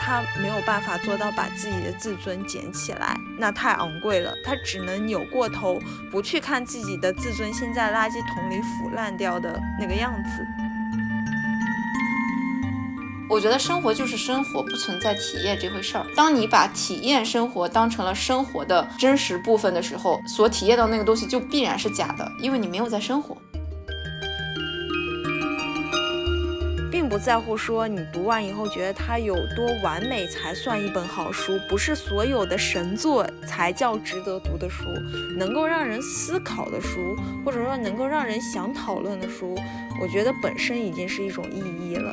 [0.00, 4.34] 他没有办法做到把自己的自尊捡起来，那太昂贵了。
[4.42, 5.78] 他只能扭过头，
[6.10, 10.46] 不去看自己的自尊心在垃圾桶里腐烂掉的那个样子。
[13.30, 16.06] 我觉得生活就是生活，不存在体验这回事儿。
[16.16, 23.36] 当你把体验生活当成了生活的真实部分的时候，所体验到那个东西就必然是假的，因为你没有在生活。
[26.90, 34.84] 并不在乎说你读完以后觉得它有多完美才算一本好书，不是所有的神作才叫值得读的书。
[35.36, 39.54] 能够让人思考的书，或者说能够让人想讨论的书，
[40.00, 42.12] 我觉得本身已经是一种意义了。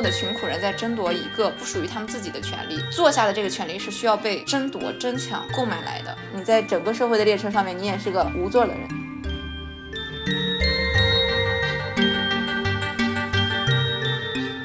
[0.00, 6.16] 的穷苦人在争夺一个不属于他们自己的权利，坐下的这个权利是需要被争夺、争抢、购买来的。
[6.32, 8.88] 你在整个社会的列车上面，你也是个无座的人。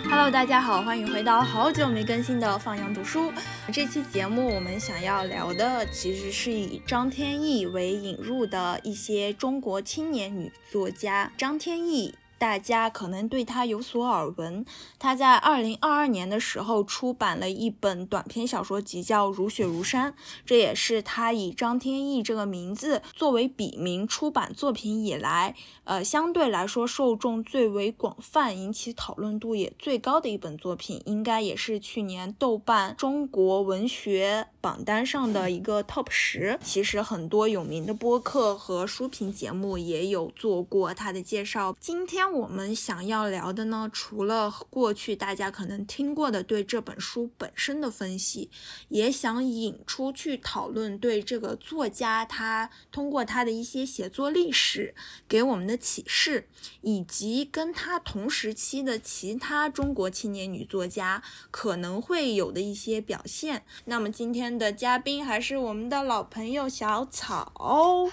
[0.09, 3.31] Hello，大家好，欢迎回到好久没更新的放羊读书。
[3.73, 11.31] 这期节目我们想要聊的其实是以张天翼为引入的一些中国青年女作家。
[11.37, 12.13] 张天翼。
[12.41, 14.65] 大家可能对他有所耳闻，
[14.97, 20.11] 他在二零二二年的时候出版了一本短篇小说集，叫《如雪如山》，
[20.43, 25.53] 这也是他以张天翼这个名字作为笔名出版作品以来，
[25.83, 36.57] 呃，相对来说受众最为广泛、引起讨论度也最高的一本作品，应该也是去年豆瓣中国文学榜单上的一个 top 十。
[36.63, 41.75] 其实很多有名的播客和书评节目也有做过他的介绍。
[41.79, 42.30] 今天。
[42.31, 48.49] 我们想要聊的呢，除了过去大家可能听过的对这本书本身的分析，
[48.87, 54.95] 也想引出去讨论对这个作家他通过他的一些写作历史
[55.27, 56.47] 给我们的启示，
[56.81, 63.63] 以及跟他同时期的其他中国青年女作家可能会有的一些表现。
[63.85, 67.51] 那么今天的嘉宾还是我们的老朋友小草。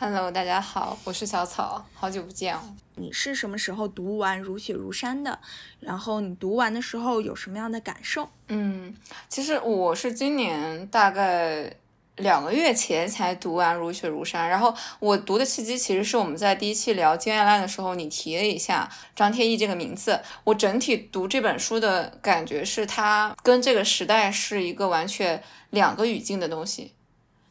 [0.01, 2.59] Hello，大家好，我是小草，好久不见。
[2.99, 5.39] 你是什么时候读完《如雪如山》的？
[5.81, 8.29] 然后你读完的时候有什么样的感受？
[8.49, 8.95] 嗯，
[9.29, 11.73] 其实我是今年大概
[12.17, 20.21] 两个月前才读完《如雪如山》，然后我读的契机其实是我们在第一期聊金爱烂的时候，你提了一下张天翼这个名字。
[20.43, 26.93] 我整体读这本书的感觉是，它跟这个时代是一个完全两个语境的东西。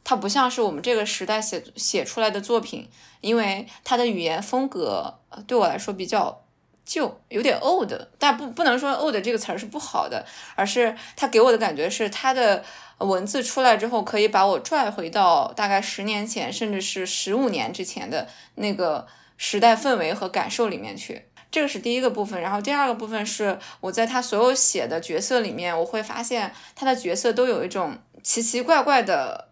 [0.10, 6.46] 它不像是我们这个时代写写出来的作品，因为它的语言风格对我来说比较
[6.86, 7.92] 旧，有点 old。
[8.18, 10.26] 但不不能说 old 这个词儿是不好的，
[10.56, 12.64] 而是它给我的感觉是它的
[13.00, 21.26] 文字出来之后，可以把我拽回到大概十年前，甚至是十五年之前的那个时代氛围和感受里面去。
[21.52, 22.42] 这个是第一个部分。
[22.42, 29.47] 然后第二个部分是我在他所有写的角色里面，我会发现他的角色都有一种奇奇怪怪的。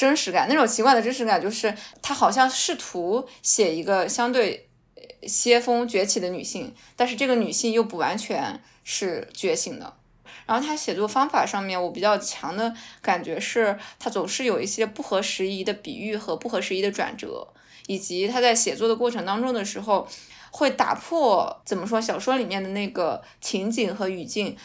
[0.00, 4.70] 真实感，那种奇怪的真实感，就是他好像试图写一个相对
[5.24, 9.94] 先锋崛起的女性，但是这个女性又不完全是觉醒的。
[10.46, 17.46] 然后他写作方法上面，我比较强的感觉是，他总是有一些不合时宜的比喻和不合时宜的转折，
[17.86, 20.08] 以及他在写作的过程当中的时候，
[20.50, 24.56] 会打破怎么说小说里面的那个情景和语境。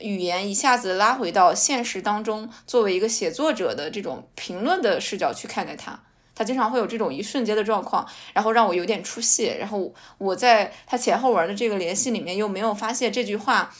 [0.00, 6.00] 语言一下子拉回到现实当中，作为一个写作者的这种评论的视角去看待它，
[6.34, 9.54] 他经常会有这种一瞬间的状况，然后让我有点出戏。
[9.58, 13.72] 然后我在他前后文的这个联系里面又没有发现这句话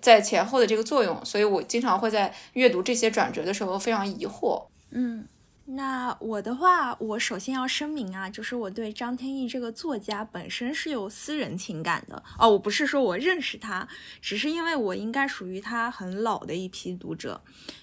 [0.00, 4.66] 在前后的这个作用，所以我经常会在阅读这些转折的时候非常疑惑。
[4.90, 5.26] 嗯。
[5.72, 12.50] 那我的话，我首先要声明啊，就是我对张天翼这个作家本身是有私人情感的哦。
[12.50, 13.86] 我不是说我认识他，
[14.20, 17.40] 只是因为我应该属于他很老的一批读者。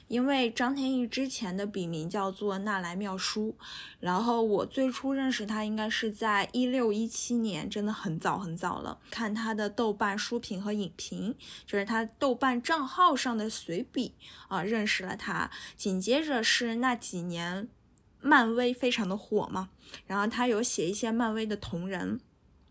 [0.10, 3.56] 因为张天翼之前的笔名叫做纳兰妙书，
[4.00, 9.00] 然后我最初认识他应该是在一六一七年，真的很早很早了。
[9.12, 11.36] 看他的豆瓣书评和影评，
[11.66, 14.14] 就是他豆瓣账号上的随笔
[14.48, 15.50] 啊，认识了他。
[15.76, 17.70] 紧接着是那几年。
[18.28, 19.70] 漫威非常的火嘛，
[20.06, 22.20] 然后他有写一些漫威的同人，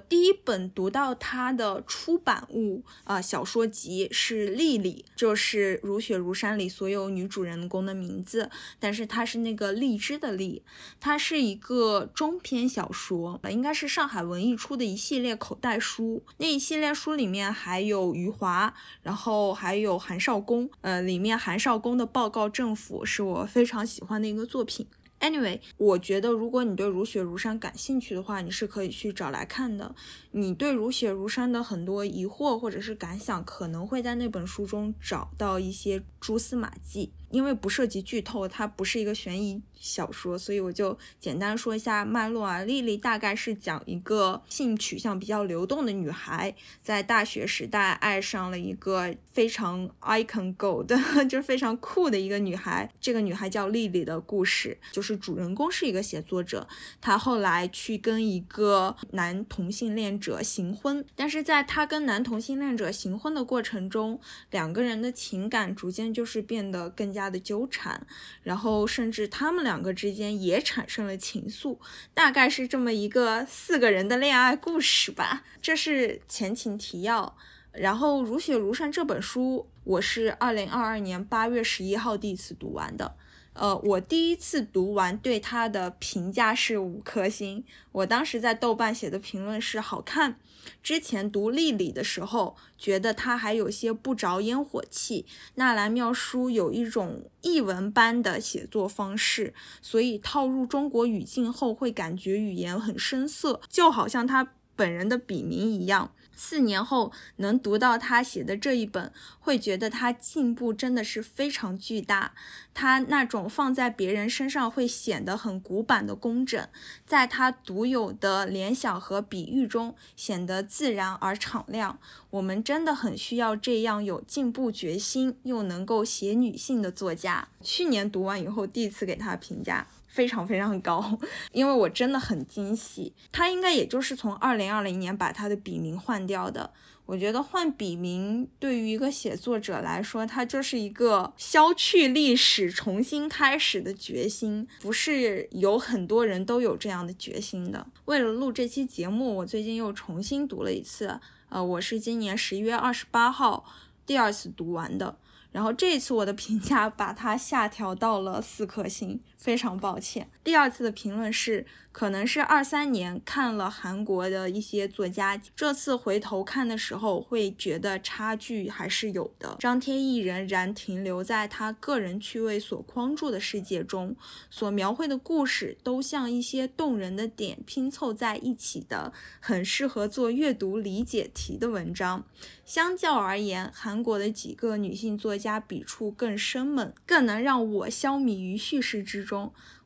[0.07, 10.63] 第一本读到他的出版物啊小说集是《莉莉》，就是《如雪如山》里所有女主人公的名字，但是它是那个荔枝的荔，
[11.01, 16.23] 它是一个中篇小说，应该是上海文艺出的一系列口袋书。
[16.37, 18.73] 那一系列书里面还有余华，
[19.03, 24.87] 然后还有韩少功，呃，里面韩少功的《报告政府》是我非常喜欢的一个作品。
[25.21, 29.95] Anyway，我觉得如果你对《如雪如山》感兴趣的话，你是可以去找来看的。
[30.33, 37.13] 你对《如雪如山》的很多疑惑或者是感想，可能会在那本书中找到一些蛛丝马迹。
[37.31, 42.63] 因为不涉及剧透，它不是一个悬疑小说，所以我就简单说一下脉络啊。
[42.63, 50.97] 丽丽大概是讲一个性取向比较流动的女孩，在大学时代爱上了一个非常 icon girl 的，
[51.27, 52.89] 就是非常酷的一个女孩。
[53.01, 56.69] 这个女孩叫丽丽的故事，就是主人公是一个写作者，
[57.01, 64.21] 她后来去跟一个男同性恋者行婚，但是在她跟男同性恋者行婚的过程中，
[64.53, 67.16] 两个人的情感逐渐就是变得更。
[67.17, 68.07] 家的纠缠，
[68.43, 71.79] 然后甚至他们两个之间也产生了情愫，
[72.13, 75.43] 大概是这么一个四个人的恋爱故事吧。
[75.63, 77.37] 这是前情提要。
[77.73, 83.17] 然后《如雪如山》这本书，我是二零二二年八月十一号第一次读完的。
[83.59, 87.65] 呃，我第一次读完，对它的评价是五颗星。
[87.93, 90.39] 我当时在豆瓣写的评论是好看。
[90.83, 95.25] 之前读《丽丽》的时候，觉得它还有些不着烟火气。
[95.55, 106.13] 纳兰妙书有一种译文般的写作方式，所以套入中国语境后，会感觉语言很生涩，就好像他本人的笔名一样。
[106.39, 112.35] 四年后能读到他写的这一本，会觉得他进步真的是非常巨大。
[112.75, 116.69] 他那种放在别人身上会显得很古板的工整，
[117.07, 121.99] 在他独有的联想和比喻中显得自然而敞亮。
[122.29, 127.49] 我们真的很需要这样有进步决心又能够写女性的作家。
[127.63, 129.87] 去年读完以后，第一次给他评价。
[130.07, 131.19] 非常非常高，
[131.53, 133.13] 因为我真的很惊喜。
[133.31, 136.73] 他应该也就是从二零二零年把他的笔名换掉的。
[137.05, 147.87] 我觉得换笔名对于一个写作者来说，他就是一个消去历史、重新开始的决心，不是有很多人都有这样的决心的。
[148.07, 151.21] 为了录这期节目，我最近又重新读了一次。
[151.49, 153.65] 呃，我是今年十一月二十八号
[154.05, 155.17] 第二次读完的。
[155.53, 160.29] 然后这次我的评价把它下调到了四颗星，非常抱歉。
[160.43, 161.65] 第二次的评论是。
[161.97, 169.57] 可能是二三年看了韩国的一些作家，这次回头看的时候会觉得差距还是有的。
[169.59, 174.15] 张天翼仍然停留在他个人趣味所框住的世界中，
[174.51, 182.27] 所描绘的故事都像一些动人的点拼凑在一起的，很适合做阅读理解题的文章。
[182.67, 189.36] 相较而言，韩国的几个女性作家笔触更生猛，更能让我消弭于叙事之中。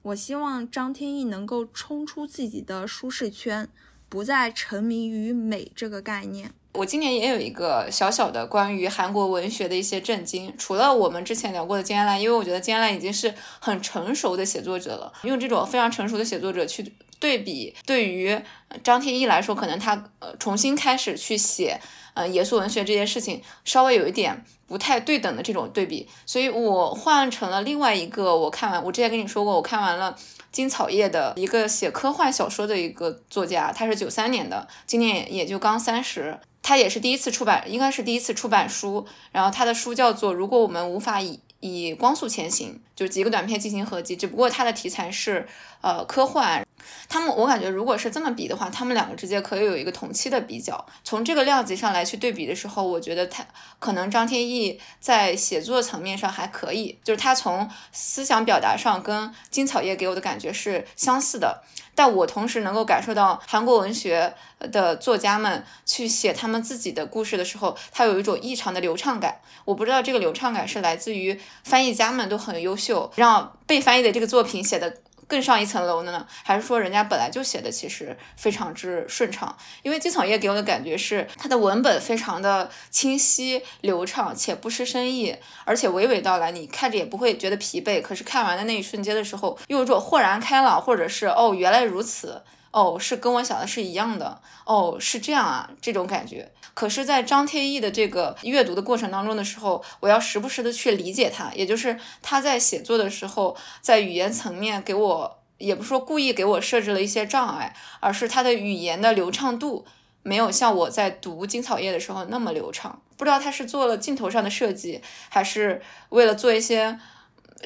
[0.02, 3.68] 我希望张天翼能够冲出自己的舒适圈，
[4.08, 6.52] 不再沉迷于美这个概念。
[6.74, 18.40] 我今年也有一个小小的关于韩国文学的一些震惊，除了我们之前聊过的金安兰，因为我觉得金安兰已经是很成熟的写作者了，用这种非常成熟的写作者去对比，对于
[18.82, 21.80] 张天翼来说，可能他呃重新开始去写。
[22.12, 28.36] 呃，严肃文学这件事情稍微有一点不太对等的这种对比，所以我换成了另外一个。
[28.36, 30.16] 我看完，我之前跟你说过，我看完了
[30.52, 39.04] 金草叶的一个写科幻小说的一个作家，他是九三年的，今年也就刚三十，他也是第一次出版，应该是第一次出版书。
[39.32, 45.48] 然后他的书叫做《如果我们无法以以光速前行》，就几个短片进行合集，只不过他的题材是
[45.80, 46.64] 呃科幻。
[47.10, 50.86] 他们，我感觉如果是这么比的话，他们两个之间可以有一个同期的比较。
[51.02, 53.44] 从这个量级上来去对比的时候，我觉得他
[53.80, 61.64] 可能张天翼在写作层面上还可以，就是他从思想表达上跟金草叶给我的感觉是相似的。
[61.96, 64.32] 但我同时能够感受到韩国文学
[64.70, 69.40] 的作家们去写他们自己的故事的时候，他有一种异常的流畅感。
[69.64, 74.98] 我不知道这个流畅感是来自于翻译家们都很优秀，让被翻译的这个作品写的。
[75.30, 79.56] 更上一层楼呢，还是说人家本来就写的其实非常之顺畅？
[79.82, 88.02] 因为基草叶给我的感觉是它的文本非常的清晰流畅，且不失深意，而且娓娓道来，你看着也不会觉得疲惫。
[88.02, 96.50] 可是看完的那一瞬间的时候，又有种豁然开朗，或者是哦原来如此，哦是跟我想的是一样的，哦是这样啊这种感觉。
[96.72, 109.84] 可是，在张天翼的这个阅读的过程当中的时候，我要时不时的去理解他，也就是他在写作的时候，在语言层面给我，也不是说故意给我设置了一些障碍，而是他的语言的流畅度
[110.22, 113.02] 没有像我在读金草叶的时候那么流畅。
[113.18, 116.98] 不知道他是做了镜头上的设计，还是为了做一些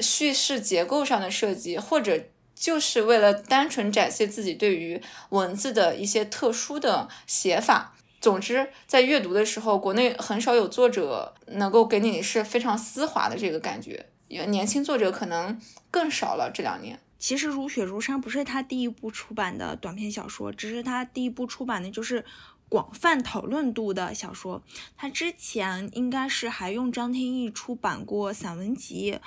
[0.01, 2.19] 叙事结构上的设计，或者
[2.55, 7.91] 就是为了单纯展现自己对于文字的一些特殊的写法。
[8.21, 16.49] 总之，在阅读的时候，国内很少有作者能够给你是非常丝滑的这个感觉，年轻作者可能更少了。
[16.51, 22.25] 这两年，其实《如雪如山》不是他第一部出版的短篇小说，只是他第一部出版的就是
[22.67, 24.63] 广泛讨论度的小说。
[24.97, 29.19] 他之前应该是还用张天翼出版过散文集，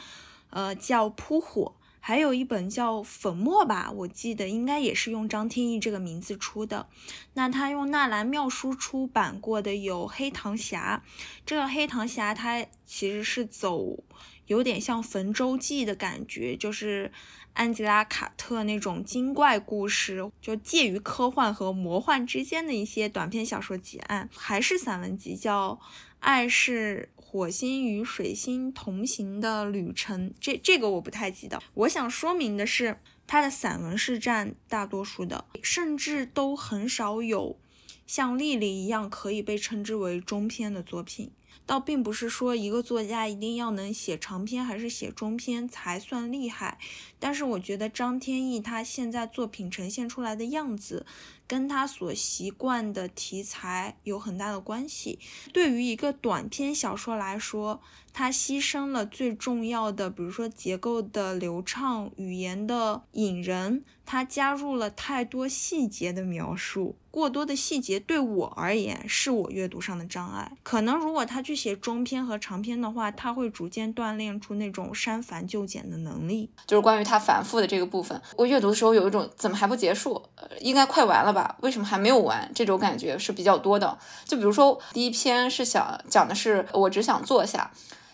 [0.50, 1.74] 呃，叫《扑火》。
[2.00, 6.88] 还有一本叫《粉末》吧，我记得应该也是用张天翼这个名字出的。
[7.34, 11.02] 那他用纳兰妙书出版过的有《黑糖侠》，
[11.44, 14.02] 这个《黑糖侠》它其实是走
[14.46, 17.12] 有点像《焚舟记》的感觉，就是
[17.52, 25.72] 安吉拉·卡特那种精怪故事，就介于科幻和魔幻之间的一些短篇小说集案，还是散文集，叫
[26.20, 27.10] 《爱是》。
[27.30, 31.62] 火星与水星同行的旅程，这这个我不太记得。
[31.74, 37.58] 我想说明的是，他的散文是占大多数的，甚至都很少有
[38.06, 41.30] 像丽丽一样可以被称之为中篇的作品。
[41.66, 46.78] 倒并不是说一个作家一定要能写长篇还是写中篇才算厉害，
[47.18, 51.06] 但是我觉得张天翼他现在作品呈现出来的样子。
[51.48, 55.18] 跟他所习惯的题材有很大的关系。
[55.50, 57.80] 对于一个短篇小说来说，
[58.12, 66.96] 他牺牲了最重要的，比如说结构的流畅、语言的引人，他加入了太多细节的描述。
[67.10, 70.52] 过多的细节对我而言是我阅读上的障碍。
[70.62, 76.50] 可能如果他去写中篇和长篇的话，他会逐渐锻炼出那种删繁就简的能力。
[76.66, 80.22] 就是关于他反复的这个部分，我阅读的时候有一种怎么还不结束？
[80.60, 81.56] 应该快完了吧？
[81.60, 82.50] 为什么还没有完？
[82.54, 83.96] 这种感觉是比较多的。
[84.24, 87.70] 就比如说第一篇是想讲的是我只想坐下。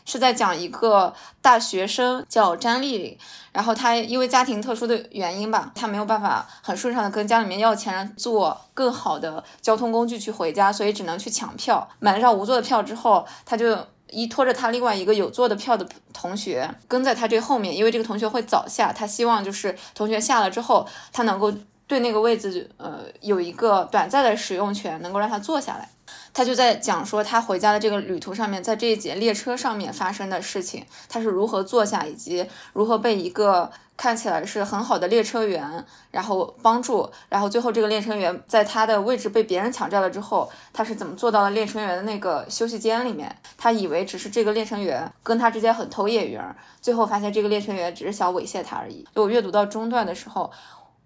[0.07, 3.19] 是在讲一个大学生叫张丽丽，
[3.53, 11.89] 然后她因为家庭特殊的原因吧，她没有办法很顺畅的跟家里面要钱坐更好的交通工具去回家，所以只能去抢票。
[12.01, 13.79] 买了张无座的票之后，她就
[14.15, 21.53] 依托着他另外一个有座的票的同学跟在他这后面，因为这个同学会早下，他希望就是同学下了之后，他能够
[21.87, 25.89] 对那个位置呃有一个短暂的使用权，能够让他坐下来。
[26.35, 43.33] 他就在讲说他回家的这个旅途上面，在这一节列车上面发生的事情，他是如何坐下，以及如何被一个看起来是很好的列车员，然后帮助，然后最后这个列车员在他的位置被别人抢占了之后，他是怎么坐到了列车员的那个休息间里面？
[43.57, 46.45] 他以为只是这个列车员跟他之间很投眼缘，
[46.81, 49.07] 最后发现这个列车员只是想猥亵他而已。
[49.15, 50.51] 我阅读到中段的时候，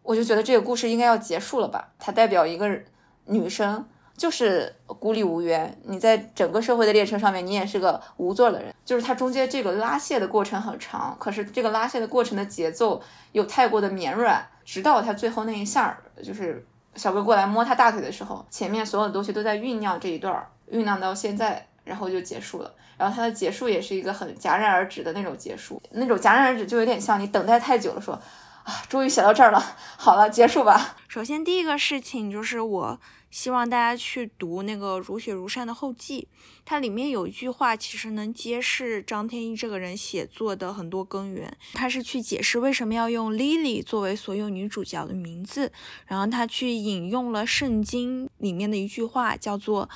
[0.03, 1.89] 我就觉得这个故事应该要结束了吧？
[1.99, 2.67] 它代表一个
[3.27, 3.85] 女生。
[4.19, 8.75] 就是孤立无援，你在整个社会的列车上面，你也是个无座的人。
[8.85, 13.01] 就是它中间这个拉线的过程很长，可是这个拉线的过程的节奏
[13.33, 20.35] 又太过的绵软，直到他最后那一下，就是小哥过来摸他大腿的时候，前面所有的东西都在酝酿这一段，
[20.73, 22.75] 酝酿到现在，然后就结束了。
[22.97, 28.15] 然后它的结束也是一个很戛然而止的那种结束，那种戛然而止就有点像你等待太久了，说
[28.65, 29.63] 啊，终于写到这儿了，
[29.97, 30.97] 好了，结束吧。
[31.07, 32.99] 首先第一个事情就是我。
[33.31, 36.29] 希望大家去读那个《如雪如山》的后记，
[36.69, 41.51] 它里面有一句话，其实能揭示张天翼这个人写作的很多根源。
[41.73, 45.73] 他是去解释为什么要用 Lily 作为所有女主角的名字，
[46.07, 49.89] 然后他去引用了圣经里面的一句话，叫做。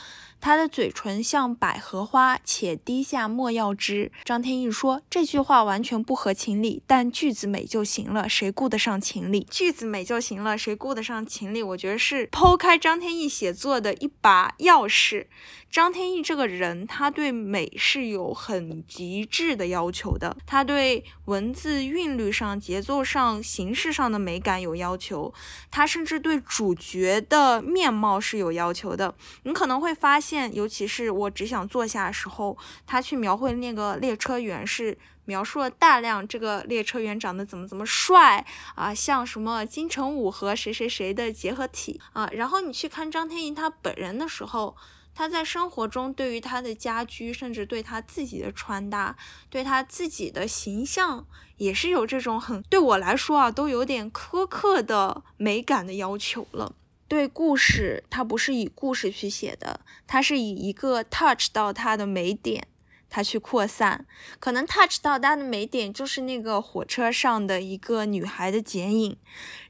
[0.44, 4.10] 他的嘴唇像百合花，且滴下墨药汁。
[4.24, 9.46] 张天翼说这句话完全不合情理，但句子美就行了，谁顾得上情理？
[9.48, 11.62] 句子美就行了，谁顾得上情理？
[11.62, 15.26] 我觉得是剖开张天翼写作的一把钥匙。
[15.72, 20.36] 张天翼这个人，他对美是有很极致的要求的。
[20.44, 25.32] 他对文字韵律上、节奏上、形式上的美感有要求。
[25.70, 29.14] 他甚至对主角的面貌是有要求的。
[29.44, 42.28] 你可能会发现，尤其是我只想坐下时候，他去描绘那个列车员，是描述了大量这个列车员长得怎么怎么帅啊，像什么金城武和谁谁谁的结合体啊。
[42.34, 44.76] 然后你去看张天翼他本人的时候。
[45.14, 49.16] 他在生活中对于他的家居，甚至对他自己的穿搭，
[49.50, 51.26] 对他自己的形象，
[51.56, 56.74] 也是有这种很对我来说啊，都有点苛刻的美感的要求了。
[57.06, 62.66] 对故事，他不是以故事去写的，他是以一个 touch 到他的美点，
[63.10, 64.06] 他去扩散。
[64.40, 69.16] 可能 touch 到他的美点就是那个火车上的一个女孩的剪影，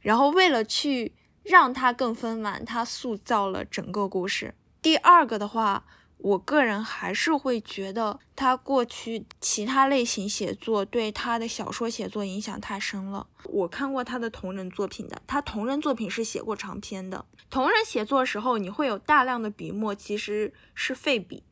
[0.01, 1.15] 然后为了去。
[1.45, 4.55] 让它更丰满，他塑造了整个故事。
[4.83, 5.87] 第二个的话。
[6.25, 13.27] 我个人还是会觉得他过去其他类型写作对他的小说写作影响太深了。
[13.43, 17.25] 我看过他的同人作品的，他同人作品是写过长篇的。
[17.51, 21.43] 同人写作的时候，你会有大量的笔墨，其实是废笔，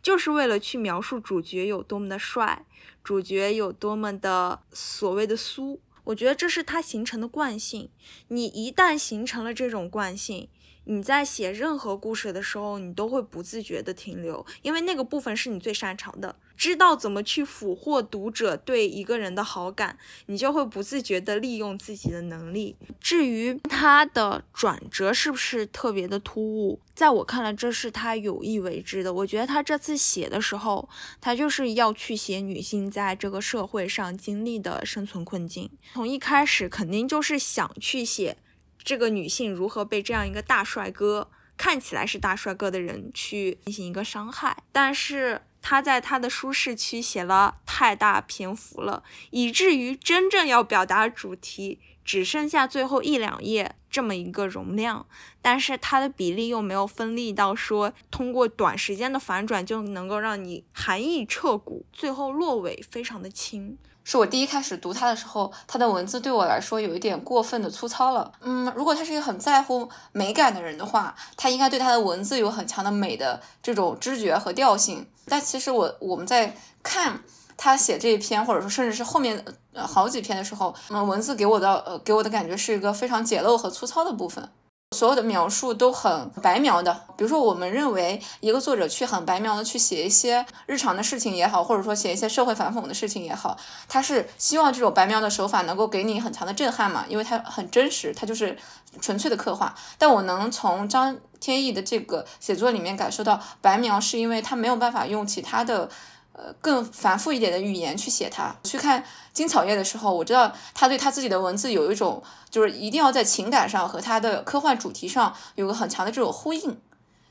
[0.00, 2.64] 就是为了去描述主角有多么的帅，
[3.02, 5.82] 主角有多么的所谓的苏。
[6.04, 7.90] 我觉得这是他形成的惯性。
[8.28, 10.48] 你一旦形成了这种惯性，
[10.86, 22.76] 你在写任何故事的时候，你都会不自觉的停留，因为那个部分是你最擅长的，知道怎么去俘获读者对一个人的好感，你就会不自觉的利用自己的能力。
[23.00, 29.12] 至于他的转折是不是特别的突兀，在我看来，这是他有意为之的。
[29.12, 30.88] 我觉得他这次写的时候，
[31.20, 38.36] 他就是要去写女性在这个社会上经历的生存困境，从一开始肯定就是想去写。
[38.84, 44.62] 这个女性如何被这样一个大帅哥，看起来是大帅哥的人去进行一个伤害？
[44.70, 55.06] 但是他在他的舒适区写了太大篇幅了，以至于真正要表达主题只剩下最后一两页这么一个容量。
[55.40, 63.78] 但是它的比例又没有分力到说通过短时间的反转就能够让你寒意彻骨，最后落尾非常的轻。
[64.04, 68.30] 是我第一开始读他的时候，他的文字对我来说有一点过分的粗糙了。
[68.42, 75.06] 嗯，如果他是一个很在乎美感的人的话，他应该对他的文字有很强的美的这种知觉和调性。
[75.26, 77.20] 但其实我我们在看
[77.56, 79.42] 他写这一篇，或者说甚至是后面
[79.72, 84.46] 呃好几篇的时候，嗯，文字给我的呃给我的感觉是一个非常简陋和粗糙的部分。
[84.94, 93.58] 所有的描述都很白描的，比如说，我们认为一个作者去很白描的去写一些日常的事情也好，或者说写一些社会反讽的事情也好，
[93.88, 98.56] 他是希望这种白描的手法能够给你很强的震撼嘛，因为它很真实，它就是
[99.00, 99.74] 纯粹的刻画。
[99.98, 105.90] 但我能从张天翼的这个写作里面感受到，白描是因为他没有办法用其他的。
[106.36, 108.52] 呃，更繁复一点的语言去写它。
[108.64, 116.80] 去看金草叶的时候，我知道他对他自己的文字有一种，就是一定要在情感上和他的科幻主题上有个很强的这种呼应，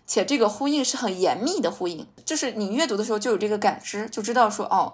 [0.05, 4.93] 且这个呼应是很严密的呼应，就是你阅读的时候就有这个感知，就知道说哦，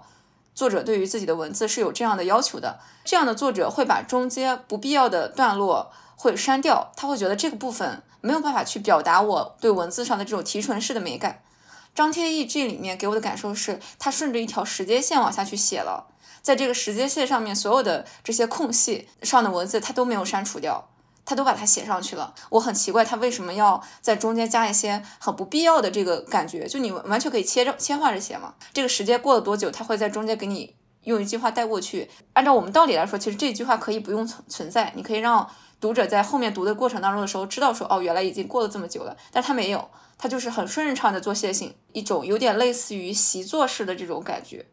[0.54, 2.78] 作者对于自己的文字是有这样的要求的。
[3.04, 11.42] 这样的作者会把中间不必要的段落会删掉，他会觉得这个部分没有办法去表达我对文字上的这种提纯式的美感。
[11.94, 16.06] 张天翼这里面给我的感受是，他顺着一条时间线往下去写了，
[16.40, 20.88] 在这个时间线上面，所有的这些空隙上的文字他都没有删除掉，
[21.24, 22.34] 他都把它写上去了。
[22.50, 28.54] 我很奇怪他为什么要在中间加一些很不必要的这个感觉，就你完全可以切着切换着写嘛。
[28.72, 30.74] 这个时间过了多久，他会在中间给你
[31.04, 32.08] 用一句话带过去。
[32.32, 35.46] 按照我们道理来说，其实这句话可以不用存存在，你可以让
[35.80, 39.90] 读者在后面读的过程当中的时候知道说，哦，原来已经过了这么久了，但他没有。
[40.22, 44.66] 它就是很顺畅的做楔形，一种有点类似于习作式的这种感觉，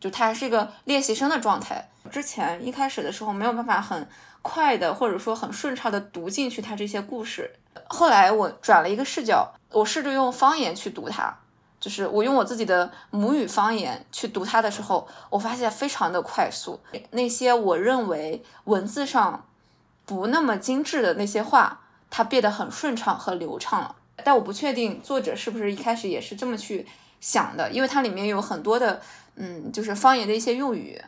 [0.00, 1.88] 就它是一个练习生的状态。
[2.10, 4.08] 之前一开始的时候没有办法很
[4.42, 7.48] 快的或者说很顺畅的读进去它这些故事，
[7.86, 11.32] 后来我转了一个视角，我试着用方言去读它，
[11.78, 16.80] 就是我用我自己的母语方言去读它的时候，我发现非常的快速，
[17.12, 19.46] 那些我认为文字上
[20.04, 23.94] 不那么精致的那些话，它变得很顺畅和流畅了。
[24.24, 26.86] 但我不确定作者是不是一开始也是这么去
[27.20, 29.00] 想的，因为它里面有很多的，
[29.36, 31.00] 嗯，就是方言的一些用语。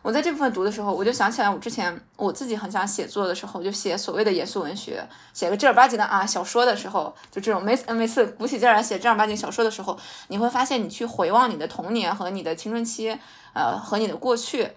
[0.00, 5.02] 我在这部分读的时候，我就想起来我之前我自己很想写作的时候，就写所谓的严肃文学，
[5.34, 13.18] 写个正儿八经的啊小说的时候，就这种每每次鼓起劲来写正儿八经小说的时候，你会发现你去回望你的童年和你的青春期，
[13.52, 14.68] 呃，和你的过去，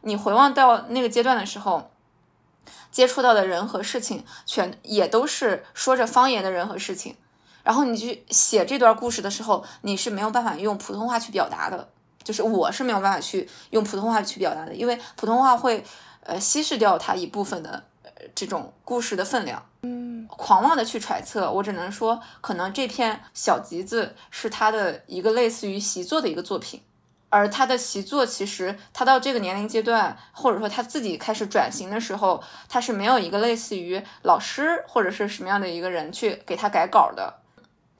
[0.00, 1.89] 你回望到那个阶段的时候。
[2.90, 7.16] 接触到的人和事情，全也都是说着方言的人和事情，
[7.62, 11.88] 然后你去写这段故事的时候，你是没有办法用普通话去表达的，
[12.24, 15.84] 就是我是没有办法去用普通话去表达的，因为普通话会
[16.24, 19.64] 呃稀释掉它一部分的呃这种故事的分量。
[19.82, 26.82] 嗯，狂妄的去揣测，我只能说，可能这篇小集子是他的一个类似于习作的一个作品。
[27.30, 37.40] 而他的习作，其实他到这个年龄阶段，或者说他自己开始转型的时候，他是没有一个类似于老师或者是什么样的一个人去给他改稿的。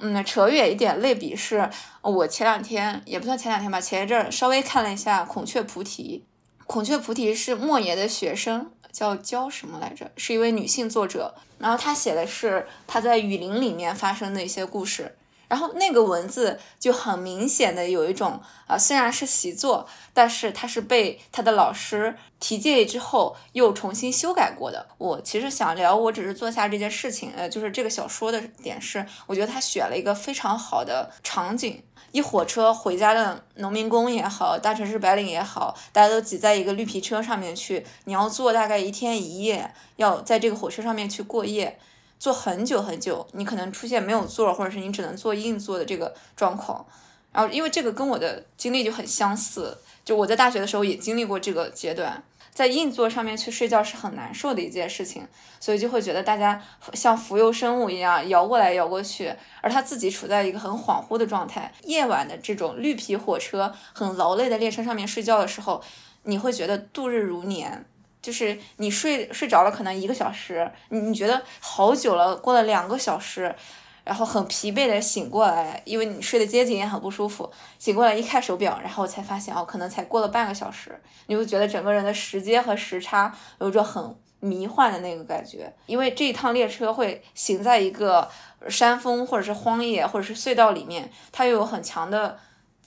[0.01, 1.71] 嗯，扯远一点类比是，
[2.03, 6.25] 我前两天也不算前两天吧，前一阵稍微看了一下《孔雀菩提》。
[6.67, 10.11] 《孔雀菩提》是莫言的学生，叫焦什么来着？
[10.17, 11.35] 是一位女性作者。
[11.59, 15.17] 然后她写的是她在雨林里面发生的一些故事。
[15.51, 19.85] 然后那个文字就很明显的有一种啊，虽然是习作，
[20.15, 24.87] 但是它是被他的老师提建议之后又重新修改过的。
[24.97, 31.83] 我其实想聊，我只是做下这件事情，呃，就是这个小说的点是，我觉得他选了一个非常好的场景。
[32.13, 37.85] 一火车回家的农民工也好，大城市白领也好，大家都挤在一个绿皮车上面去。
[38.05, 41.79] 你要坐大概一天一夜，要在这个火车上面去过夜，
[42.21, 43.27] 坐很久很久。
[43.33, 46.87] 你可能出现没有座，或者是你只能坐硬座的这个状况。
[47.33, 52.23] 然后，因为这个跟我的经历就很相似，就我在大学的时候也经历过这个阶段。
[52.53, 55.27] 在硬座上面去睡觉是很难受的一件事情，
[55.61, 56.61] 所以就会觉得大家
[56.93, 61.73] 像浮游生物一样摇过来摇过去，而他自己处在一个很恍惚的状态。
[61.85, 65.81] 夜晚的这种绿皮火车很劳累的列车上面睡觉的时候，
[66.25, 67.87] 你会觉得度日如年，
[68.23, 73.55] 就是你睡睡着了可能一个小时，你你觉得好久了，过了两个小时。
[74.03, 77.49] 然后很疲惫的醒过来，因为你睡的接近也很不舒服。
[77.79, 80.99] 醒过来一看手表，然后才发现哦，可能才过了半个小时。
[81.27, 88.29] 你会觉得整个人的时间和时差有着很迷幻的那个感觉，因为这一趟列车会行在一个
[88.69, 92.39] 山峰或者是荒野或者是隧道里面，它又有很强的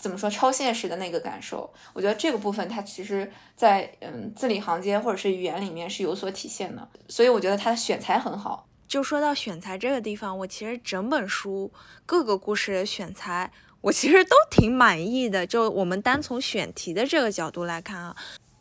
[0.04, 1.74] 怎么说超现实的那个感受。
[1.94, 8.68] 我觉得这个部分它其实，在嗯字里行间或者是语言里面是有所体现的，所以我觉得它的选材很好。
[8.86, 11.72] 就说到选材这个地方，我其实整本书
[12.06, 15.48] 各个故事的选材，我其实都挺满意的。
[15.48, 18.14] 就我们单从选题的这个角度来看啊，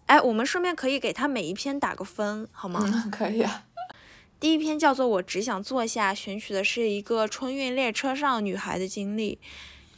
[0.06, 3.10] 哎，我们顺便可以给他每一篇打个分，好吗？
[3.10, 3.64] 可以啊。
[4.38, 9.40] 第一篇叫做《我只想坐下》，选取的是一个春运列车上女孩的经历。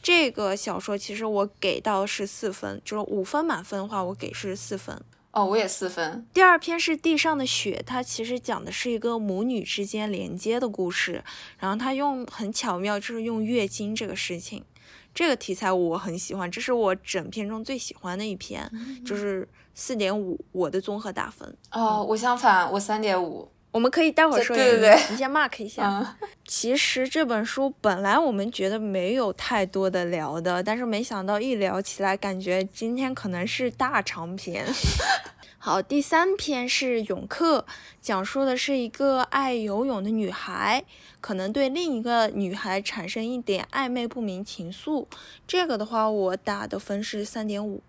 [0.05, 5.01] 这个小说其实我给到是四分，就是五分满分的话，我给是四分。
[5.31, 6.23] 哦，我也四分。
[6.31, 11.23] 第二篇是地上的雪，它其实讲的是一个母女之间连接的故事，
[11.57, 14.63] 然后它用很巧妙，就是用月经这个事情，
[15.11, 18.71] 这个题材我很喜欢，这是我整篇中最喜欢的一篇，
[19.03, 21.57] 就是四点五，我的综合打分。
[21.71, 23.49] 哦，我相反，我三点五。
[23.75, 26.15] 我们可以待会儿说，对对对，你先 mark 一下。
[26.45, 34.65] 其实这本书本来我们觉得没有太多的聊的，但是没想到一聊起来，感觉今天可能是大长篇。
[35.59, 37.65] 好，第三篇是泳客，
[38.01, 40.85] 讲述的是一个爱游泳的女孩，
[41.19, 45.05] 可能对另一个女孩产生一点暧昧不明情愫。
[45.45, 47.83] 这个的话，我打的分是三点五。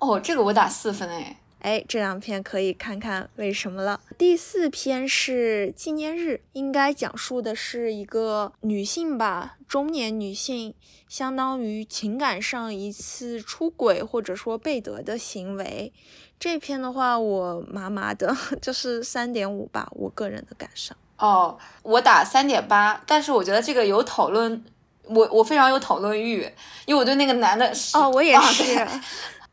[0.00, 1.38] 哦，这个我打四分哎。
[1.64, 3.98] 哎，这两篇可以看看为什么了。
[4.18, 10.74] 第四篇是纪念日，应该讲述的是一个女性吧，中年女性，
[11.08, 15.90] 相当于情感上一次出轨或者说被得的行为。
[16.38, 20.94] 这篇的话，我麻麻的，就是三点五吧，我个人的感受。
[21.16, 24.62] 哦，我打三点八，但是我觉得这个有讨论，
[25.04, 26.46] 我我非常有讨论欲，
[26.84, 28.86] 因为我对那个男的哦，我也是。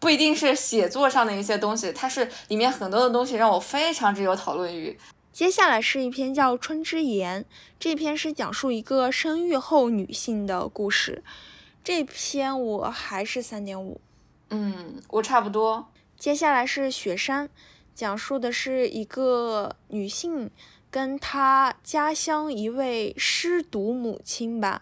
[0.02, 4.98] 不一定是写作上的一些东西，它是里面很多的东西让我非常之有讨论欲。
[5.32, 7.44] 接下来是一篇叫《春之言》，
[7.80, 11.24] 这篇是讲述一个生育后女性的故事。
[11.84, 14.02] 这篇我还是三点五，
[14.50, 15.88] 嗯，我差不多。
[16.18, 17.48] 接下来是《雪山》，
[17.94, 20.50] 讲述的是一个女性
[20.90, 24.82] 跟她家乡一位失独母亲吧，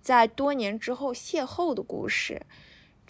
[0.00, 2.42] 在多年之后邂逅的故事。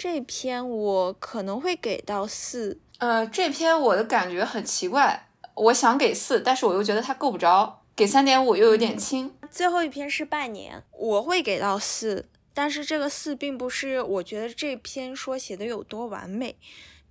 [0.02, 9.30] 这篇我可能会给到四，呃，这篇我的感觉很奇怪，我想给四，但是我又觉得它够不着，给三点五又有点轻。
[9.50, 16.56] 最后一篇是半年，我会给到四，但是这个四并不是我觉得这篇说写的有多完美，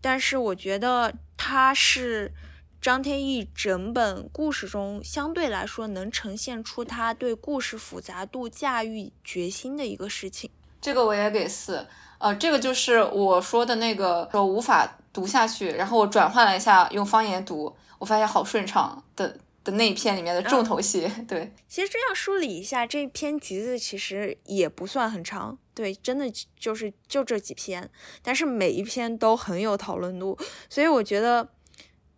[0.02, 2.34] 但是我觉得它是
[2.82, 10.50] 张天翼整本故事中相对来说能呈现出他对故事复杂度驾驭决心的一个事情。
[10.82, 11.86] 这个我也给四。
[12.20, 21.10] 呃，这个就是我说的那个说无法读下去，然后我转换了一下用方言读，我发现好顺畅的的那一篇里面的重头戏。
[21.28, 27.90] 对，其实这样梳理一下，这篇集子其实也不算很长，对，真的就是就这几篇，
[28.22, 30.38] 但是每一篇都很有讨论度，
[30.70, 31.50] 所以我觉得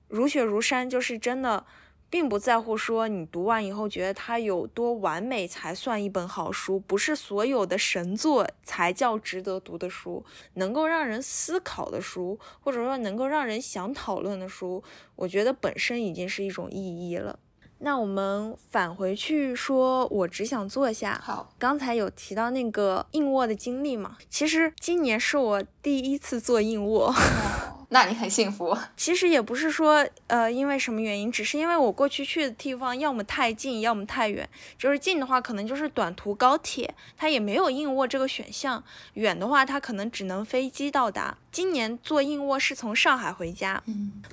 [0.08, 1.66] 如雪如山就是真的。
[2.12, 10.24] 并不在乎说你读完以后觉得它有多完美才算一本好书，不是所有的神作才叫值得读的书，
[10.56, 14.84] 能够让人思考的书，或者说能够让人想讨论的书，
[15.15, 17.39] 我觉得本身已经是一种意义了。
[17.84, 21.19] 那我们返回去说，我只想坐下。
[21.24, 27.12] 好，刚才有提到那个硬卧的经历嘛，其实今年是我第一次做硬卧。
[27.93, 28.75] 那你很幸福。
[28.95, 34.47] 其实也不是说，呃，因为什么原因，只是因为我过去去的地方要么太近，要么太远。
[34.77, 38.82] 就是近的话，可能就是短途高铁，它也没有硬卧这个选项；
[39.15, 41.38] 远的话，它可能只能飞机到达。
[41.51, 43.84] 今年坐硬卧是从上海回家，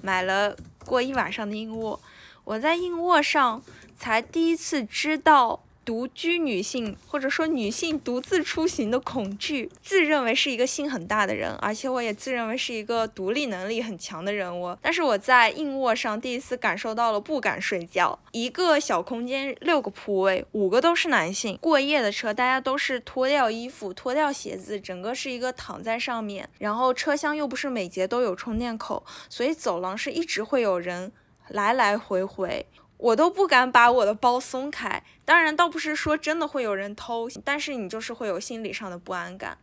[0.02, 2.00] 买了过一晚上的硬卧，
[2.44, 3.60] 我在硬卧上
[3.96, 5.64] 才第一次知道。
[5.88, 14.76] 独居女性，或者说女性独自出行的恐惧，自认为是一个心很大的人，而且我也自认为是一个独立能力很强的人物。
[14.82, 18.18] 但是我在硬卧上第一次感受到了不敢睡觉。
[18.32, 26.46] 一个小空间，六个铺位，五个都是男性，过夜的车，大家都是脱掉衣服、脱掉鞋子，整个是一个躺在上面。
[26.58, 31.10] 然后车厢又不是每节都有充电口，所以走廊是一直会有人
[31.48, 32.66] 来来回回。
[32.98, 39.58] 我都不敢把我的包松开，当然倒不是说真的会有人偷，但是你就是会有心理上的不安感。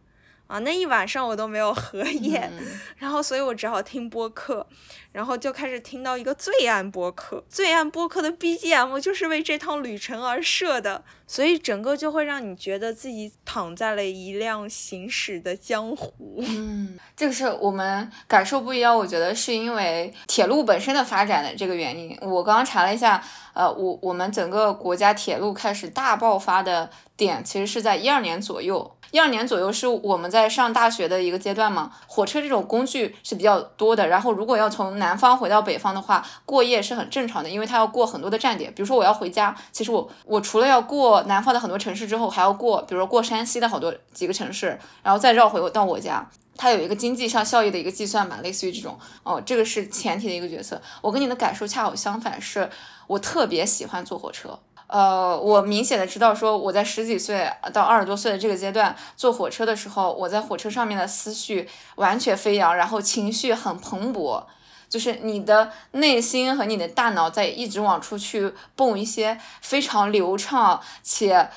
[0.47, 2.51] 啊，那一晚上我都没有合眼，
[2.97, 4.67] 然后所以我只好听播客，
[5.11, 16.13] 然后就开始听到一个罪案播客，罪案播客的 BGM 就是为这趟旅程而设的，所以整个就会让你觉得自己躺在了一辆行驶的江湖。
[16.39, 22.15] 嗯，这个是我们感受不一样，我觉得是因为铁路本身的发展的这个原因。
[22.21, 28.91] 我刚刚查了一下，呃，我我们整个国家铁路开始大爆发的点，其实是在一二年左右。
[29.11, 34.07] 一二年左右是我们在上大学的一个阶段嘛，火车这种工具是比较多的。
[34.07, 38.73] 然后如果要从南方回到北方的话，过夜是很正常的，因为它要过很多的站点。
[38.73, 46.29] 比如说我要回家，其实我我除了要过南方的很多城市之后，还要过，比如说过山西的好多几个城市，然后再绕回到我家。
[46.57, 48.97] 它有一个经济上效益的一个计算吧，类似于这种。
[49.23, 50.81] 哦，这个是前提的一个角色。
[51.01, 52.69] 我跟你的感受恰好相反，是
[53.07, 54.59] 我特别喜欢坐火车。
[54.87, 64.43] 呃，我明显的知道，说我在十几岁到二十多岁的这个阶段坐火车的时候，我在火车上面的思绪完全飞扬，然后情绪很蓬勃，
[64.87, 71.49] 就是你的内心和你的大脑在一直往出去蹦一些非常流畅且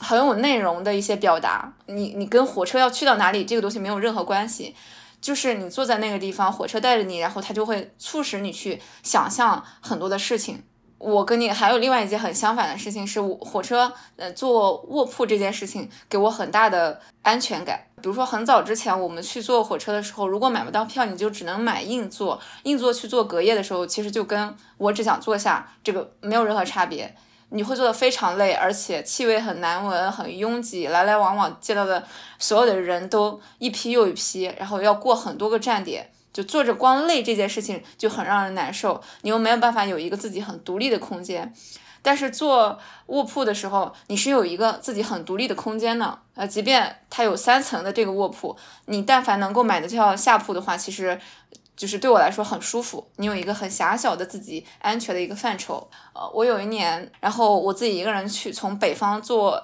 [0.00, 1.74] 很有内容的一些表达。
[1.86, 4.74] 你你跟火车要去到哪里这个东西没有任何关系，
[5.20, 10.64] 就是你坐在那个地方，火车带着你，然后它就会促使你去想象很多的事情。
[11.04, 17.78] 我跟你还有另外一件很相反的事情，是火车呃坐卧铺这件事情给我很大的安全感。
[18.00, 22.40] 比如说很早之前我们去坐火车的时候，如果买不到票，你就只能买硬座。
[22.62, 27.14] 硬座去坐隔夜的时候，其实就跟我只想坐下这个没有任何差别。
[27.50, 32.02] 你会坐得非常累，而且气味很难闻，很拥挤，来来往往见到的
[32.38, 36.10] 所有的人都一批又一批，然后要过很多个站点。
[36.34, 41.54] 就坐着光累这件事情就很让人难受，你又没有办法有一个自己很独立的空间。
[42.02, 46.18] 但是坐卧铺的时候，你是有一个自己很独立的空间的。
[46.34, 48.54] 呃，即便它有三层的这个卧铺，
[48.86, 51.18] 你但凡能够买得到下铺的话，其实
[51.74, 53.08] 就是对我来说很舒服。
[53.16, 55.88] 你有一个很狭小的自己安全的一个范畴。
[56.12, 59.62] 呃，我有一年，然后我自己一个人去从北方坐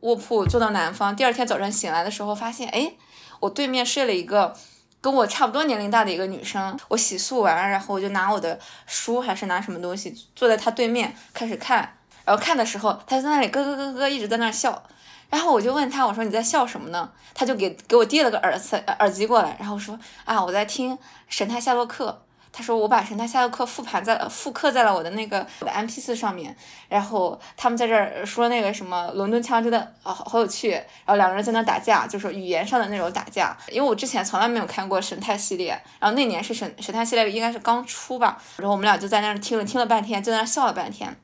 [0.00, 2.94] 卧铺坐到南方，第二天早上醒来的时候，发现哎，
[3.40, 4.54] 我对面睡了一个。
[5.02, 11.78] 跟我差不多年龄大的一个女生，我洗漱完，然后我就拿我的书还是拿什么东西，坐在她对面开始看，
[12.24, 14.82] 然后看的时候，她就在那里咯咯咯咯一直在那笑，
[15.28, 17.10] 然后我就问她，我说你在笑什么呢？
[17.34, 20.96] 她就给给我递了个耳塞耳机过来，然后说啊我在听
[21.28, 22.22] 神探夏洛克。
[22.52, 26.54] 他说我把神探夏洛克复盘在复刻在了我的那个的 M P 四上面，
[26.86, 33.56] 然后他们在这儿说那个什么伦敦腔真的啊好有趣，然后两个人在那打架，就是语言上的那种打架。
[33.70, 41.16] 因为我之前从来没有看过神探系列，然后那年是神神探系列应该是刚出吧，然后我们俩就在那儿听了听了半天，就在那笑了半天，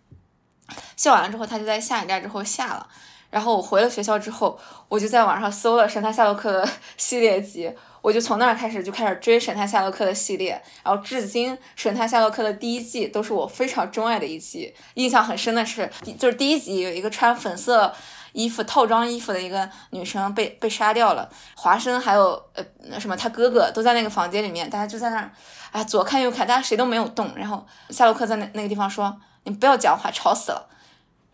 [0.97, 2.89] 笑完了之后他就在下一站之后下了，
[3.29, 7.71] 然后我回了学校之后，我就在网上搜了神探夏洛克的 系列集。
[8.01, 14.75] 我就从那儿开始就开始追《神探夏洛克》的系列，然后至今《神探夏洛克》的第一季都是我非常钟爱的一季。
[14.95, 17.93] 印象很深的是，就是第一集有一个穿粉色
[18.33, 25.31] 衣服套装衣服的一个女生被被杀掉了，华生还有呃什么他哥哥都在那个房间里面，大家就在那儿
[25.73, 27.33] 啊左看右看，大家谁都没有动。
[27.35, 30.69] 然后夏洛克在那那个地方说：“你不要讲话，吵死了。”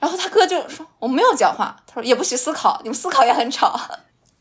[0.01, 3.79] 然后他哥就说：“我没有讲话。”他说：“也不许思考，你们思考也很吵。”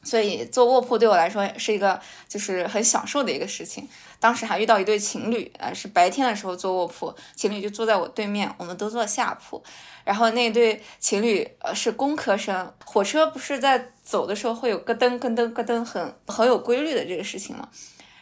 [0.03, 3.87] 所以坐卧铺对我来说是一个就是很享受的一个事情。
[4.19, 9.61] 当时还遇到一对情侣，呃，是白天的时候坐卧铺，情侣就坐在我对面，我们都坐下铺。
[10.05, 17.67] 然后那对情侣呃是工科生，火车不是在走的时候会有咯噔咯噔咯噔很很有规律的这个事情吗？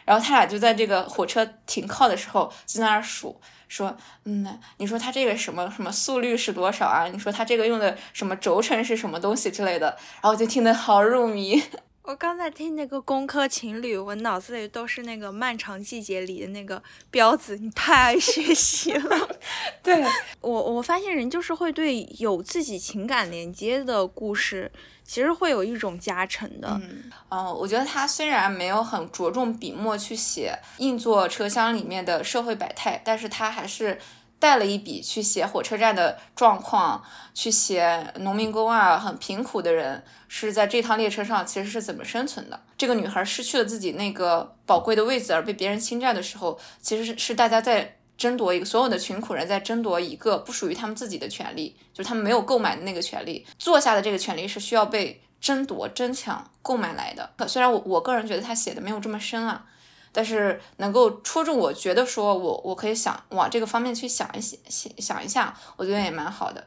[0.04, 3.40] 然后他俩就在这个火车停靠的时候就在那儿数。
[3.72, 7.06] 说，嗯，你说它这个什么什么速率是多少啊？
[7.06, 9.86] 你说它这个用的什么轴承是什么东西之类的，
[10.20, 11.62] 然后我就听得好入迷。
[12.04, 19.38] 我刚才听那个工科情侣，我脑子里都是那个《漫长季节》里的那个彪子，你太爱学习了。
[19.82, 20.04] 对
[20.42, 24.70] 我，我发现人就是会对有自己情感连接的故事，
[25.04, 26.80] 其实会有一种加成的。
[27.30, 33.98] 嗯，我觉得他虽然没有很着重笔墨去写硬座车厢里面的社会百态，但是他还是。
[34.42, 37.00] 带了一笔去写火车站的状况，
[37.32, 42.60] 去写农民工啊，很贫苦的人是在这趟列车上其实是怎么生存的。
[42.76, 57.30] 这个女孩失去了自己那个宝贵的位子而被别人侵占的时候，其实是是大家在争夺一个，所有的穷苦人在争夺一个不属于他们自己的权利，就是他们没有购买的那个权利，坐下的这个权利是需要被争夺、争抢、购买来的。
[57.48, 59.66] 虽然我我个人觉得他写的没有这么深啊。
[60.14, 66.62] 但是能够戳中我，觉得说我我可以想往这个方面去想一想，想一下，我觉得也蛮好的。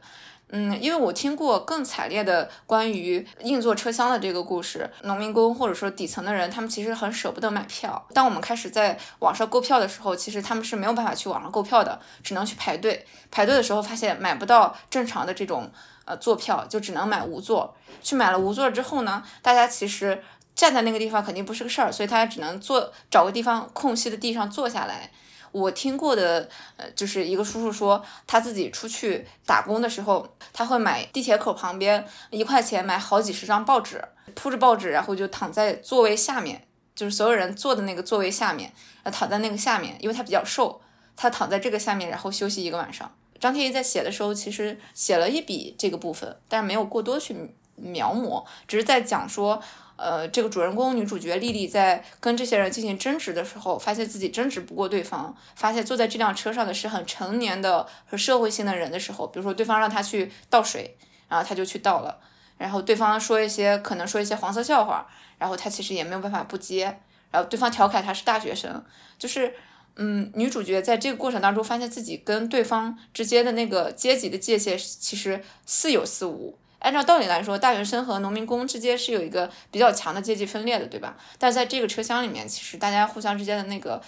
[0.50, 8.06] 嗯，因为我听过更惨烈的关于硬座车厢的这个故事，农民工或者说底层的人，他们其实很舍不得买票。
[8.14, 13.04] 当我们开始在网上购票的时候，其实他们是没有办法去网上购票的，只能去排队。
[13.30, 15.70] 排队的时候发现买不到正常的这种
[16.04, 17.76] 呃坐票，就只能买无座。
[18.00, 20.22] 去买了无座之后呢，大家其实。
[20.54, 25.10] 站在那个地方肯定不是个事儿，所以他只能坐找个地方空隙的地上坐下来。
[25.58, 38.70] 我听过的，呃，就是一个叔叔说，他自己出去打工的时候，他会买地铁口旁边一块钱买好几十张报纸，铺着报纸，然后就躺在座位下面，就是所有人坐的那个座位下面，
[39.10, 40.82] 躺在那个下面，因为他比较瘦，
[41.16, 43.10] 他躺在这个下面，然后休息一个晚上。
[43.40, 47.34] 张天翼在写的时候，其实写了一笔这个部分，但是没有过多去
[47.76, 49.62] 描摹，只是在讲说。
[49.96, 60.96] 呃，这个主人公女主角丽丽在跟这些人进行争执的时候，发现自己争执不过对方，发现坐在这辆车上的是很成年的和社会性的人的时候，比如说对方让她去倒水，
[61.28, 62.18] 然后她就去倒了，
[62.58, 65.06] 然后对方说一些可能说一些黄色笑话，
[65.38, 68.84] 然后她其实也没有办法不接，然后对方调侃她是大学生，
[69.18, 69.54] 就是
[69.96, 76.58] 嗯，女主角在这个过程当中发现自己跟对方之间的那个阶级的界限其实似有似无。
[76.78, 81.16] 按照道理来说，大学生和农民工之间是有一个比较强的阶级分裂的，对吧？
[81.38, 84.00] 但在这个车厢里面，其实大家互相之间的那个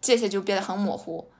[0.00, 1.30] 界限就变得很模糊，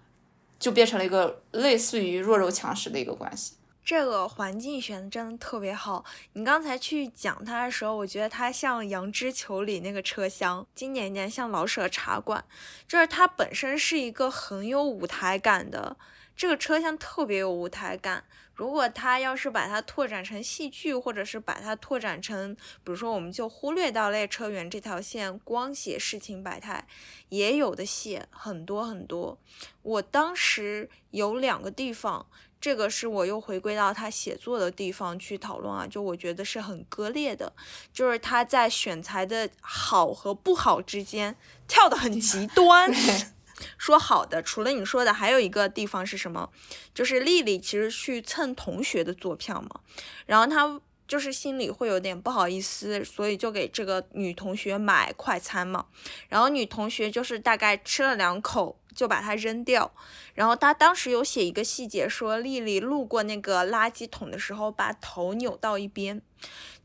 [0.58, 3.54] 就变成了一个类似于弱肉强食的一个关系。
[3.84, 6.04] 这个环境选的真的特别好。
[6.34, 12.44] 你刚才去讲它的时候，我觉得它像《羊脂球》里那个车厢，经典一点像老舍茶馆，
[12.87, 15.96] 就是它本身是一个很有舞台感的，
[16.37, 18.24] 这个车厢特别有舞台感。
[18.59, 26.85] 如果他要是把它拓展成戏剧，或者是把它拓展成，比如说，我们就忽略到列车员这条线，光写事情百态，
[27.29, 29.38] 也有的写很多很多。
[29.83, 32.27] 我当时有两个地方，
[32.61, 37.53] 这个是我又回归到他写作的地方去讨论啊，就我觉得是很割裂的，
[37.92, 41.37] 就是他在选材的好和不好之间
[41.68, 42.90] 跳得很极端。
[43.77, 46.51] 说好的，除了你说的，还有一个地方是什么？
[46.94, 49.81] 就是丽丽其实去蹭同学的坐票嘛，
[50.27, 55.87] 然后她就是心里会有点不好意思，所以就给这个女同学买快餐嘛。
[56.29, 59.90] 然后女同学就是大概吃了两口就把它扔掉。
[60.35, 66.21] 然后她当时有写一个细节，说丽丽路过那个垃圾桶的时候把头扭到一边。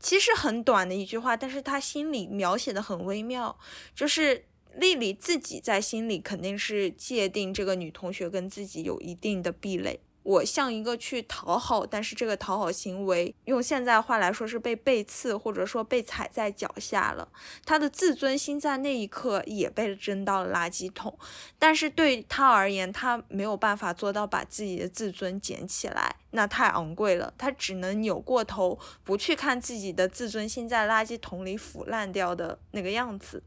[0.00, 3.58] 其实很短的一句话，但是她心里描写的很微妙，
[3.94, 4.46] 就是。
[4.76, 10.00] 丽丽自己在心里肯定是界定这个女同学跟自己有一定的壁垒。
[10.24, 17.28] 我像一个去讨好，但是这个讨好行为用现在话来说是被背刺，或者说被踩在脚下了。
[17.66, 21.18] 她的自尊心在那一刻也被扔到了垃圾桶。
[21.58, 27.34] 但是对她而言，她没有办法做到把自己的自尊捡起来，那太昂贵了。
[27.36, 33.42] 她只能扭过头，不去看自己的自尊心在垃圾桶里腐烂掉的那个样子。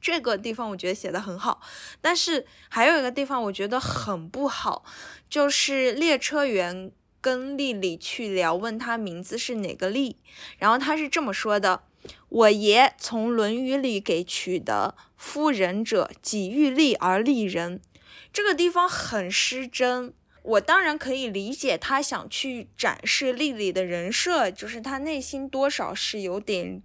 [0.00, 1.60] 这个地方我觉得写的很好，
[2.00, 4.84] 但是还有一个地方我觉得很不好，
[5.28, 10.16] 就是列车员跟丽丽去聊，问他名字是哪个丽，
[10.58, 11.82] 然后他是这么说的
[12.30, 17.82] ：“我爷从《论语》里给取的‘夫仁者，己欲立而立人’，
[18.32, 20.14] 这个地方很失真。
[20.42, 26.82] 我当然可以理解他想去展示丽丽的人设，就是他内心多少是有点。”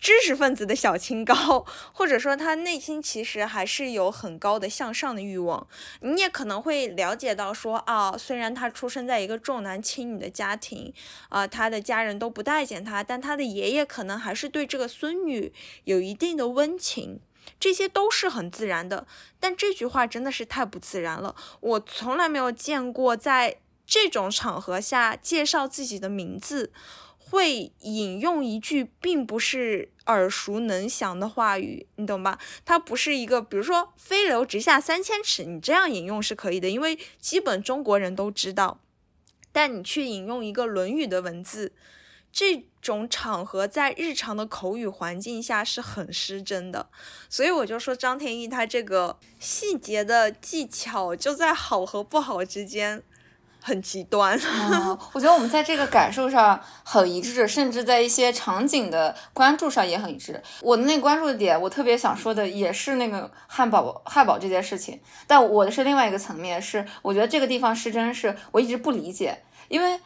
[0.00, 5.66] 知识分子的小清高，或者说他内心其实还是有很高的向上的欲望。
[6.00, 10.92] 你也可能会了解到说啊，虽然他出生在一个重男轻女的家庭，
[11.28, 15.52] 啊，他的家人都不待见他，但他的爷爷可能还是对这个孙女
[15.84, 17.20] 有一定的温情，
[17.60, 19.06] 这些都是很自然的。
[19.38, 26.72] 但这句话真的是太不自然了，我从来没有见过在这种场合下介绍自己的名字。
[27.30, 32.40] 会引用一句并不是耳熟能详的话语，你懂吧？
[32.64, 38.80] 它不是一个，比如说“飞流直下三千尺”，你这样引用是可以的，因为基本中国人都知道。
[39.52, 41.72] 但你去引用一个《论语》的文字，
[42.32, 46.88] 这种场合在日常的口语环境下是很失真的。
[47.28, 53.04] 所以我就说张天翼他这个细节的技巧就在好和不好之间。
[53.62, 54.38] 很极端，
[55.12, 60.42] 我觉得我们在这个感受上很一致，甚至在一些场景的关注上也很一致。
[60.62, 70.00] 我的那个关注的点，我特别想说的也是那个汉堡汉堡这件事情，但我的是另外一个层面，是我觉得这个地方是真是我一直不理解，因为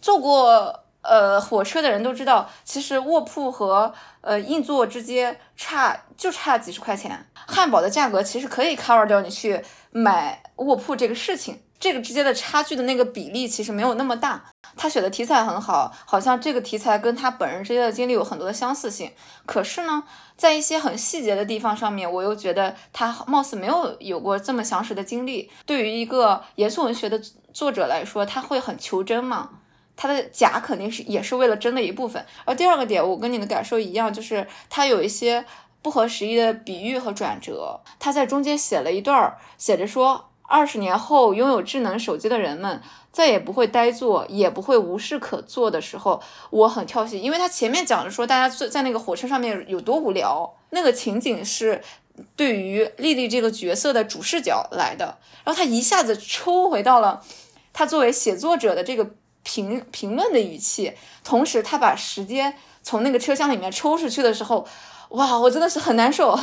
[0.00, 11.60] 坐过呃火车的人都知道，其实卧铺和呃硬座之间差就差几十块钱，汉堡的价格其实可以 cover 掉你去买卧铺这个事情。
[11.78, 14.44] 这个之间的差距的那个比例其实没有那么大。
[14.76, 19.10] 他选的题材很好，好像这个题材跟他本人之间的经历有很多的相似性。
[19.46, 20.02] 可是呢，
[20.36, 25.50] 在一些很细节的地方上面，我又觉得他貌似没有有过这么详实的经历。
[25.64, 27.20] 对于一个严肃文学的
[27.52, 29.48] 作者来说，他会很求真嘛？
[29.96, 32.24] 他的假肯定是也是为了真的一部分。
[32.44, 35.42] 而第二个点，我跟你的感受一样，就是他有一些
[35.80, 37.80] 不合时宜的比喻和转折。
[37.98, 40.30] 他在中间写了一段，写着说。
[40.48, 42.80] 二十年后，拥有智能手机的人们
[43.12, 51.82] 再也不会呆坐，也不会无事可做的时候，我很跳戏，因为他前面讲的说大家坐在那个火车上面有多无聊，那个情景是
[52.36, 57.22] 对于丽丽这个角色的主视角来的，然后他一下子抽回到了
[57.72, 59.10] 他作为写作者的这个
[59.42, 60.92] 评评论的语气，
[61.24, 64.66] 同时他把时间从那个车厢里面抽出去的时候，
[65.10, 66.38] 哇，我真的是很难受。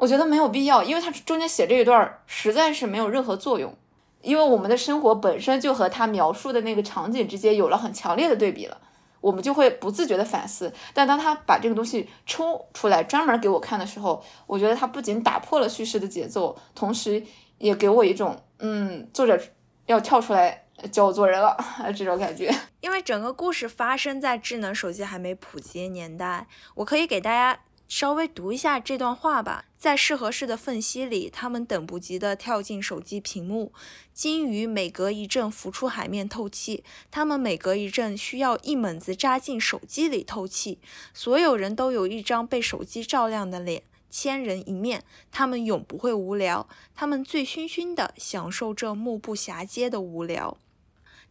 [0.00, 3.76] 我觉得没有必要，因为他中间写这一段实在是没有任何作用，
[4.22, 8.80] 因为我们的生活本身就和他描述的那个场景之间有了很强烈的对比了，
[9.20, 10.72] 我们就会不自觉的反思。
[10.94, 17.22] 但当他把这个东西抽出来专门给我看的时候，我觉得他不仅打破了叙事的节奏，同时
[17.58, 19.38] 也给我一种嗯，作者
[19.84, 21.54] 要跳出来教我做人了
[21.94, 22.50] 这种感觉。
[22.80, 26.46] 因为整个故事发生在智能手机还没普及年代，
[26.76, 27.60] 我可以给大家。
[27.90, 29.64] 稍微读一下这段话吧。
[29.80, 33.72] 在适合适的缝隙里，它们等不及地跳进手机屏幕。
[34.12, 40.80] 鲸鱼每隔一阵浮出海面透气，它们每隔一阵需要一猛子扎进手机里透气。
[41.14, 45.02] 所有人都有一张被手机照亮的脸，千人一面，
[45.32, 46.68] 他们永不会无聊。
[46.94, 50.58] 他们醉醺醺地享受这目不暇接的无聊。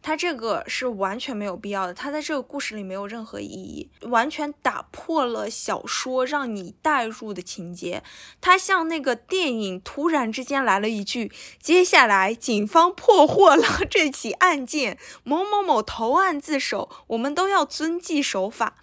[0.02, 8.02] 他这个是完全没有必要的，他在这个故事里没有任何意义，完全打破了小说让你代入的情节。
[8.40, 11.30] 他像那个电影突然之间来了一句
[11.60, 18.76] ：“接下来警方破获了 这起案件，某某某投案自首，我们都要遵纪守法。”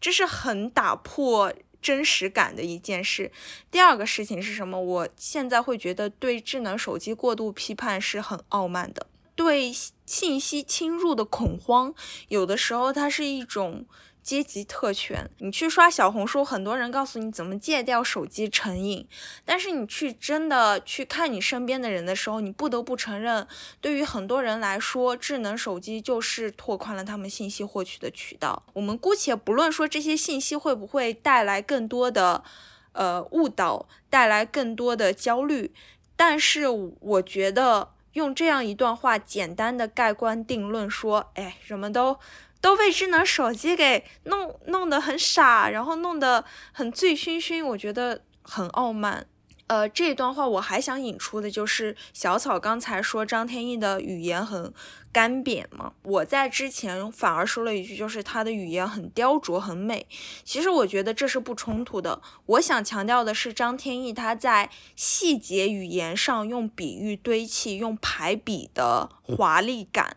[0.00, 1.52] 这是很打破
[1.82, 3.32] 真实感的一件事。
[3.70, 4.80] 第二个事情是什么？
[4.80, 9.06] 我现在会觉得对智能手机过度批判是很傲慢的。
[9.38, 9.72] 对
[10.04, 11.94] 信息侵入的恐慌，
[12.26, 13.86] 有的时候它是一种
[14.20, 15.30] 阶级特权。
[15.38, 19.06] 你去刷小红书，很多人告诉你怎么戒掉手机成瘾，
[19.44, 23.46] 但是你去真的去看你身边的人的时候，你不得不承认，
[23.80, 28.64] 对于很多人来说，智能手机就是拓宽了他们信息获取的渠道。
[28.72, 32.42] 我们姑且不论说这些信息会不会带来更多的
[32.90, 35.72] 呃误导，带来更多的焦虑，
[36.16, 37.90] 但是我觉得。
[38.18, 42.18] 用这样一段话简单的盖棺定论说，哎，人们都
[42.60, 49.26] 都被智能手机给弄弄得很傻，然后弄得很醉醺醺，我觉得很傲慢。
[49.68, 54.72] 呃，这段话我还想引出的就是小草刚才说张天翼的语言很
[55.12, 60.06] 干瘪吗，我在之前反而说了一句，就是他的语言很雕琢、很美。
[60.44, 62.20] 其实我觉得这是不冲突的。
[62.46, 70.16] 我想强调的是张天翼他在细节语言上用比喻堆砌、用排比的华丽感，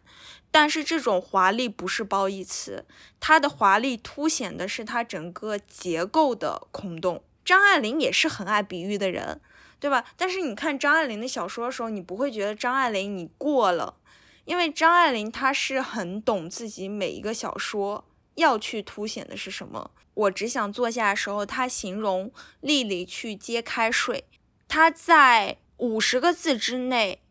[0.52, 2.86] 但是这种华丽不是褒义词，
[3.20, 7.24] 它的华丽凸显的是它整个结构的空洞。
[7.44, 9.42] 张爱玲也是很爱比喻的人，
[9.80, 10.04] 对吧？
[10.16, 13.96] 但是你看张爱玲的小说的时候，你不会觉得张爱玲你过了，
[14.52, 18.04] 因为张爱玲她是很懂自己每一个小说
[18.36, 19.92] 要去凸显的是什么。
[20.14, 22.30] 我只想坐下的时候，她形容
[22.60, 24.26] 丽丽去接开水，
[24.68, 27.22] 她在五十个字之内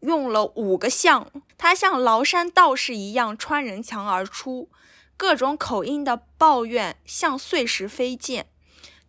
[0.00, 4.68] 用了五个像，她像崂山道士一样穿人墙而出，
[5.16, 8.48] 各种口音的抱怨像碎石飞溅。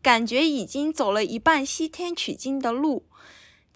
[0.02, 3.10] 感觉已经走了一半西天取经的路，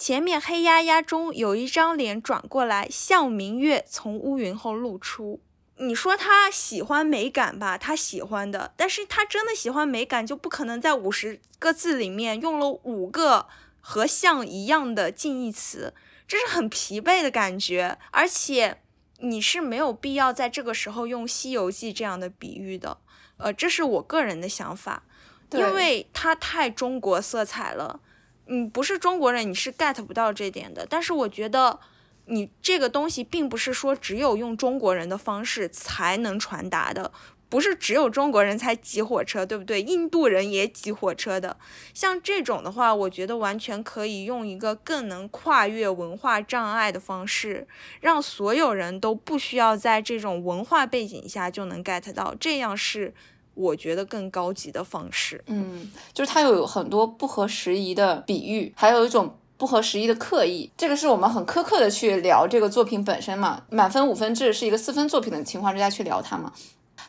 [0.01, 5.39] 前面黑压压中有一张脸转过来，像明月从乌云后露出。
[5.75, 13.45] 你说他喜欢美感吧，他喜欢的，但是他真的喜欢美感，就不可能在五十个字里面用了五个
[13.79, 15.93] 和像一样的近义词，
[16.27, 17.99] 这是很疲惫的感觉。
[18.09, 18.81] 而且
[19.19, 22.97] 你是没有必要在这个时候用《西游记》这样的比喻的，
[23.37, 25.03] 呃，这是我个人的想法，
[25.51, 27.99] 因为它太中国色彩了。
[28.45, 30.85] 你不是中国人，你是 get 不到这点的。
[30.89, 31.79] 但是我觉得。
[32.27, 37.11] 你这个东西并不是说只有用中国人的方式才能传达的，
[37.49, 39.81] 不是只有中国人才挤火车，对不对？
[39.81, 41.57] 印度人也挤火车的。
[41.93, 47.67] 像这种的话，我觉得完全可以用一个更能跨越文化障碍的方式，
[47.99, 53.13] 让所有人都不需要在这种文化背景下就能 get 到，这样是
[53.53, 55.43] 我觉得更高级的方式。
[55.47, 59.35] 嗯，就是它有很多不合时宜的比喻，还有一种。
[59.57, 63.61] 不合时宜的刻意，这个是我们很苛刻的去聊这个作品本身嘛？
[63.69, 66.51] 满分五分制是一个四分作品的情况之下去聊它嘛？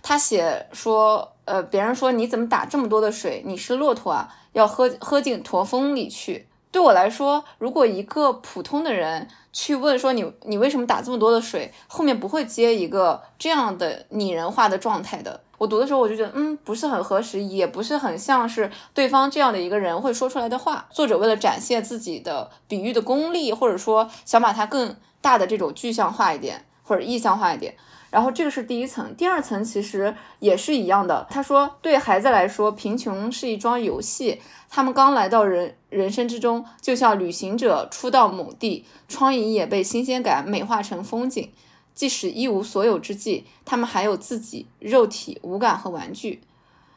[0.02, 3.42] 他写说，呃，别人说你怎么打这么多的水？
[3.46, 6.46] 你是骆驼啊，要喝喝进驼峰里去。
[6.70, 15.40] 对我来说，如果一个普通的人去问说你你为什么打这么多的水，后面不会接一个这样的拟人化的状态的。
[15.62, 20.88] 我读的时候我就觉得，嗯，不是很合时宜，也不是很像是对方这样的一个人会说出来的话。
[20.90, 27.76] 作者为了展现自己的比喻的功力，或者说想把它更大的这种具象化一点，或者意象化一点。
[28.10, 31.24] 然后这个是第一层，第二层其实也是一样的。
[31.30, 41.52] 他说，对孩子来说，贫穷是一桩游戏，他们刚来到人人生之中，就像旅行者初到某地，疮痍也被新鲜感美化成风景。
[41.94, 46.42] 即使一无所有之际，他们还有自己肉体、五感和玩具。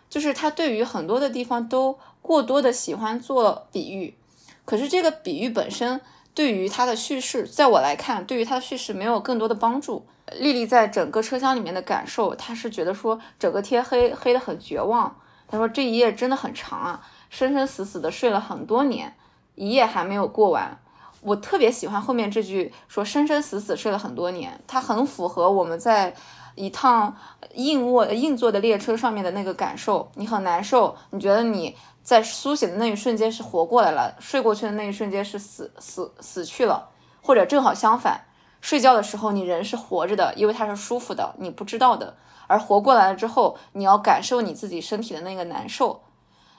[0.09, 4.15] 就是他对于很多的地方都过多的喜欢做比喻，
[4.63, 5.99] 可是这个比喻本身
[6.33, 10.05] 对于他的叙事，在我来看，对于他的叙事没有更多的帮助。
[10.39, 15.15] 丽丽在整个车厢里面的感受，她是觉得说整个天黑黑的很绝望。
[15.47, 19.15] 她说这一夜真的很长啊，生生死死的睡了很多年，
[19.53, 20.79] 一夜还没有过完。
[21.25, 26.13] 我特别喜欢后面这句说生生死死睡了很多年，它很符合我们在
[26.53, 27.15] 一趟
[27.55, 30.11] 硬卧硬座的列车上面的那个感受。
[30.13, 36.89] 你很难受，你觉得你在苏醒的那一瞬间是活过来了，睡过去的那一瞬间是死死死去了，
[37.23, 38.21] 或者正好相反，
[38.61, 42.15] 睡觉的时候你人是活着的，因为它是舒服的，你不知道的，
[42.45, 46.03] 而活过来了之后，你要感受你自己身体的那个难受。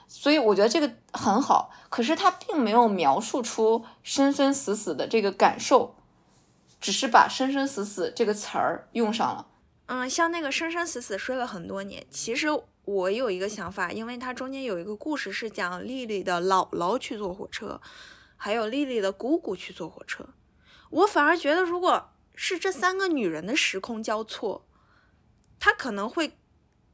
[0.07, 5.95] 所以我觉得这个很好，可是他并没有描述出生生死死的这个感受，
[6.79, 9.47] 只是把生生死死这个词儿用上了。
[9.87, 12.47] 嗯，像那个生生死死睡了很多年，其实
[12.85, 17.81] 我有一个想法，因为它中间有一个故事是讲丽丽的姥姥去坐火车，
[18.37, 20.29] 还有丽丽的姑姑去坐火车。
[20.89, 24.65] 我反而觉得，如果是这三个女人的时空交错，
[25.59, 26.37] 她可能会。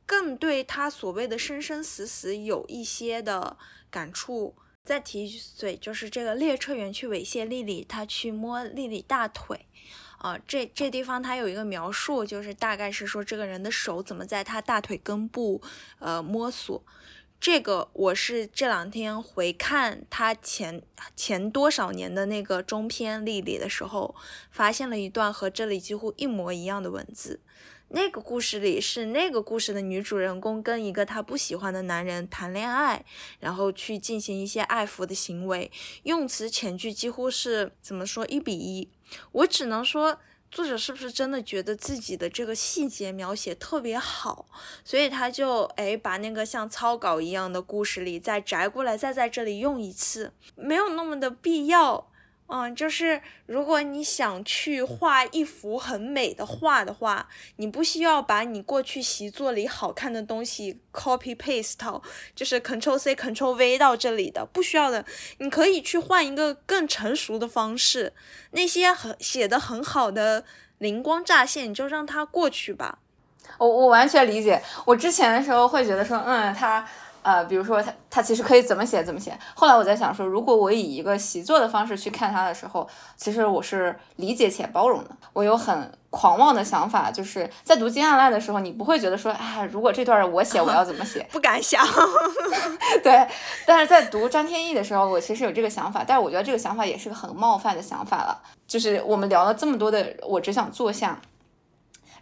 [0.05, 3.57] 更对他所谓的生生死死有一些的
[3.89, 4.55] 感触。
[4.85, 9.65] 再提一嘴，就是这个列车员去猥亵丽丽，他去摸丽丽大腿，
[10.17, 15.61] 啊，这这地方他有一个描述，就是大概是说这个人的手怎么在他大腿根部
[15.99, 16.83] 呃摸索。
[17.39, 20.81] 这个我是这两天回看他前
[21.15, 24.13] 前多少年的那个中篇丽丽的时候，
[24.51, 27.39] 发现了一段和这里几乎一模一样的文字。
[27.95, 33.05] 那个故事里是那个故事的女主人公跟一个她不喜欢的男人谈恋爱，
[33.39, 35.71] 然后去进行一些爱抚的行为，
[36.01, 38.89] 用词遣句几乎是怎么说一比一。
[39.31, 40.17] 我只能说
[40.49, 44.47] 作者是不是真的觉得自己的这个细节描写特别好，
[44.83, 52.09] 所以他就哎把那个像草稿一样的故事里再摘过来，再在这里用一次，没有那么的必要。
[52.55, 62.01] 嗯，就是如果你想去画一幅很美的画的话，你不需要把你过去习作里好看的东西 copy paste，
[62.35, 65.03] 就是 Ctrl C Ctrl V 到这里的，不需要的。
[65.39, 68.13] 你可以去换一个更成熟的方式，
[68.51, 70.45] 那些很写的很好的
[70.77, 72.99] 灵光乍现，你就让它过去吧。
[73.57, 76.87] 我我完全理解，我之前的时候会觉得说，嗯，他。
[77.23, 79.37] 呃，比如说他他其实可以怎么写怎么写。
[79.55, 85.09] 后来我在想说，如果我以一个习作的方式去看他的时候，其实我是理解且包容的。
[85.33, 91.25] 我有很狂妄的想法，就是在读金阿赖的时候，你不会觉得说，哎，如果这段我写，我要怎么写？
[91.31, 91.83] 不敢想。
[93.03, 93.27] 对，
[93.65, 98.39] 但是在读张天翼的时候，我其实有这个想法，但是我觉得这个想法也是个很冒犯的想法了。
[98.67, 101.19] 就是我们聊了这么多的，我只想坐下。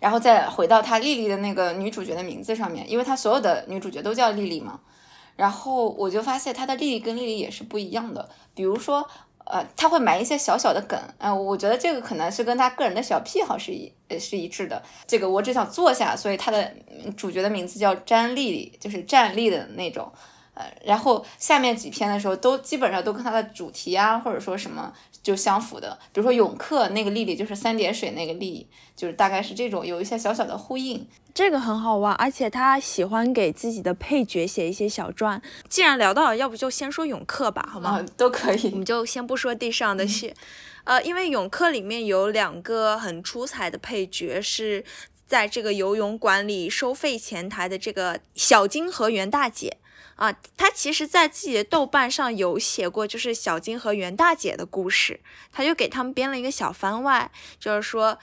[0.02, 4.80] 然后再回到他丽丽的那个女主角的名字上面，因为他所有的女主角都叫丽丽嘛。
[5.36, 8.28] 然后我就发现他的丽丽跟丽丽也是不一样的。
[8.56, 9.08] 比如说，
[9.46, 14.82] 呃，他会埋一些小小的梗，呃，我觉得这个可能是跟他个人的小癖好是一是一致的。
[15.06, 16.74] 这个我只想坐下，所以他的
[17.16, 20.12] 主角的名字叫詹丽，就是站立的那种。
[20.54, 24.92] 呃，然后下面几篇的时候都基本上都跟它的主题啊，或者说什么
[25.24, 25.98] 就相符的。
[26.12, 31.08] 比如说永克那个丽丽就是三点水那个丽，就是大概是这种有一些小小的呼应。
[31.34, 35.42] 这个很好玩，而且他喜欢给自己的配角写一些小传。
[35.70, 38.06] 既然聊到了，要不就先说永克吧，好吗？
[38.18, 38.70] 都可以。
[38.72, 40.36] 我们就先不说地上的雪，
[40.84, 44.84] 呃，因为永克里面有两个很出彩的配角是
[45.26, 49.78] 在这个游泳馆里收费前台的这个小金和袁大姐。
[50.22, 55.20] 啊，他其实，在自己的豆瓣上有写过，就是小金和袁大姐的故事，
[55.52, 58.20] 他就给他们编了一个小番外，就是说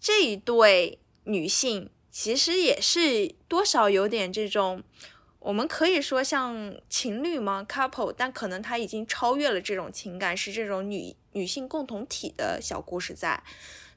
[0.00, 4.84] 这一对女性其实也是多少有点这种，
[5.40, 13.42] 我们可以说像情侣吗？couple，但可能他已经超越了这种情感，是这种女女性共同体的小故事在。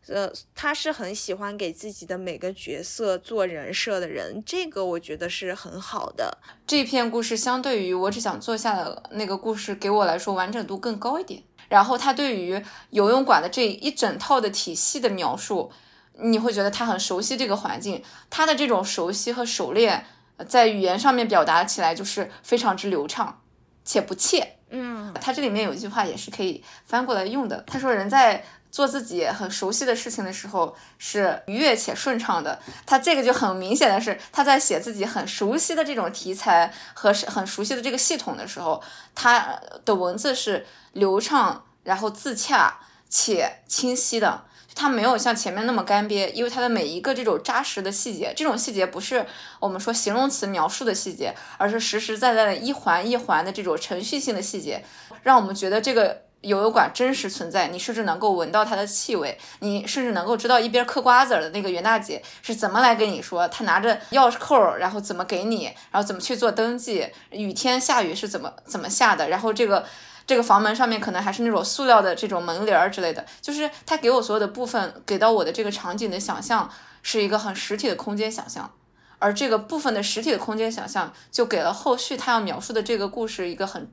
[0.07, 6.37] 呃，他是很喜欢给自己的每个角色做人设的人，这个我觉得是很好的。
[6.67, 11.41] 这篇故事相对于我只想坐下的那个故事，给我来说完整度更高一点。
[11.69, 15.71] 然后他对于游泳馆的这一整套的体系的描述，
[16.19, 20.05] 你会觉得他很熟悉这个环境，他的这种熟悉和熟练，
[20.47, 23.41] 在语言上面表达起来就是非常之流畅
[23.83, 24.57] 且不怯。
[24.69, 28.45] 嗯，他这里面有一句话也是可以翻过来用的，他说人在。
[28.75, 38.83] 做自己很熟悉的事情的时候是愉悦且顺畅的，他这个就很明显的是他在写自己很熟悉的这种题材和很熟悉的这个系统的时候，
[39.15, 44.43] 他的文字是流畅，然后自洽且清晰的，
[44.75, 49.25] 他没有像前面那么干瘪，因为他的每一个这种扎实的细节，这种细节不是
[49.61, 54.83] 我们说形容词描述的细节，而是实实在在的一环一环的这种程序性的细节，
[55.23, 56.24] 让我们觉得这个。
[56.45, 69.83] 游泳馆真实存在，你甚至能够闻到它的气味，你甚至能够知道一边嗑瓜子的那个袁大姐是怎么来跟你说，她拿着钥匙扣，然后怎么给你，然后怎么去做登记，雨天下雨是怎么怎么下的，然后这个
[70.27, 76.69] 这个房门上面可能还是那种塑料的这种门帘儿之类的，就是他给我所有的部分给到我的这个场景的想象
[77.01, 78.71] 是一个很实体的空间想象，
[79.17, 83.91] 而这个部分的实体的空间想象就给了后续他要描述的这个故事一个很。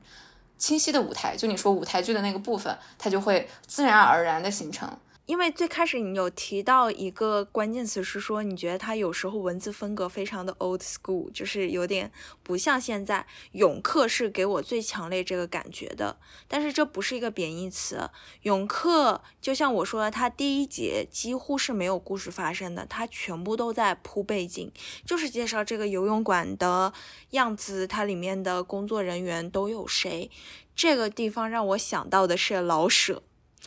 [0.63, 4.89] 清晰的舞台，就你说舞台剧的那个部分，它就会自然而然的形成。
[5.25, 12.11] 因为最开始你有提到一个关键词，是说你觉得他有时候文字风格非常的 old school，就是有点
[12.43, 13.25] 不像现在。
[13.53, 16.17] 永克是给我最强烈这个感觉的，
[16.49, 18.09] 但是这不是一个贬义词。
[18.41, 24.69] 永克就像我说的，他第一节几乎是没有故事发生的，他全部都在铺背景，
[25.05, 26.91] 就是介绍这个游泳馆的
[27.29, 30.29] 样子，它里面的工作人员都有谁。
[30.75, 33.23] 这个地方让我想到的是老舍。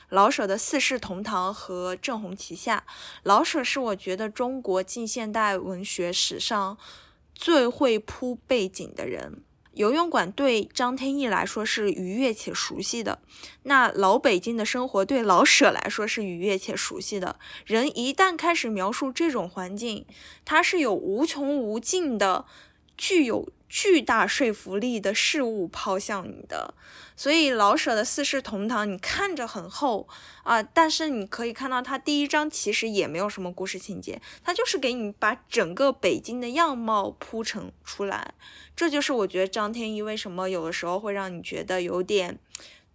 [0.08, 2.84] 老舍的《四世同堂》和《正红旗下》，
[3.22, 6.78] 老舍是我觉得中国近现代文学史上
[7.34, 9.42] 最会铺背景的人。
[9.72, 13.18] 游泳馆对张天翼来说是愉悦且熟悉的，
[13.64, 17.38] 那老北京的生活对老舍来说是愉悦且熟悉的。
[17.66, 20.06] 人一旦开始描述这种环境，
[20.44, 22.46] 它是有无穷无尽的
[22.96, 23.48] 具有。
[23.68, 26.72] 巨大说服力的事物抛向你的，
[27.16, 30.06] 所以老舍的《四世同堂》你看着很厚
[30.42, 38.34] 啊，但是你可以看到他第一章其实也没有什么故事情节，他就是给你把整个北京的样貌铺陈出来。
[38.76, 42.38] 这就是我觉得张天翼为什么有的时候会让你觉得有点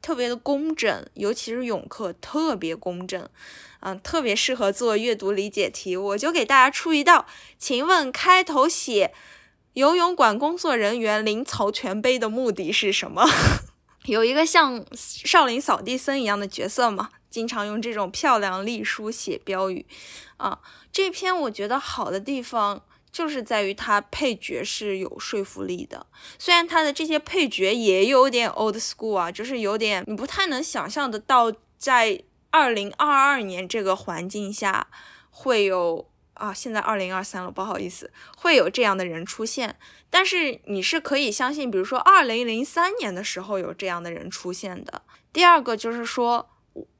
[0.01, 3.27] 特别的工整，尤其是永克特别工整，
[3.79, 5.97] 嗯，特别适合做阅读理解题。
[5.97, 7.25] 我就给大家出一道，
[7.57, 9.13] 请问开头写。
[9.73, 13.25] 游泳馆工作人员临曹全碑的目的是什么？
[14.05, 19.85] 有一个像少林扫地僧一样的角色嘛，经常用这种漂亮隶书写标语。
[20.37, 20.59] 啊，
[20.91, 26.07] 这篇我觉得好的地方就是在于它配角是有说服力的，
[26.39, 34.87] 虽然它的这些配角也有点 old school 啊，就是有点你不太能想象得到，在二零二二年这个环境下
[35.29, 36.10] 会有。
[36.33, 39.75] 啊，现在二零二三了，不好意思，会有这样的人出现。
[40.09, 45.01] 但是你是可以相信，比如说二零零三年的时候有这样的人出现的。
[45.33, 46.47] 第二个就是说。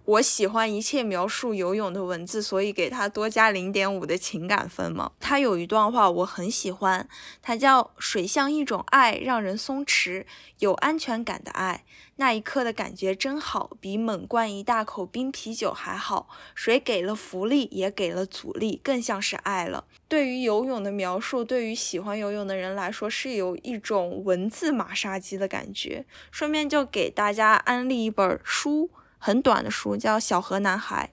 [0.04, 5.12] 我喜欢一切描述游泳的文字，所以给他多加零点五的情感分嘛。
[5.20, 7.08] 他有一段话我很喜欢，
[7.42, 10.26] 他叫“水像一种爱，让人松弛、
[10.58, 11.86] 有安全感的爱。
[12.22, 16.30] 那一刻的感觉真好，比猛灌一大口冰啤酒还好。
[16.54, 19.86] 水给了浮力，也给了阻力，更像是爱了。
[20.08, 26.06] 对于游泳的描述，对于喜欢游泳的人来说，是有一种文字马杀鸡的感觉。
[26.30, 28.92] 顺便就给大家安利一本书。
[29.18, 31.12] 很短的书，叫《小河男孩》。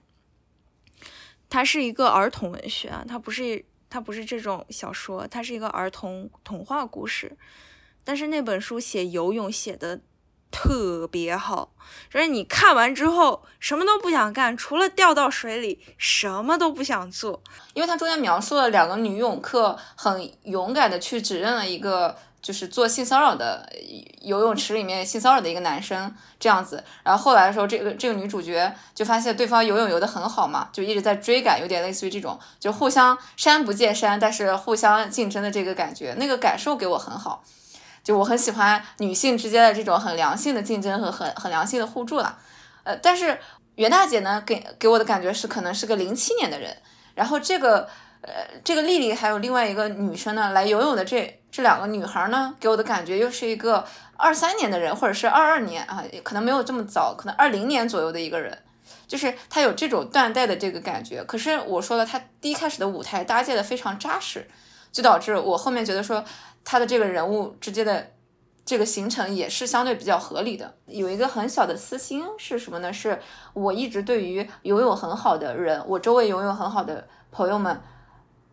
[1.49, 7.35] 它是一个儿童文学啊，它不是它不是这种小说，它是一个儿童童话故事。
[8.03, 10.01] 但是那本书写游泳写的
[10.51, 11.69] 特别好，
[12.11, 17.41] 就是你看完之后什么都不想干，除了掉到水里什么都不想做。
[17.73, 22.15] 因为它中间描述了两个女泳客很勇敢的去指认了一个。
[22.41, 23.69] 就是做性骚扰的
[24.21, 37.43] 游泳池里面性骚扰的一个男生这样子，然后后来的时候，这个这个女主角就发现对方游泳游得很好嘛，就一直在追赶，有点类似于这种，就互相山不见山，但是互相竞争的这个感觉，那个感受给我很好，
[38.09, 42.39] 就我很喜欢女性之间的这种很良性的竞争和很很良性的互助了。
[42.83, 43.37] 呃，但是
[43.75, 46.75] 袁大姐呢，给给我的感觉是可能是个零七年的人，
[47.13, 47.87] 然后这个。
[48.21, 48.33] 呃，
[48.65, 53.85] 这个丽丽还有另外一个女生呢，来游泳的这这两个女孩呢，给我的感觉又是一个
[54.17, 58.61] 二三年的人，或者是二二年啊，可能没有这么早，可能二零年左右的一个人，
[59.07, 61.23] 就是她有这种断代的这个感觉。
[61.23, 64.45] 可是我说了，她第一开始的舞台搭建的非常扎实，
[64.91, 66.21] 就导致我后面觉得说
[66.63, 68.11] 他的这个人物之间的
[68.65, 70.75] 这个形成也是相对比较合理的。
[70.87, 72.91] 有一个很小的私心是什么呢？
[72.93, 73.19] 是
[73.53, 77.81] 我一直对于游泳很好的人，我周围游泳很好的朋友们。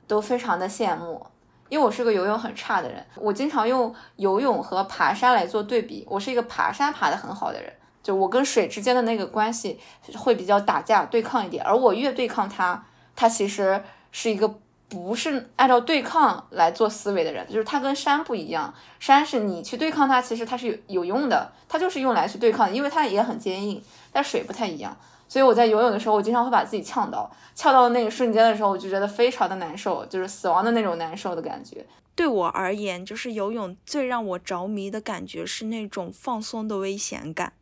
[0.08, 1.26] 都非常的羡慕，
[1.68, 6.06] 因为我是个游泳很差的人，我经常用游泳和爬山来做对比。
[6.08, 7.72] 我是一个爬山爬得很好的人，
[8.04, 9.80] 就我跟水之间的那个关系
[10.16, 12.86] 会比较打架对抗一点，而我越对抗它，
[13.16, 13.82] 它其实
[14.12, 23.82] 是一个不是按照对抗来做思维的人，就是它跟山不一样，山是你去对抗它，其实它是有有用的，它就是用来去对抗，因为它也很坚硬，
[24.12, 24.96] 但水不太一样。
[25.28, 31.84] 所以我在游泳的时候，我经常会把自己呛到，呛到那个瞬间的时候，我就觉得非常的难受，就是死亡的那种难受的感觉。
[32.14, 37.52] 对我而言，就是游泳最让我着迷的感觉是那种放松的危险感。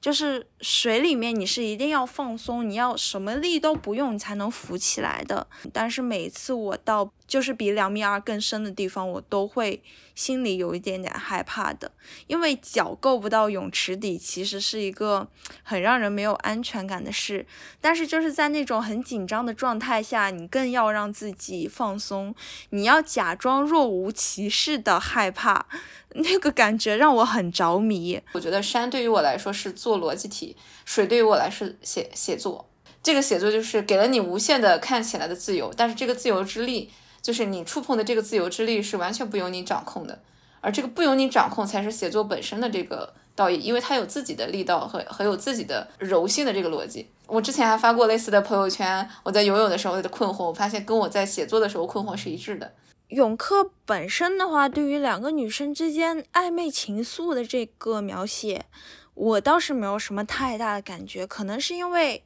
[0.00, 5.46] 就是水里面你是一定要放松，你要什么力都不用，你才能浮起来的。
[5.72, 9.80] 但是每次我到就是比两米二更深的地方，我都会
[10.16, 11.92] 心里有一点点害怕的，
[12.26, 15.28] 因为脚够不到泳池底，其实是一个
[15.62, 17.46] 很让人没有安全感的事。
[17.80, 22.34] 但是就是在那种很紧张的状态下，你更要让自己放松，
[22.70, 25.66] 你要假装若无其事的害怕。
[26.14, 28.20] 那个感觉让我很着迷。
[28.32, 32.68] 我觉得山对于我来说是做逻辑题，水对于我来是写写作。
[33.00, 36.90] 这个写作就是给了你无限的看起来的自由，但是这个自由之力，
[37.22, 40.20] 就是你触碰的这个自由之力是完全不由你掌控的。
[40.62, 47.08] 而这个不由你掌控，才是写作本身的这个道义，因为它有自己的力道和很有自己的柔性的这个逻辑。
[47.26, 52.74] 我之前还发过类似的朋友圈，我在游泳的时候的困惑，我发现跟我在写作的时候困惑是一致的。
[53.08, 58.66] 泳客本身的话，对于两个女生之间暧昧情愫的这个描写，
[59.14, 61.26] 我倒是没有什么太大的感觉。
[61.26, 62.22] 可能是因为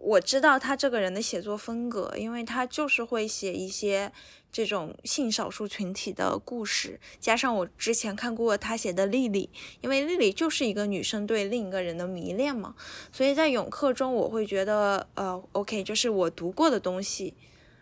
[0.00, 4.12] 我知道他这个人的写作风格，因为他就是会写一些
[4.52, 7.00] 这种性少数群体的故事。
[7.18, 12.74] 加上我之前看过他写的莉莉，因为莉莉就是一个女生对另一个人的迷恋嘛，
[13.10, 17.34] 所以在泳客中，我会觉得呃，OK，就是我读过的东西。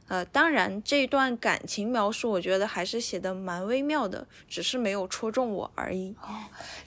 [0.09, 6.14] 呃，当然，这段感情描述我觉得还是写的蛮微妙的，只是没有戳中我而已。
[6.22, 6.28] 哦，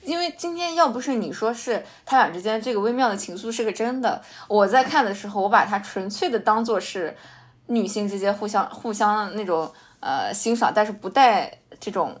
[0.02, 7.14] 因为今天要不是你说是他俩之间这个微妙的情愫是个真的，我在看的时候，我把它纯粹的当做是
[7.66, 12.18] 女性之间互相互相那种呃欣赏，但是不带这种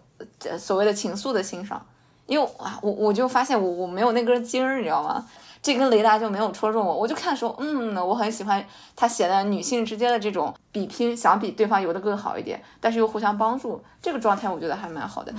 [0.58, 1.86] 所谓的情愫的欣赏，
[2.26, 5.26] 因为啊，我我就发现我我没有那根筋儿，你知道吗？
[5.62, 8.64] 这根雷达就没有戳中我，我就看的时候，嗯，我很喜欢
[8.96, 15.34] 他写的女性之间的这种比拼，想比对方游得更好一点，但是又互相帮助，这个状态我觉得还蛮好的。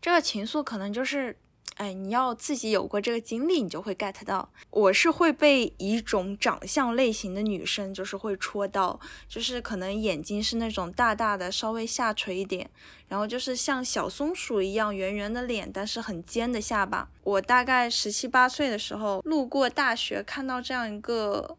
[0.00, 1.36] 这个情愫可能就是。
[1.76, 4.50] 哎，你要自己有过这个经历，你就会 get 到。
[4.70, 8.98] 我是会被一种长相类型的女生，就是会戳到，
[9.28, 12.70] 就是可能眼睛是那种大大的，稍微下垂一点，
[13.08, 17.10] 然后就是像小松鼠一样圆圆的脸，但是很尖的下巴。
[17.22, 21.58] 我大概十七八岁的时候，路过大学，看到这样一个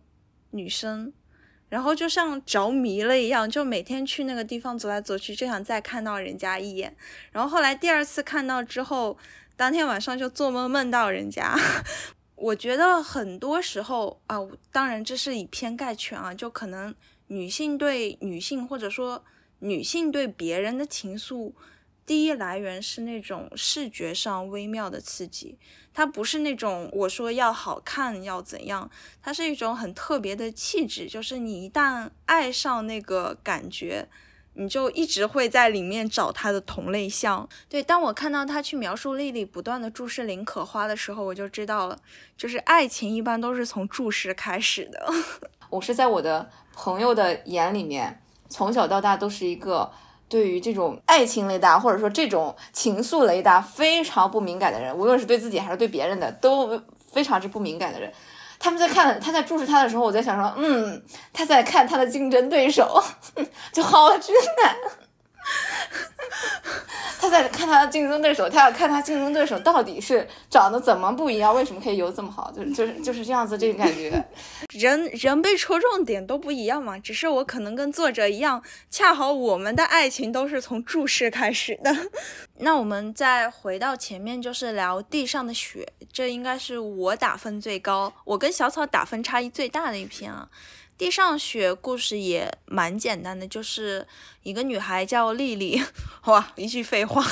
[0.50, 1.14] 女生，
[1.70, 6.98] 然后就像着迷了一样，就每天去那个地方走来走去，就想再看到人家一眼。
[7.32, 9.16] 然后后来第二次看到之后。
[9.58, 11.58] 当天晚上就做梦梦到人家，
[12.36, 14.38] 我觉得很多时候啊，
[14.72, 16.94] 当然这是以偏概全啊，就可能
[17.28, 19.26] 女性对女性或者说
[19.60, 21.54] 女性对别人的情愫，
[22.06, 25.58] 第一来源是那种视觉上微妙的刺激，
[25.92, 28.88] 它不是那种我说要好看要怎样，
[29.24, 34.08] 它是一种很特别的气质，就是你一旦爱上那个感觉。
[34.58, 37.48] 你就一直会在里面找他的同类项。
[37.70, 41.98] 对，当我看到他去描述丽丽不断的注视林可花的时候，我就知道了，
[42.36, 45.08] 就是爱情一般都是从注视开始的。
[45.70, 49.92] 我是在我的朋友的眼里面，从小到大都是一个
[50.28, 56.82] 对于这种爱情雷达或者说这种情愫雷达非常不敏感的人，无论是对自己还是对别人的，都
[57.12, 58.12] 非常之不敏感的人。
[58.60, 61.02] 他们在看他在注视他的时候，我在想说，嗯，
[61.34, 63.04] 他在看他的竞争对手，
[63.72, 64.32] 就好直
[64.64, 64.76] 男。
[67.20, 74.24] 他在看他的竞争对手，他要看他竞争对手到底是长得怎么不一样，为什么可以游这么好，就就是就是这样子这个感觉。
[74.72, 81.94] 人人被戳中点都不一样嘛，只是我可能跟作者一样，恰好我们的爱情都是从注视开始的。
[82.60, 90.48] 那我们再回到前面，就是聊地上的雪，这应该是我打分最高，我跟小草打分差异最大的一篇啊。
[90.98, 94.08] 地上雪故事也蛮简单的，就是
[94.44, 95.82] 一个女孩叫丽丽，
[96.26, 97.24] 哇，一句废话。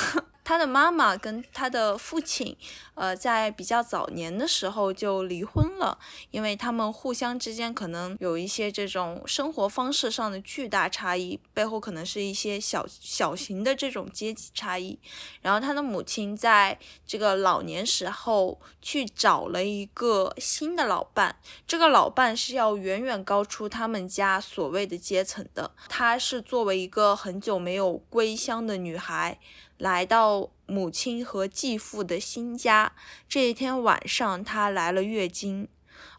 [0.46, 2.56] 他的妈妈跟他的父亲，
[2.94, 5.98] 呃，在比较早年的时候就离婚了，
[6.30, 14.96] 因为他们互相之间可能有一些这种生活方式上的巨大差异，背后可能是一些小小型的这种阶级差异。
[15.42, 21.34] 然后他的母亲在这个老年时候去找了一个新的老伴，
[21.66, 25.72] 这个老伴是要远远高出他们家所谓的阶层的。
[25.88, 29.40] 她是作为一个很久没有归乡的女孩。
[29.78, 32.94] 来到母亲和继父的新家，
[33.28, 35.68] 这一天晚上，她来了月经，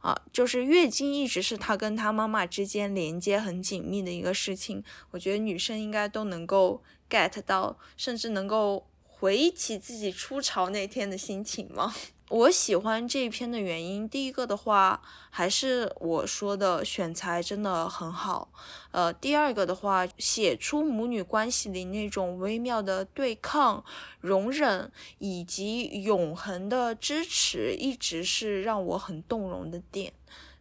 [0.01, 4.83] 啊，就是月经一直是她跟她妈妈之间连接很紧密的一个事情。
[5.11, 11.93] 我觉得女生应该都能够 get 到，甚至能够回忆起自己初潮那天的心情吗？
[12.29, 18.51] 我喜欢这篇的原因，第一个的话还是我说的选材真的很好，
[18.91, 23.83] 呃，第二个的话写出母女关系里那种微妙的对抗、
[24.19, 30.11] 容忍以及永恒的支持，一直是让我很动容的点。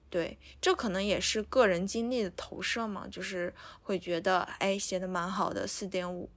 [0.09, 3.53] 对，这可能也是个人经历的投射嘛，就是
[3.83, 6.31] 会觉得哎，写的蛮好的，四点五，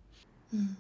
[0.49, 0.75] 嗯。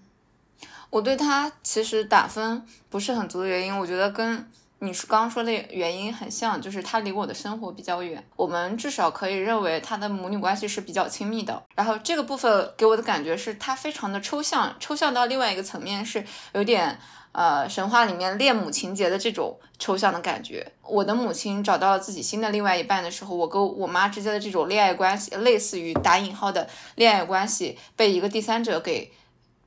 [0.89, 4.49] 我对他其实打分不是很足的原因，我觉得跟
[4.79, 8.23] 你刚刚说的原因很像，就是他离我的生活比较远。
[8.35, 11.61] 我们至少可以认为他的母女关系是比较亲密的。
[11.75, 16.97] 然后这个部分给我的感觉是，他非常的抽象，抽象到另外一个层面是有点
[17.33, 20.71] 呃神话里面恋母情节的这种抽象的感觉。
[20.81, 29.11] 我的母亲找到了自己新的另外一半的时候，我跟我妈之间的这种恋爱关系，类似于打引号的恋爱关系，被一个第三者给。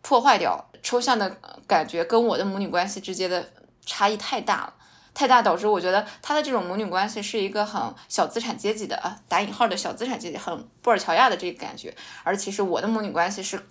[0.02, 1.36] 破坏掉抽象的
[1.66, 3.48] 感觉，跟我的母女关系之间的
[3.86, 4.74] 差异太大了，
[5.14, 11.94] 太大导致我觉得他的这种母女关系是一个很小资产阶级的啊，打引号的小资产阶级，很布尔乔亚的这个感觉。
[12.24, 13.62] 而其实我的母女关系是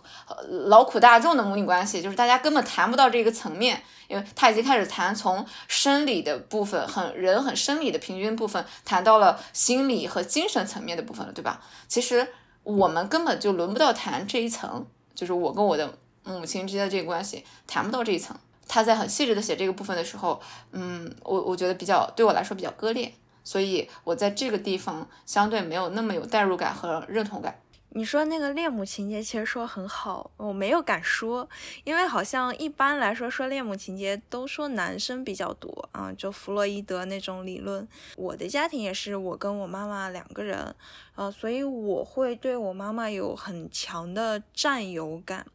[0.48, 11.62] 劳苦大众的母女关系，就是大家根本谈不到这个层面，因为他已经开始谈从生理的部分，很人很生理的平均部分，谈到了心理和精神层面的部分了，对吧？
[11.90, 12.26] 其实
[12.64, 15.98] 我们根本就轮不到谈这一层，就是我跟我的。
[16.24, 18.36] 母亲之间的这个关系谈不到这一层，
[18.68, 20.42] 他在很细致的写这个部分的时候，
[20.72, 23.14] 嗯，我我觉得比较对我来说比较割裂，
[23.44, 27.60] 所以我在这个地方相对没有那么有代入感和认同感。
[27.94, 31.48] 你说那个恋母情节其实说很好，我没有敢说，
[31.84, 37.86] 因为好像一般来说说恋母情节都说男生比较多啊，就弗洛伊德那种理论。
[38.16, 40.74] 我的家庭也是我跟我妈妈两个人，
[41.16, 45.46] 呃，所以我会对我妈妈有很强的占有感。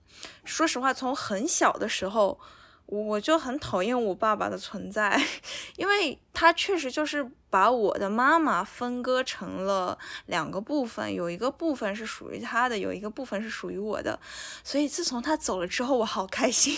[0.45, 2.39] 说实话，从很小的时候。
[2.87, 5.21] 我就很讨厌我爸爸的存在，
[5.77, 14.19] 因为他确实就是把我的妈妈分割成了两个部分，有一个部分是属于他的，有一个部分是属于我的。
[14.63, 16.77] 所以自从他走了之后，我好开心，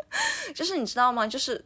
[0.54, 1.26] 就是你知道吗？
[1.26, 1.64] 就是。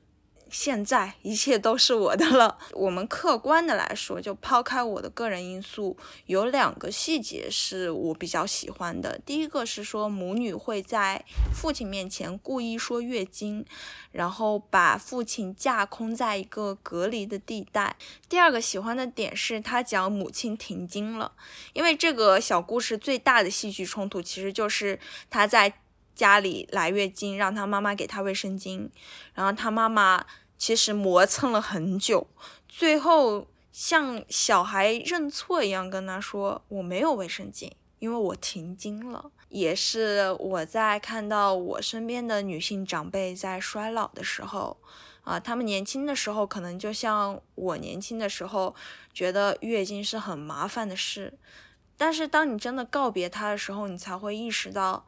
[0.50, 2.56] 现在一切都是我的了。
[2.72, 9.18] 我们客观的来说，就抛开我的个人因素，有两个细节是我比较喜欢的。
[9.26, 13.64] 第一个是说母女会在父亲面前故意说月经，
[14.12, 17.96] 然后把父亲架空在一个隔离的地带。
[18.28, 21.32] 第二个喜欢的点是他讲母亲停经了，
[21.72, 25.80] 因为这个小故事最大的戏剧冲突其实就是他在。
[26.16, 28.88] 家里来月经，让他妈妈给他卫生巾，
[29.34, 30.24] 然后他妈妈
[30.56, 32.26] 其实磨蹭了很久，
[32.66, 44.78] 最后像小孩认错一样跟他说：“我没有卫生巾，因为我停经了。”也是我在看到我身边的女性长辈在衰老的时候，
[45.22, 48.74] 啊，他们年轻的时候可能就像我年轻的时候，
[49.12, 51.38] 觉得月经是很麻烦的事，
[51.96, 55.06] 但是当你真的告别它的时候，你才会意识到。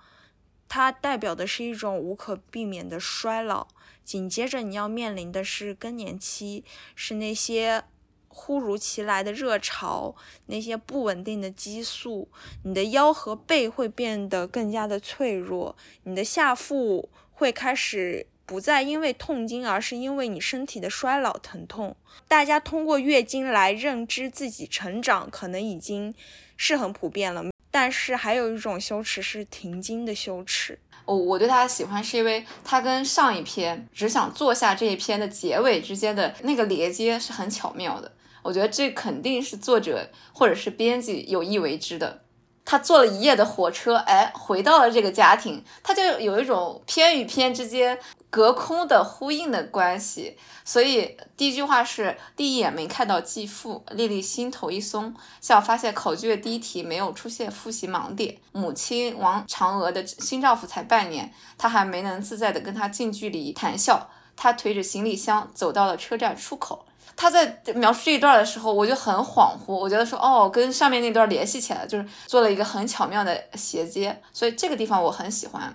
[0.69, 3.67] 它代表的是一种无可避免的衰老。
[4.05, 6.65] 紧接着你要面临的是更年期，
[6.95, 7.85] 是那些
[8.29, 10.15] 忽如其来的热潮，
[10.47, 12.29] 那些不稳定的激素，
[12.65, 21.95] 你的腰和背会变得更加的脆弱，你的下腹会开始不再因为痛经，而是因为你身体的衰老疼痛。
[22.27, 26.15] 大家通过月经来认知自己成长，可能已经
[26.57, 27.45] 是很普遍了，
[27.81, 30.77] 但是还有一种羞耻是停经的羞耻。
[31.05, 38.11] 我我对他的喜欢是因为他跟上一篇只想坐下这一篇的结尾之间的那个连接是很巧妙的。
[38.43, 42.23] 我觉得这肯定是作者或者是编辑有意为之的。
[42.71, 47.99] 他坐了一夜的火车，哎，回到了这个家庭，他就有一种篇与篇之间。
[48.31, 55.15] 隔空的呼应的关系，所以第一句话是第一眼没看到继父，丽丽心头一松。
[55.41, 58.37] 笑发现考卷第一题没有出现复习盲点。
[58.53, 64.11] 母亲王嫦娥的新丈夫才半年，她还没能自在的跟他近距离谈笑。
[64.37, 66.85] 她推着行李箱走到了车站出口。
[67.21, 75.75] 他在描述这一段的时候，我就很恍惚，我觉得说哦，跟上面那段联系起来，就是做了一个很巧妙的衔接，所以这个地方我很喜欢。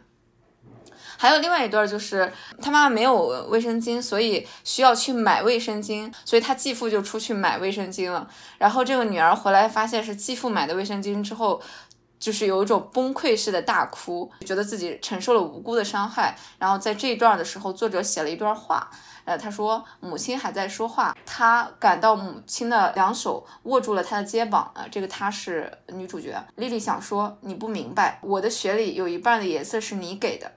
[1.17, 2.31] 还有另外一段，就是
[2.61, 3.13] 他妈妈没有
[3.49, 8.25] 卫生巾，所以需要去买卫生巾，所以他继父就出去买卫生巾了。
[8.57, 11.61] 然后这个女儿回来发现是继父买的卫生巾之后，
[12.19, 16.37] 就是有一种崩溃式的大哭，觉得自己承受了无辜的伤害。
[16.57, 18.89] 然后在这一段的时候，作者写了一段话，
[19.25, 26.43] 呃，他说母亲还在说话，他感到母亲的两手握住了他的肩膀，呃，这个她是女主角。
[26.55, 30.51] 丽丽想说你不明白，我的血里有一半的颜色是你给的。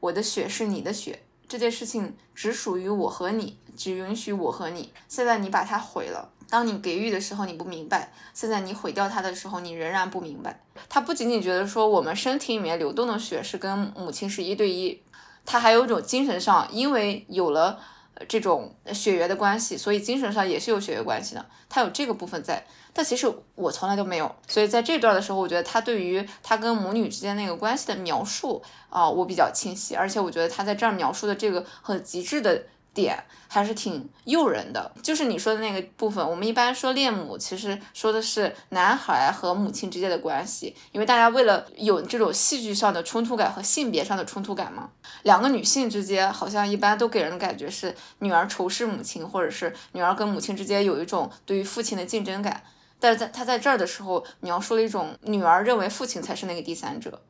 [0.00, 4.92] 我的血是你的血，这件事情只属于我和你，只允许我和你。
[5.08, 6.30] 现在你把它毁了。
[6.50, 10.60] 当你给予的时候，你不明白；现在你毁掉它的时候，你仍然不明白。
[10.88, 15.00] 他不仅仅觉得说我们身体里面流动的血是跟母亲是一对一，
[15.46, 17.80] 他还有一种精神上，因为有了
[18.28, 21.46] 这种血缘的关系，所以精神上也是有血缘关系的。
[21.68, 22.64] 他有这个部分在。
[22.94, 32.64] 但其实我从来都没有，所以在这段的时候，我觉得他对于他跟母女之间那个关系的描述啊，我比较清晰，而且我觉得他在这儿描述的这个很极致的
[32.94, 34.92] 点还是挺诱人的。
[35.02, 44.90] 就是你说的那个部分，我们一般说恋母，其实说的是男孩和母亲之间的关系，因为大家为了有这种戏剧上的冲突感和性别上的冲突感嘛，
[45.22, 52.62] 两个女性之间好像一般都给人的感觉是女儿仇视母亲，或者是女儿跟母亲之间有一种对于父亲的竞争感。
[53.00, 57.20] 但是在他在这儿的时候，描述了一种女儿认为父亲才是那个第三者，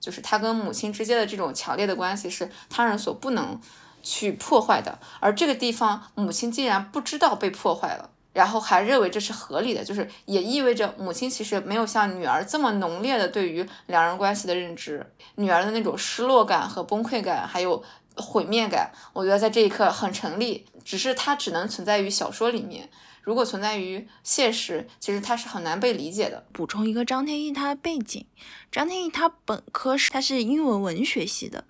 [0.00, 3.60] 就是他跟母亲之间的这种强烈的关系是他人所不能
[4.02, 4.98] 去破坏的。
[5.20, 15.04] 而这个地方，母亲竟然不知道被破坏了，然后还认为这是合理的，就是也意味着母亲其实没有像女儿这么浓烈的对于两人关系的认知。
[15.36, 17.82] 女儿的那种失落感和崩溃感，还有
[18.16, 22.90] 毁灭感，我觉得在这一刻很成立，只是它只能存在于小说里面。
[23.22, 26.42] 如果存在于现实，其实它是很难被理解的。
[26.52, 28.24] 补充一个张天翼他的背景，
[28.72, 31.64] 张天翼他本科是他是英文文学系的，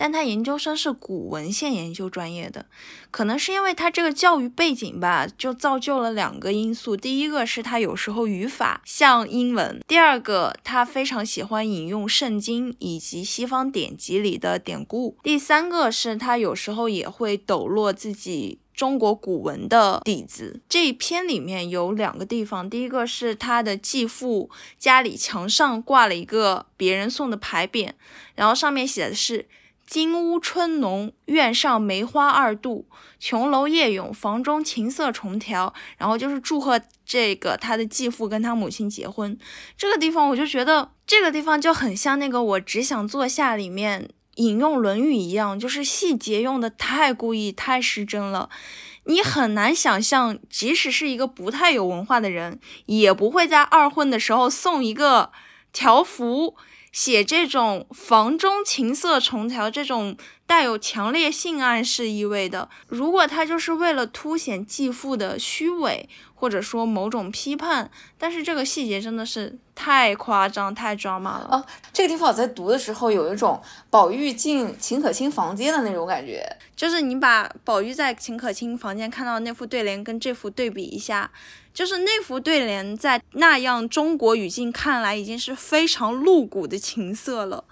[0.00, 2.64] 但他研究生是古文献研究专业的。
[3.10, 18.58] 可能是因为他这个教育背景吧，就造就了两个因素：第一个是他有时候语法像英文；第二个他非常喜欢引用圣经以及西方典籍里的典故；第三个是他有时候也会抖落自己。
[18.72, 22.70] 中国古文的底子，这一篇里面有两个地方。
[22.70, 24.48] 第一个是他的继父
[24.78, 27.90] 家里墙上挂了一个别人送的牌匾，
[28.36, 29.46] 然后上面写的是
[29.90, 32.86] “金屋春浓，院上梅花二度，
[33.18, 39.36] 琼楼夜咏，房中琴瑟重调”，然后就是祝贺这个他的继父跟他母亲结婚。
[39.76, 44.10] 这个地方我就觉得，这个地方就很像那个我只想坐下里面。
[44.36, 48.48] 引用《论语》一样，就是细节用的太故意、太失真了，
[49.04, 55.30] 你很难想象，即使是一个不太有文化的人，也不会在二婚的时候送一个
[55.72, 56.56] 条幅，
[56.92, 60.16] 写这种房中情色重调这种
[60.46, 62.68] 带有强烈性暗示意味的。
[62.88, 66.08] 如果他就是为了凸显继父的虚伪。
[66.40, 71.66] 或者说某种批判，但是这个细节真的是太夸张、太抓马了啊！
[71.92, 73.60] 这个地方我在读的时候有一种
[73.90, 76.42] 宝玉进秦可卿房间的那种感觉，
[76.74, 81.30] 就是你把宝玉在秦可卿房间看到那副对联跟这幅对比一下，
[81.72, 87.64] 就是那幅对联在那样中国语境看来已经是非常露骨的情色了，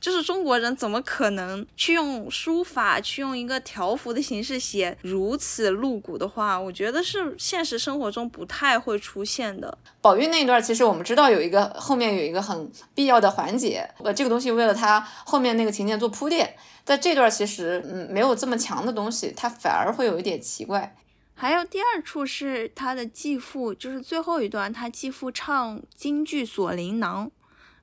[0.00, 6.58] 就是中国人怎么可能去用书法，去用一个条幅的形式写如此露骨的话？
[6.58, 9.76] 我觉得是现实生活中不太会出现的。
[10.00, 20.96] 宝玉那一段，其实我们知道有一个后面有一个很必要的环节，呃，这个东西为了他后面那个情节做铺垫，在这段其实嗯没有这么强的东西，它反而会有一点奇怪。
[21.40, 27.28] 还有第二处是他的继父，就是最后一段，他继父唱京剧《锁麟囊》，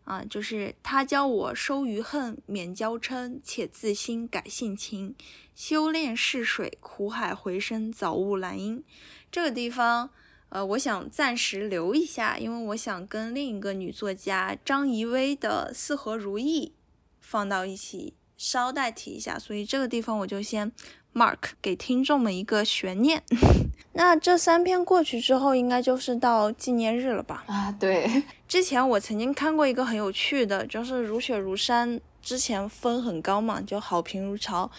[0.03, 5.15] 啊，就是他教我收余恨，免娇嗔，且自新改性情，
[5.55, 8.83] 修炼试水，苦海回声，早悟兰因。
[9.31, 10.11] 这个地方，
[10.49, 16.73] 呃，我想暂时留一下，因为我想跟另一个女作家张怡薇的《四合如意》
[17.19, 20.71] 放到一起，稍代提一下，所以这个地方我就先。
[21.17, 23.23] Mark 给听众们一个悬念，
[23.93, 27.43] 那这三篇过去之后，应该就是到纪念日了吧？
[27.47, 28.07] 啊，对。
[28.47, 34.69] 之前我曾经看过一个很有趣的，就是《如雪如山》之前分很高嘛，就好评如潮。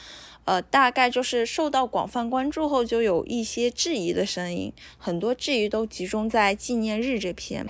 [0.45, 7.67] 呃，大概就是受到广泛关注后，就有一些质疑的声音，很多质疑都集中在纪念日这篇，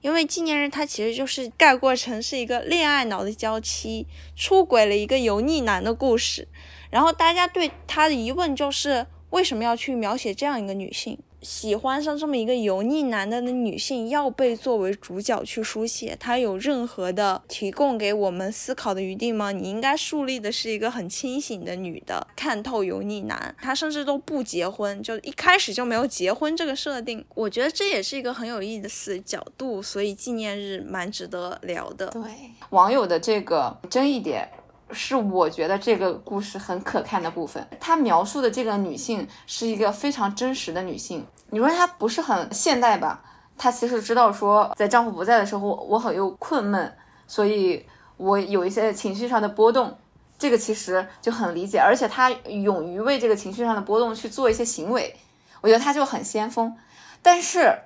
[0.00, 6.48] 因为纪念日它其实就是概括成是一个恋爱脑的娇妻出轨了一个油腻男的故事。
[6.92, 16.14] 然后大家对他的疑问就是，为什么要去描写这样一个女性，喜欢上这么一个油腻男的的女性要被作为主角去书写？
[16.20, 19.52] 她有任何的提供给我们思考的余地吗？
[19.52, 27.24] 你应该树立的是一个很清醒的女的，看透油腻男，她甚至都不结婚，就一开始就没有结婚这个设定。
[27.34, 32.08] 我觉得这也是一个很有意思的角度，所以纪念日蛮值得聊的。
[32.08, 32.22] 对
[32.68, 34.46] 网友的这个争议点。
[34.92, 37.66] 是我觉得这个故事很可看的部分。
[37.80, 41.26] 他描述的这个女性是一个非常真实的女性。
[41.50, 43.22] 你说她不是很现代吧？
[43.58, 47.84] 她其实知道说，在丈夫不在的时候，我很有困闷，所以
[48.16, 49.96] 我有一些情绪上的波动。
[50.38, 55.14] 这个其实就很理解，而且她勇于为这个情绪上的波动去做一些行为，
[55.60, 56.76] 我觉得她就很先锋。
[57.20, 57.78] 但是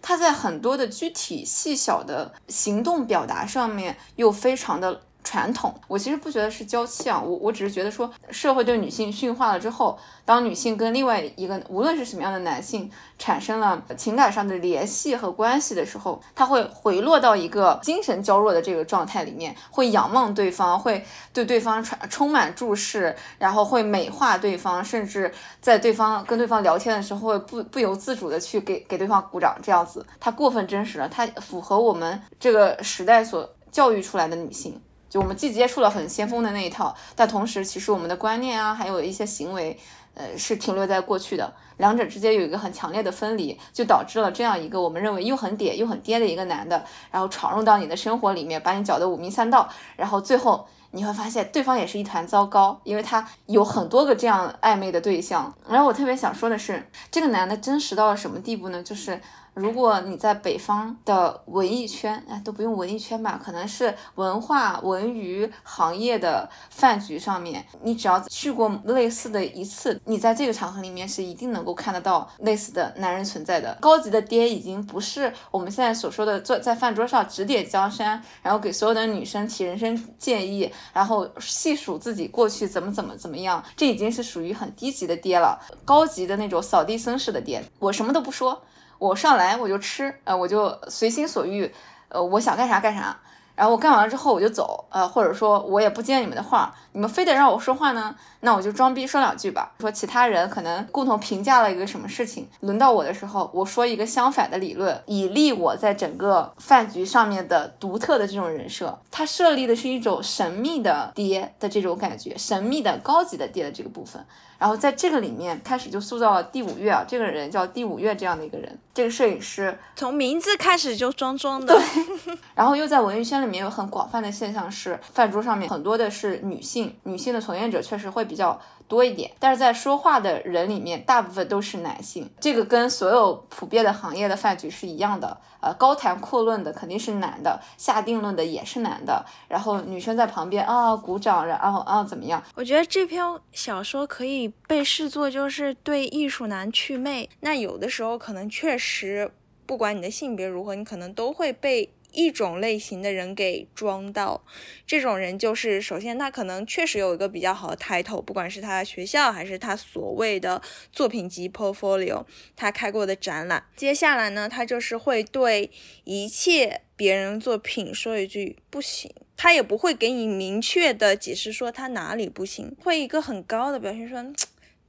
[0.00, 5.02] 她在很多的具体细小的行动表达上面又非常的。
[5.22, 34.80] 传统，我其实不觉得是娇气啊，我我只是觉得说，社会对女性驯化了之后，当女性跟另外一个无论是什么样的男性产生了情感上的联系和关系的时候，他会回落到一个精神娇弱的这个状态里面，会仰望对方，会对对方充充满注视，然后会美化对方，甚至在对方跟对方聊天的时候，会不不由自主的去给给对方鼓掌，这样子，他过分真实了，他符合我们这个时代所教育出来的女性。
[35.10, 39.76] 就我们既接触了很先锋的那一套，但同时其实我们的观念啊，还有一些行为，
[40.14, 41.52] 呃，是停留在过去的。
[41.78, 55.52] 两者之间有一个很强烈的分离，就导致了这样一个我们认为又很嗲又很爹的一个男的，然后闯入到你的生活里面，把你搅得五迷三道，然后最后你会发现对方也是一团糟糕，因为他有很多个这样暧昧的对象。
[55.68, 58.80] 然后我特别想说的是，这个男的真实到了什么地步呢？
[58.82, 59.20] 就是。
[59.54, 73.76] 如果你在北方的文艺圈，哎，都不用文艺圈吧，可能是文化文娱行业的饭局上面，你只要去过类似的一次，你在这个场合里面是一定能够看得到类似的男人存在的。
[73.80, 85.60] 高级的爹已经不是我们现在所说的坐在饭桌上指点江山，然后给所有的女生提人生建议，然后细数自己过去怎么怎么怎么样，这已经是属于很低级的爹了。
[85.84, 88.62] 高级的那种扫地僧式的爹，我什么都不说。
[89.00, 91.72] 我上来我就吃，呃，我就随心所欲，
[92.10, 93.18] 呃，我想干啥干啥。
[93.56, 99.72] 然后我干完了之后我就走，呃，或者说我也不接你们的话，你们非得让我说话呢，那我就装逼说两句吧。
[99.80, 108.98] 说其他人可能共同评价了一个什么事情，轮到我的时候，我说一个相反的理论，以立我在整个饭局上面的独特的这种人设。
[109.10, 114.24] 他设立的是一种神秘的爹的这种感觉，神秘的高级的爹的这个部分。
[114.60, 121.74] 然后在这个里面开始就塑造了第五月啊，这个人叫第五月这样的一个人，这个摄影师从名字开始就装装的。
[121.74, 128.60] 对， 然后又在文艺圈里面有很广泛的现象是，饭桌上面很多的是女性，女性的从业者确实会比较。
[128.90, 132.28] 多一点，但是在说话的人里面，大部分都是男性。
[132.40, 135.40] 这个跟所有普遍的行业的饭局是一样的。
[135.60, 139.24] 呃，高谈阔论的肯定是男的，下定论的也是男的。
[139.46, 142.42] 然后女生在旁边啊鼓掌，然后啊怎么样？
[142.56, 147.28] 我觉得这篇小说可以被视作就是对艺术男祛魅。
[147.40, 149.30] 那有的时候可能确实，
[149.66, 151.92] 不管你的性别如何，你可能都会被。
[152.12, 154.44] 一种类型的人给装到，
[154.86, 160.60] 这种人就是首先他可能确实有一个比较好的 title，不管是他的学校还是他所谓的
[160.92, 162.24] 作品集 portfolio，
[162.56, 163.64] 他开过的展览。
[163.76, 165.70] 接下来呢，他就是会对
[166.04, 169.12] 一切别人作品说一句不行。
[169.36, 174.24] 他也不会给你明确的解释说他哪里不行，会一个很高的表现说。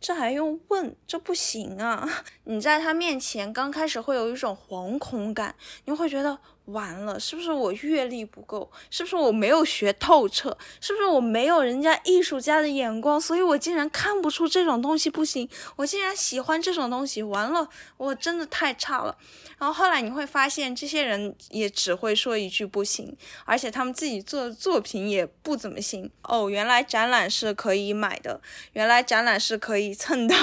[0.01, 0.95] 这还用问？
[1.05, 2.23] 这不行啊！
[2.45, 5.53] 你在他面前刚开始会有一种惶恐感，
[5.85, 6.39] 你会觉得。
[6.71, 8.71] 完了，是不是我阅历不够？
[8.89, 10.57] 是不是我没有学透彻？
[10.79, 13.19] 是不是我没有人家艺术家的眼光？
[13.19, 17.21] 所以我竟然看不出这种东西不行，我竟然喜欢这种东西。
[17.23, 17.67] 完了，
[17.97, 19.17] 我真的太差了。
[19.57, 23.15] 然后后来你会发现，这些人也只会说一句不行，
[23.45, 26.09] 而且他们自己做的作品也不怎么行。
[26.23, 28.39] 哦，原来展览是可以买的，
[28.73, 30.35] 原来展览是可以蹭的，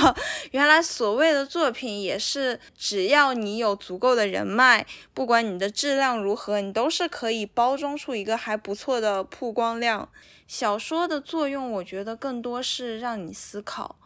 [0.51, 6.18] 原来所谓的作品也是只要你有足够的人脉，不管你的质量。
[6.23, 10.11] 如何，你都是可以包装出一个还不错的曝光量。
[10.47, 13.97] 小说的作用，我觉得更多是让你思考。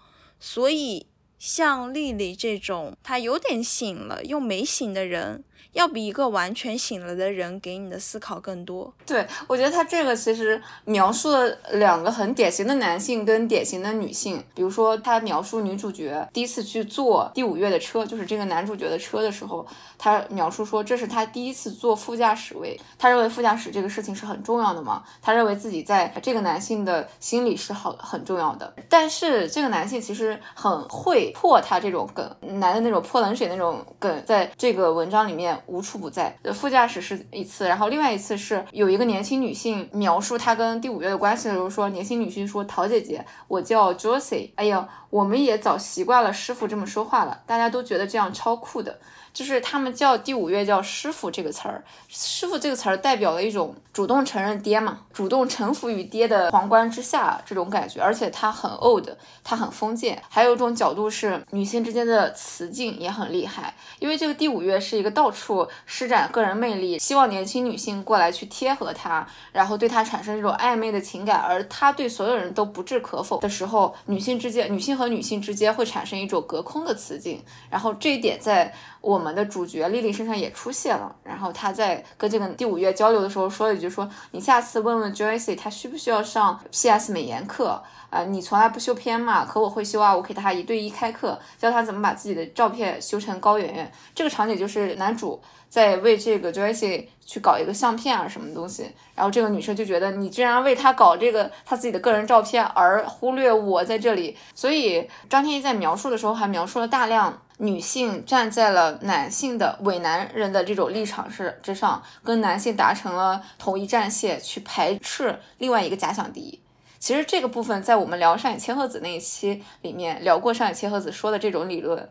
[0.41, 1.07] 所以，
[1.39, 5.45] 像丽丽这种，她有点醒了又没醒的人。
[5.73, 8.93] 要比一个完全醒了的人给你的思考更多。
[9.07, 14.43] 对，我觉得他这个其实描述了两个很典型的男性跟典型的女性。
[14.55, 19.67] 比如说，他描述女主角第一次去坐第五月的车，就是这个男主角的车的时候，
[19.97, 22.79] 他描述说这是他第一次坐副驾驶位。
[22.99, 25.03] 他认为副驾驶这个事情是很重要的嘛？
[25.23, 28.73] 他认为自己在这个男性的心里是好很重要的。
[28.89, 35.52] 但是这个男性其实很会破他这种梗，男的那种泼冷水那种梗，在这个文章里面。
[35.67, 36.37] 无处不在。
[36.55, 44.51] 副驾驶是一次，然后另外一次是有一个年轻女性描述她跟第五月的关系的时候说，年轻女性说：“陶姐姐，我叫 Josie。
[44.57, 48.99] 哎呀，我们也早习惯了师傅这么说话了，大家都觉得这样超酷的。”
[49.33, 59.09] 就是他们叫第五月叫师傅这个词儿，师傅这个词儿代表了一种主动承认爹嘛，主动臣服于爹的皇冠之下这种感觉，而且他很 old，
[59.43, 60.23] 他很封建。
[60.29, 78.75] 还有一种角度是女性之间的雌竞也很厉害，因为这个第五月是一个到处施展个人魅力，希望年轻女性过来去贴合他，然后对他产生这种暧昧的情感，而他对所有人都不置可否的时候，女性之间，女性和女性之间会产生一种隔空的雌竞，然后这一点在。
[79.01, 87.81] 我我们的主角丽丽身上也出现了，然后她在跟这个第五月交流的时候说了一句：“说你下次问问 Joyce，她需不需要上 PS 美颜课
[88.11, 88.25] 啊？
[88.25, 107.41] 你从来不修片嘛，可我会修啊，我给她一对一开课，教她怎么把自己的照片修成高圆圆。”这个场景就是男主在为这个 Joyce 去搞一个相片啊，什么东西，然后这个女生就觉得你居然为他搞这个他自己的个人照片而忽略我在这里，所以张天翼在描述的时候还描述了大量。
[107.63, 116.61] 女性站在了男性的伪男人的这种立场是之上，跟男性达成了统一战线，去排斥另外一个假想敌。
[116.99, 122.11] 其实这个部分在我们聊上野千鹤子那一期里面聊过，上野千鹤子说的这种理论，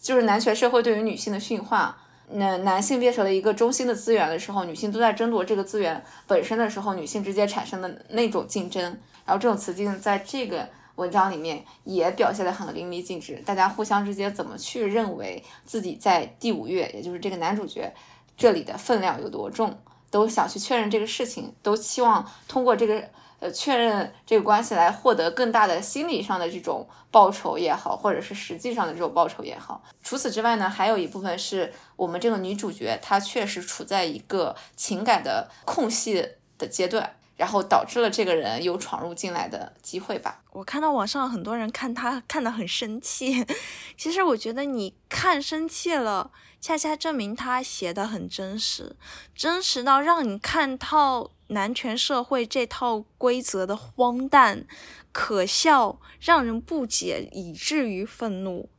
[0.00, 1.98] 就是男权社会对于女性的驯化，
[2.30, 8.82] 那男性变成了一个中心的资源的时候，女性都在争夺这个资源本身的时候，女性之间产生的那种竞争，
[9.26, 10.66] 然后这种雌竞在这个。
[10.96, 17.94] 文章里面也表现得很淋漓尽致，大家互相之间怎么去认为自己在第五月，也就是这个男主角
[18.36, 19.78] 这里的分量有多重，
[20.10, 23.02] 都想去确认这个事情，都希望通过这个
[23.40, 29.82] 呃确认这个关系来获得更大的心理上的这种报酬也好，或者是实际上的这种报酬也好。
[30.02, 37.15] 除此之外呢，还有一部分是我们这个女主角她确实处在一个情感的空隙的阶段。
[37.36, 40.42] 然后导致了这个人有闯入进来的机会吧。
[40.52, 43.44] 我看到网上很多人看他看得很生气，
[43.96, 46.30] 其实我觉得你看生气了，
[46.60, 48.96] 恰恰证明他写的很真实，
[49.34, 54.66] 真实到让你看套男权社会这套规则的荒诞、
[55.12, 58.70] 可笑，让人不解，以至于愤怒。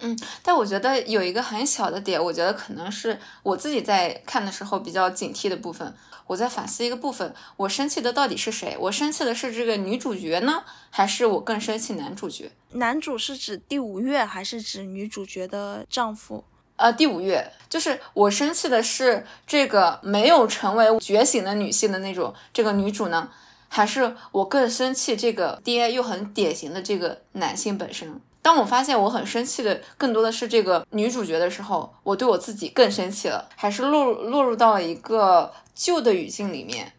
[0.00, 5.92] 嗯，但我觉得有一个很小的点，我觉得可能是我自己在看的时候比较警惕的部分。
[6.26, 8.76] 我在反思一个部分，我生气的到底是谁？
[8.80, 12.50] 我生气的是这个女主角呢，还是我更生气男主角？
[12.72, 16.44] 男主是指第五月，还是指女主角的丈夫？
[16.76, 23.30] 呃，第五月，就是我生气的是这个没有成为觉醒的女性的那种这个女主呢，
[23.68, 28.20] 还是我更生气这个爹又很典型的这个男性本身？
[28.46, 36.92] 当我发现我很生气的更多的是这个女主角的时候，我对我自己更生气了，还是落落入到了一个旧的语境里面。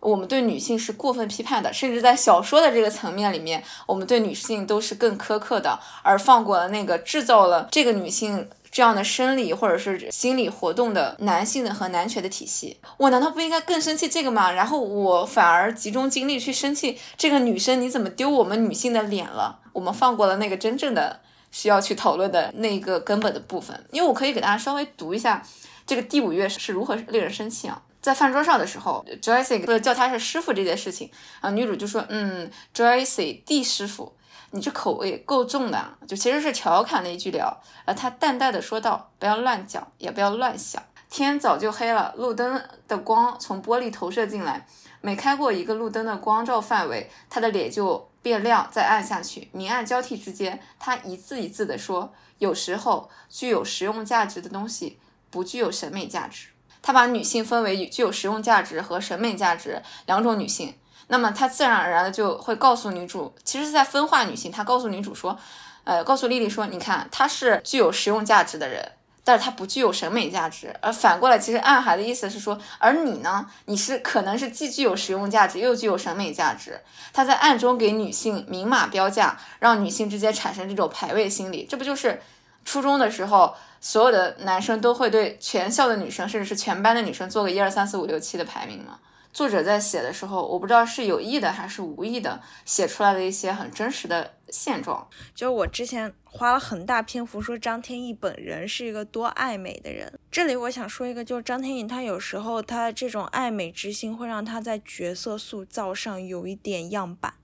[0.00, 8.50] 我们对女性是过分批判的，甚至在小说的这个层面里面，我们对女性都是更苛刻的，而放过了那个制造了这个女性。
[8.72, 14.52] 这样的生理或者是心理活动的男性的和男权的体系，我难道不应该更生气这个吗？
[14.52, 19.58] 然后我反而集中精力去生气这个女生，你怎么丢我们女性的脸了？
[19.72, 21.20] 我们放过了那个真正的
[21.50, 23.84] 需要去讨论的那个根本的部分。
[23.92, 25.42] 因为我可以给大家稍微读一下
[25.86, 27.82] 这个第五月是如何令人生气啊。
[28.00, 31.10] 在饭桌上的时候，Joyce 叫他是师傅这件事情
[31.40, 34.14] 啊，女主就说：“嗯，Joyce 弟师傅，
[34.52, 35.78] 你这口味够重的。”
[36.08, 37.60] 就其实是调侃的一句聊。
[37.84, 44.66] 啊他淡淡的说道：“不要乱讲，也不要乱想。”天早就黑了，路灯的光从玻璃投射进来，
[45.02, 54.98] 每开过一个路灯的光照范围，他的脸就变亮，再暗下去，明暗交替之间，他一字一字的说：“有时候具有实用价值的东西
[55.30, 56.48] 不具有审美价值。”
[56.82, 60.74] 他把女性分为具有实用价值和审美价值两种女性，
[61.08, 64.50] 那么他自然而然的就会告诉女主，其实是在分化女性。
[64.50, 65.38] 他告诉女主说，
[65.84, 68.92] 呃，告诉丽丽说，你看，她是具有实用价值的人，
[69.30, 70.74] 但是它不具有审美价值。
[70.80, 76.80] 而反过来，其实暗含的意思是说，而你呢，你是可能是既具有实用价值又具有审美价值。
[77.12, 81.64] 他在暗中给女性明码标价，让女性之间产生这种排位心理。
[81.70, 82.20] 这不就是
[82.64, 83.54] 初中的时候？
[83.82, 88.98] 所有的男生都会对全校的女生，甚至是全班的女生做个一二三四五六七的排名吗？
[89.32, 95.08] 作者在写的时候，我不知道是有意的还是无意的，写出来的一些很真实的现状。
[95.34, 107.34] 就我之前花了很大篇幅说张天翼本人是一个多爱美的人，这里我想说一个，就是张天翼他有时候他这种爱美之心会让他在角色塑造上有一点样板，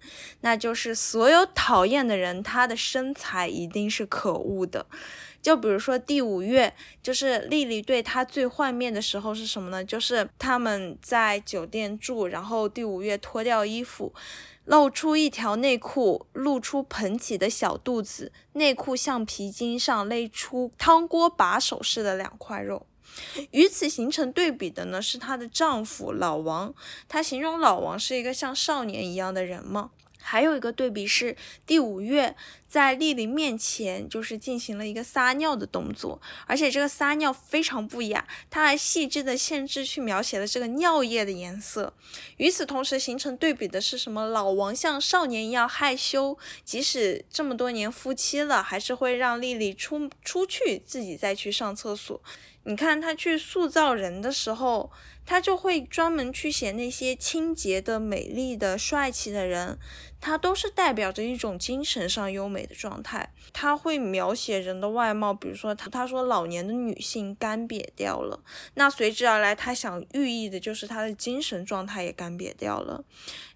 [0.40, 4.86] 那就是所有讨厌的人，他的身材一定是可恶的。
[5.46, 9.84] 就比如说第五月，就是丽丽对他最幻灭的时候是什么呢？
[9.84, 14.12] 就是他们在酒店住，然后第五月脱掉衣服，
[14.64, 22.84] 露出一条内裤，露出膨起的小肚子，内裤橡皮筋上勒出汤锅把手似的两块肉。
[23.52, 26.74] 与此形成对比的呢，是她的丈夫老王，
[27.06, 29.92] 他形容老王是一个像少年一样的人吗？
[30.26, 32.34] 还有一个对比是，第五月
[32.66, 41.94] 在丽丽面前就是进行了一个撒尿的动作，而且这个撒尿非常不雅，他还细致的限制去描写了这个尿液的颜色。
[42.38, 44.26] 与此同时形成对比的是什么？
[44.26, 52.20] 老王像少年一样害羞，即使这么多年夫妻了，还是会让丽丽出出去自己再去上厕所。
[52.64, 54.90] 你看他去塑造人的时候。
[55.26, 59.76] 他就会专门去写那些清洁的、美丽的、帅气的人，
[60.20, 63.32] 他都是代表着一种精神上优美的状态。
[63.52, 68.40] 他会描写人的外貌，比如说他他说老年的女性干瘪掉了，
[68.74, 73.04] 那随之而来他想寓意的就是他的精神状态也干瘪掉了。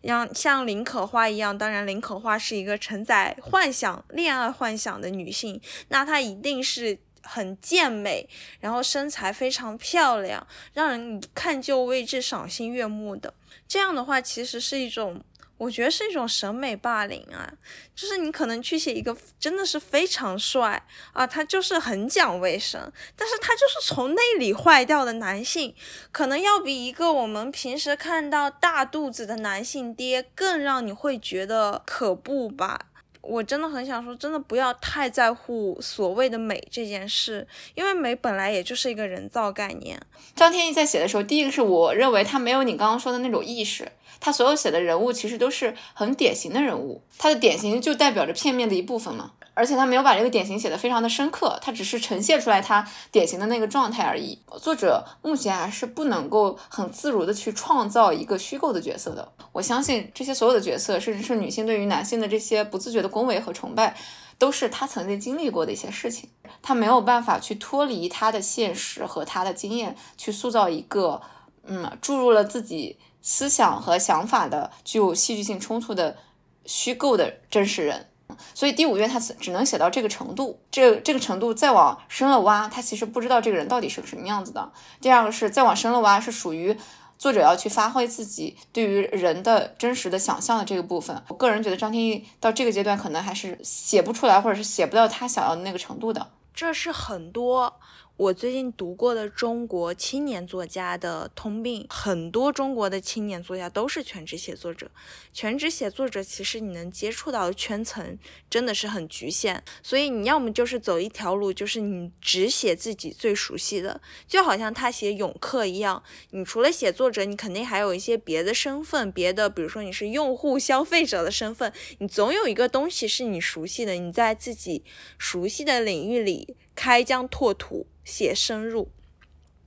[0.03, 6.99] 像像林可花一样，当然林可花是一个承载幻想、恋爱幻想的女性，那她一定是。
[7.31, 8.29] 很健美，
[8.59, 10.45] 然后身材非常漂亮，
[10.75, 13.33] 让人看就为之赏心悦目的。
[13.69, 15.23] 这样的话，其实是一种，
[15.57, 17.53] 我觉得是一种审美霸凌啊。
[17.95, 20.83] 就是你可能去写一个真的是非常帅
[21.13, 22.81] 啊，他就是很讲卫生，
[23.15, 25.75] 但是他就是从内里坏掉的男性，
[26.11, 32.87] 可能要比一个我们平时看到大肚子的男性爹更让你会觉得可怖吧。
[33.23, 40.01] 我真的很想说，真的不要太在乎所谓的美这件事，因为美本来也就是一个人造概念。
[40.35, 43.91] 张天翼在写的时候，第一个是我认为他没有你刚刚说的那种意识，
[44.21, 49.33] 他所有写的人物其实都是很典型的人物，他的典型就代表着片面的一部分嘛。
[49.53, 54.39] 而且他没有把这个典型写得非常的深刻，他只是呈现出来他典型的那个状态而已。
[54.59, 59.31] 作者目前还是不能够很自如的去创造一个虚构的角色的。
[59.53, 63.97] 我相信这些所有的角色，甚至是女性对于男性的这些不自觉的恭维和崇拜，
[64.39, 66.31] 都是他曾经经历过的一些事情。
[66.63, 71.21] 他没有办法去脱离他的现实和他的经验，去塑造一个
[71.65, 76.17] 嗯注入了自己思想和想法的具有戏剧性冲突的
[76.65, 78.07] 虚构的真实人。
[78.55, 84.73] 所以第五月他只能写到这个程度，这这个程度再往深了挖，他其实不知道这个人到底是个什么样子的。
[85.01, 86.77] 第二个是再往深了挖，是属于
[87.21, 91.23] 作者要去发挥自己对于人的真实的想象的这个部分。
[91.29, 96.31] 我个人觉得张天翼到这个阶段可能还是写不出来，或者是写不到他想要的那个程度的。
[96.55, 97.79] 这是很多。
[98.21, 104.91] 我最近读过的中国青年作家的通病，很多中国的青年作家都是全职写作者。
[105.33, 108.19] 全职写作者其实你能接触到的圈层
[108.51, 116.03] 真的是很局限，所以你要么就是走一条路，就是你只写自己最熟悉的，就好像他写永客一样。
[116.33, 124.85] 你除了写作者，你肯定还有一些别的身份，别的比如说你是用户、消费者的身份，你总有一个东西是你熟悉的，你在自己
[125.17, 127.87] 熟悉的领域里开疆拓土。
[128.03, 128.91] 写深入。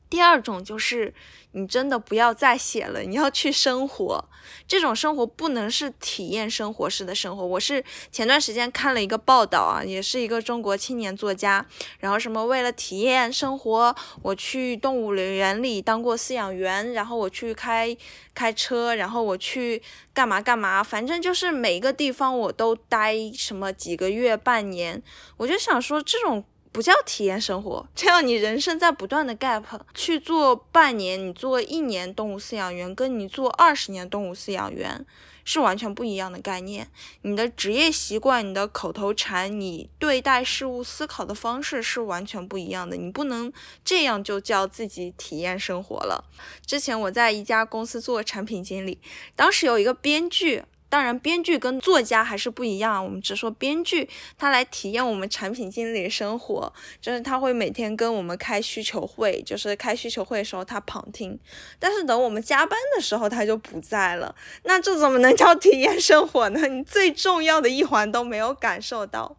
[0.09, 1.13] 第二种就是
[1.53, 4.25] 你真的不要再写了，你要去生活。
[4.67, 7.45] 这种生活不能是体验生活式的生活。
[7.45, 7.81] 我是
[8.11, 11.65] 前段时间看了一个报道啊，也是一个中国青年作家，
[11.99, 17.95] 然后什么为了体验生活，我去动物园里当过饲养员，然后我去开
[18.33, 19.81] 开车，然后我去
[20.13, 25.01] 干嘛干嘛，反正就是每一个地方我都待什么几个月、半年。
[25.37, 26.43] 我就想说这种。
[26.73, 29.63] 不叫体验生活，这样你人生在不断的 gap
[29.93, 35.05] 去做半年，你做一年动物饲养员，跟你做二十年动物饲养员
[35.45, 36.87] 是完全不一样的概念。
[37.21, 42.97] 你的职业习惯、你的口头禅、你对待事物思考的方式是完全不一样的。
[42.97, 43.53] 你不能
[43.85, 46.25] 这样就叫自己体验生活了。
[46.65, 48.99] 之前我在一家公司做产品经理，
[49.35, 50.63] 当时有一个编剧。
[50.93, 53.03] 当然，编剧跟作家还是不一样。
[53.03, 54.07] 我们只说编剧，
[54.37, 56.71] 他来体验我们产品经理生活，
[57.01, 61.39] 就是他会每天跟我们开需求会，就是开需求会的时候他旁听，
[61.79, 64.35] 但是等我们加班的时候他就不在了。
[64.65, 66.67] 那这怎么能叫体验生活呢？
[66.67, 69.35] 你最重要的一环都没有感受到。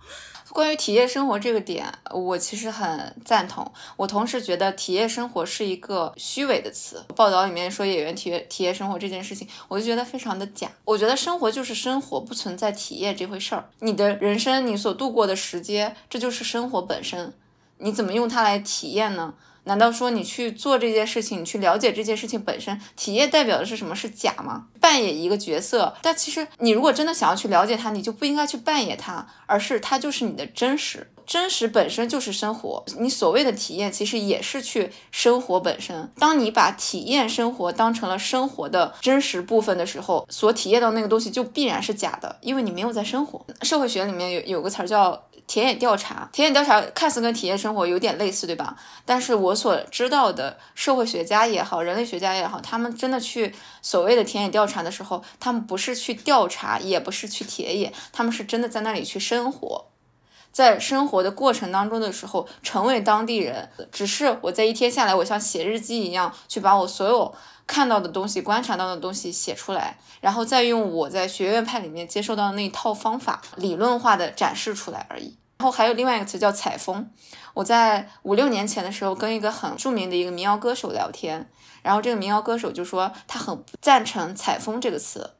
[0.54, 3.68] 关于体验生活这个点，我其实很赞同。
[3.96, 7.04] 我同时觉得体验生活是一个虚伪的词。
[7.16, 10.70] 报道里面说演员体验体验生活这件事情，我就觉得非常的假。
[10.84, 13.68] 我觉得生活就是生活，不存在体验这回事儿。
[13.80, 17.34] 你的人生，你所度过的时间，这就是生活本身。
[17.78, 19.34] 你怎么用它来体验呢？
[19.64, 23.94] 难道说你去做这件事情，你去了解这件事情本身，体验代表的是什么？
[23.94, 24.66] 是假吗？
[24.80, 31.10] 扮演一个角色，但其实你如果真的想要去了解它，你就不应该去扮演它，而是它就是你的真实。
[31.26, 36.12] 真实本身就是生活，你所谓的体验，其实也是去生活本身。
[36.18, 43.42] 当你把体验生活当成了生活的真实部分的时候，所体验到那个东西就必然是假的，因为你没有在生活。
[43.62, 45.18] 社会学里面有有个词儿叫
[45.54, 48.76] 田野调查，田野调查看似跟体验生活有点类似，对吧？
[49.04, 59.84] 但是我所知道的社会学家也好，人类学家也好，他们真的去所谓的田野调查的时候，他们不是去调查，也不是去田野，他们是真的在那里去生活。
[60.50, 67.32] 在生活的过程当中的时候，成为当地人，只是我在一天下来，我像写日记一样，去把我所有
[67.64, 75.36] 看到的东西、观察到的东西写出来，然后再用我在学院派里面接受到的那一套方法，理论化的展示出来而已。
[75.64, 77.10] 然后还有另外一个词叫采风。
[77.54, 81.48] 我在五六年前的时候，跟一个很著名的一个民谣歌手聊天，
[81.82, 85.30] 然后这个民谣歌手就说他很不赞成采风这个词。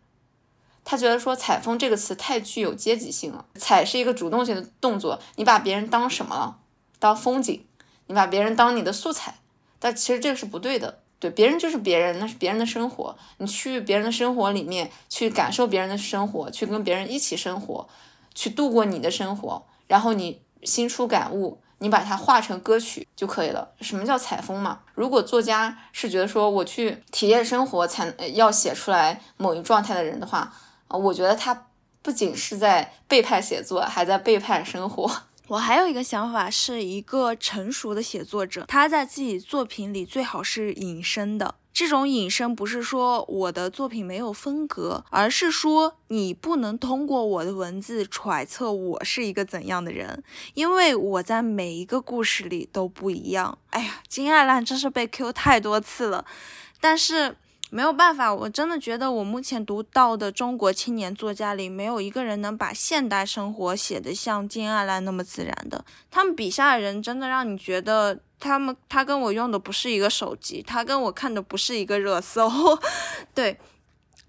[0.82, 6.56] 他觉得说“采风”这个词太具有阶级性了，采是一个主动性的动作，你把别人当什么了？
[6.98, 7.66] 当风景，
[8.06, 9.34] 你把别人当你的素材，
[9.78, 11.00] 但其实这个是不对的。
[11.18, 17.86] 对，别人就是别人，那是别人的生活，你去别人的生活里面去感受别人的生活，去跟别人一起生活，
[18.34, 23.70] 去度过你的生活，然后你心出感悟，你把它化成歌曲就可以了。
[23.80, 24.80] 什么叫采风嘛？
[24.96, 30.52] 如果作家是觉得说我去体验生活才要写出来某一状态的人的话。
[30.88, 31.68] 啊我觉得他
[32.02, 35.08] 不仅是在背叛写作，还在背叛生活。
[35.46, 41.54] 我还有一个想法，是一个成熟的写作者，他在自己作品里最好是隐身的。
[41.74, 50.22] 这种隐身不是说我的作品没有风格，而是说你不能通过我的文字揣测我是一个怎样的人，
[50.54, 53.58] 因为我在每一个故事里都不一样。
[53.70, 56.24] 哎呀，金爱兰真是被 Q 太多次了，
[56.80, 57.36] 但是。
[57.70, 65.84] 没有办法，我真的觉得我目前读到的中国青年作家里，没有一个人能把现代生活写得像金爱兰那么自然的。
[66.08, 72.50] 他们笔下的人真的让你觉得，他们他跟我用的不是一个手机，他跟我看的不是一个热搜。
[73.34, 73.58] 对，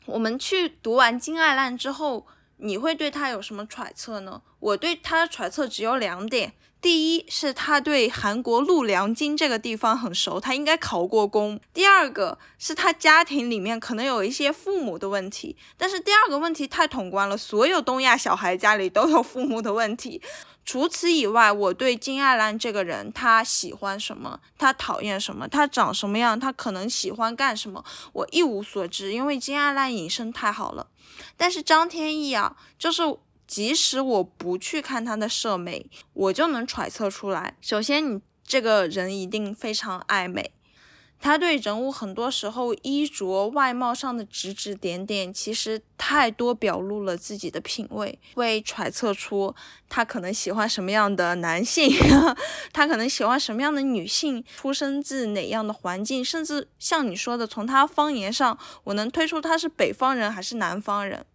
[0.06, 2.26] 我们去读完金爱兰之后，
[2.58, 4.42] 你会对他有什么揣测呢？
[4.60, 6.54] 我对他的揣测只有两点。
[6.82, 11.60] 第一是他对韩国陆良金这个地方很熟，他应该考过公。
[11.74, 20.22] 第二个是他家庭里面可能有一些父母的问题，但是第二个问题太统观了，所有东亚小孩家里都有父母的问题。
[20.66, 30.88] 除此以外，我对金爱兰这个人，他喜欢什么，他讨厌什么，他长什么样，他可能喜欢干什么，我一无所知，因为金爱兰隐身太好了。
[31.38, 33.04] 但是张天翼啊，就是。
[33.48, 37.56] 即使我不去看他的社美，我就能揣测出来。
[37.62, 40.52] 首先，你这个人一定非常爱美。
[41.26, 49.56] 他对人物很多时候衣着外貌上的指指点点，其实太多表露了自己的品味，会揣测出
[49.89, 51.89] 他可能喜欢什么样的男性，
[52.72, 61.26] 他可能喜欢什么样的女性，出生自哪样的环境，甚至像你说的，从他方言上，我能推出他是北方人还是南方人。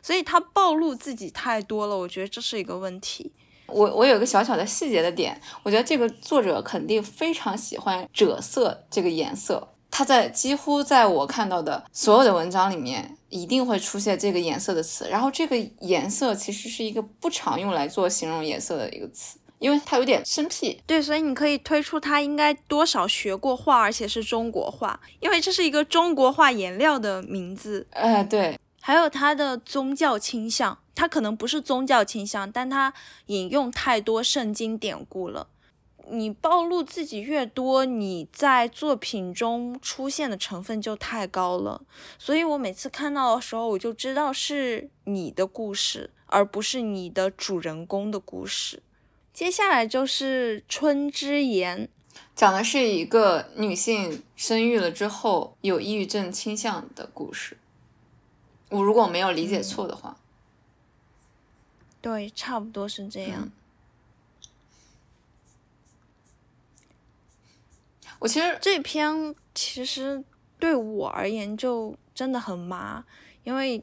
[0.00, 3.32] 所以他暴露自己太多了，我觉得这是一个问题。
[3.68, 9.68] 我我有一个小小的细节的点，我觉得这个作者肯定非常喜欢赭色这个颜色。
[9.90, 15.08] 他在几乎在我看到的所有的文章里面，一定会出现这个颜色的词。
[15.08, 20.78] 然后这个颜色其实是一个不常用来做形容颜色的一个词，因为它有点生僻。
[20.86, 27.86] 对，所以你可以推出他应该多少学过画，而且是中国画，因为这是一个中国画颜料的名字。
[27.92, 28.58] 呃，对。
[28.88, 32.94] 还有他的宗教倾向，他可能不是宗教倾向，但他
[33.26, 35.48] 引用太多圣经典故了。
[36.08, 41.82] 你暴露自己越多，你在作品中出现的成分就太高了。
[42.18, 48.82] 所以我每次看到的时候，我就知道是你的故事，而不是你的主人公的故事。
[49.34, 51.90] 接下来就是《春之言》，
[52.34, 57.58] 讲的是一个女性生育了之后有抑郁症倾向的故事。
[58.68, 60.16] 我如果没有理解错的话，
[62.00, 63.50] 对，差不多是这样。
[68.18, 70.24] 我其实这篇其实
[70.58, 73.04] 对我而言就真的很麻，
[73.44, 73.82] 因为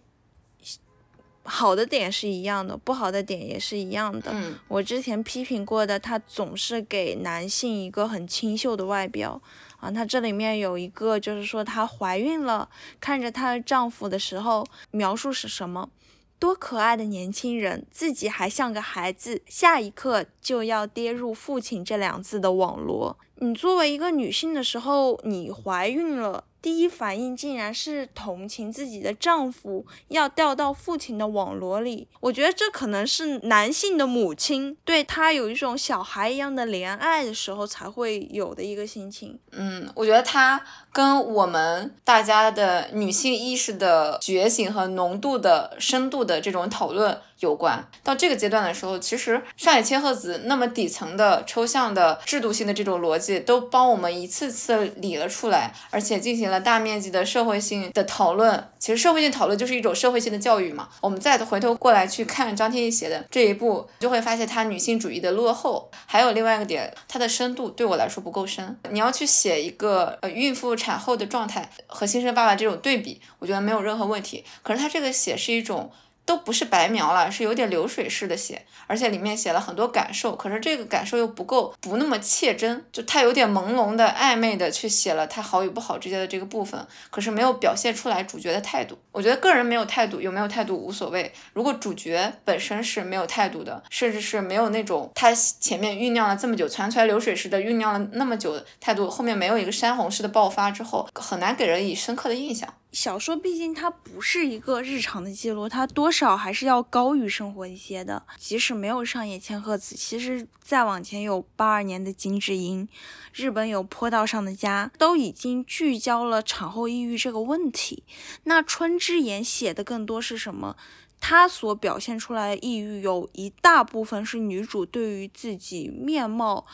[1.44, 4.32] 好的点是一样的，不好的点也是一样的。
[4.34, 9.41] 嗯，我之前批评过的，他总是给男性一个很清秀的外表
[9.86, 9.91] 啊。
[9.91, 15.90] 她这里面有一个，就是说她怀孕了，看着她的丈夫的时候，描述是什么？
[16.38, 23.18] 多可爱的年轻人，自己还像个孩子，下一刻就要跌入父亲这两字的网罗。
[23.38, 26.44] 你作为一个女性的时候，你怀孕了。
[26.65, 39.39] 第一反应竟然是同情自己的丈夫要掉到父亲的网罗里，我觉得这可能是男性的母亲对他有一种小孩一样的怜爱的时候才会有的一个心情。
[39.51, 40.59] 嗯，我觉得他
[40.95, 47.17] 跟我们大家的女性意识的觉醒和浓度的深度的这种讨论。
[47.41, 58.69] 有关到这个阶段的时候，其实上野千鹤子那么底层的抽象的制度性的这种逻辑，都帮我们一次次理了出来，而且进行了大面积的社会性的讨论。
[58.80, 60.88] 其实社会性讨论就是一种社会性的教育嘛。
[61.01, 65.91] 我们再回头过来去看张天翼写的这一部，就会发现他女性主义的落后。
[66.05, 68.80] 还有另外一个点，它的深度对我来说不够深。
[68.91, 74.45] 你要去写一个呃孕妇产后的状态和新生爸爸这种对比，我觉得没有任何问题。
[74.62, 75.91] 可是他这个写是一种。
[76.26, 88.97] 都不是白描了，是有点流水式的写，而且里面写了很多感受，可是这个感受又不够，不那么切真，就他有点朦胧的、暧昧的去写了他好与不好之间的这个部分，可是没有表现出来主角的态度。
[89.11, 91.31] 我觉得个人没有态度，有没有态度无所谓。
[91.53, 102.73] 如果主角本身是没有态度的，甚至是没有那种他前面酝酿了这么久、船船流水式的酝酿了那么久态度，后面没有一个山洪式的爆发之后，很难给人以深刻的印象。
[102.95, 108.26] 小说毕竟它不是一个日常的记录，它多少还是要高于生活一些的。
[108.38, 112.88] 即使没有上野千鹤子，其实再往前有八二年的金智英，
[113.34, 118.05] 日本有坡道上的家，都已经聚焦了产后抑郁这个问题。
[118.45, 120.77] 那春之言写的更多是什么？
[121.19, 126.65] 他所表现出来的抑郁有一大部分是女主对于自己面貌，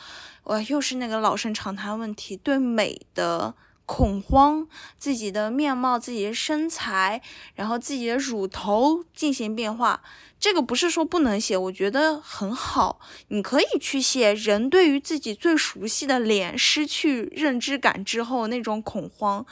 [0.44, 3.56] 呃，又是那个老生常谈问题，对美的。
[3.94, 4.66] 恐慌，
[4.98, 7.20] 自己的面貌、自己的身材，
[7.54, 10.00] 然后自己的乳头进行变化，
[10.40, 12.98] 这个不是说不能写，我觉得很好，
[13.28, 19.44] 你可以去写人对于自己最熟悉的脸失去认知感之后那种恐慌，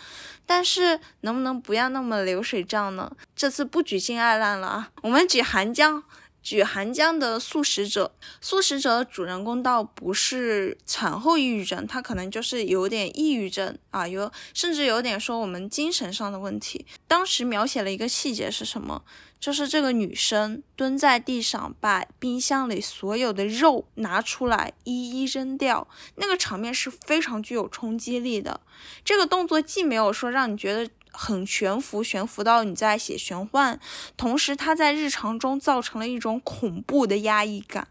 [0.46, 3.12] 但是能不能不要那么流水账呢？
[3.36, 6.02] 这次不举金爱烂了啊，我们举韩江。
[6.42, 16.86] 举寒江的素食者，素食者主人公倒不是产后抑郁症，他可能就是有点抑郁症啊，有甚至有点说我们精神上的问题。
[17.06, 19.02] 当时描写了一个细节是什么？
[19.38, 28.60] 就是这个女生蹲在地上，把冰箱里所有的肉拿出来一一扔掉，那个场面是非常具有冲击力的。
[29.02, 30.90] 这个动作既没有说让你觉得。
[31.12, 33.78] 很悬浮，悬浮到你在写玄幻，
[34.16, 37.88] 同时它在日常中造成了一种恐怖的压抑感。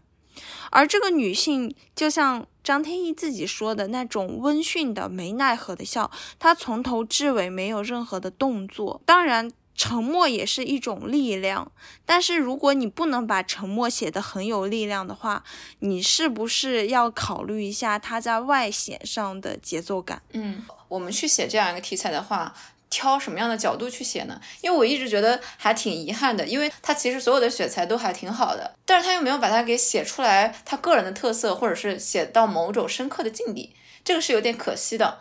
[0.70, 9.02] 而这个女性，就像张天翼自己说的那种温驯的、没奈何的笑，她从头至尾没有任何的动作。
[9.04, 11.72] 当然，沉默也是一种力量，
[12.06, 15.42] 但是如果你不能把沉默写得很有力量的话，
[15.80, 20.22] 你是不是要考虑一下她在外显上的节奏感？
[20.32, 22.54] 嗯，我们去写这样一个题材的话。
[22.90, 24.38] 挑什么样的角度去写呢？
[24.60, 35.20] 因为我一直觉得还挺遗憾的，因为他其实所有的选材都还挺好的，但是他又没有把它给写出来，他个人的特色，或者是写到某种深刻的境地，这个是有点可惜的。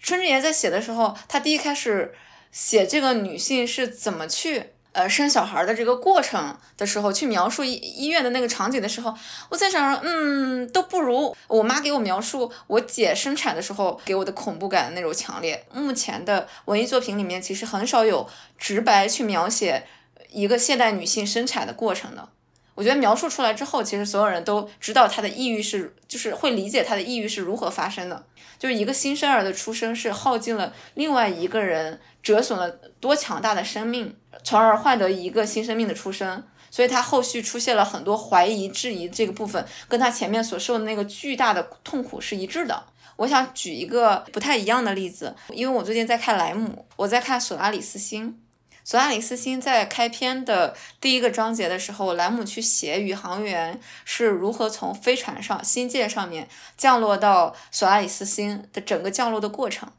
[0.00, 2.14] 春之言在写的时候，他第一开始
[2.50, 9.14] 写这个女性是怎么去呃生小孩的这个过程的时候，去描述医医院的那个场景的时候，
[9.48, 15.64] 我在想，嗯，都不如我妈给我描述我姐生产的时候给我的恐怖感那种强烈。
[15.72, 18.28] 目前的文艺作品里面，其实很少有
[18.58, 19.86] 直白去描写
[20.30, 22.28] 一个现代女性生产的过程的。
[22.74, 28.24] 我觉得描述出来之后，其实所有人都知道她的抑郁是，就是会理解她的抑郁是如何发生的。
[28.58, 36.44] 就是一个新生儿的出生是耗尽了另外一个人，折损了多强大的生命，从而换得一个新生命的出生。
[36.70, 42.84] 所以他后续出现了很多怀疑、质疑这个部分，跟他前面所受的那个巨大的痛苦是一致的。
[43.16, 48.40] 我想举一个不太一样的例子，因为我最近在看莱姆，我在看索拉里斯星。
[48.84, 56.48] 索拉里斯星在开篇的第一个章节的时候，莱姆去写宇航员是如何从飞船上、星舰上面
[56.78, 59.90] 降落到索拉里斯星的整个降落的过程。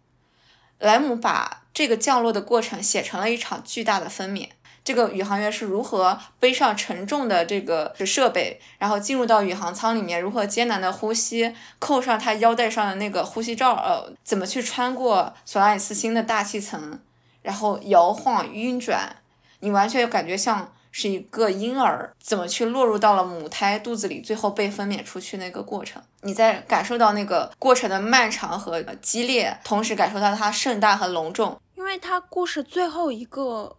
[0.84, 4.50] 莱姆把这个降落的过程写成了一场巨大的分娩。
[4.84, 17.00] 这个宇航员是如何背上沉重的这个设备，然后进入到宇航舱里面，如何艰难的呼吸，扣上他腰带上的那个呼吸罩，呃，怎么去穿过索拉里斯星的大气层？
[17.42, 19.16] 然后摇晃晕转，
[19.62, 26.00] 你完全感觉像是一个婴儿怎么去落入到了母胎肚子里，最后被分娩出去那个过程。
[26.22, 31.60] 你在感受到那个过程的漫长和激烈，同时感受到它盛大和隆重。
[31.74, 33.76] 因为它故事最后一个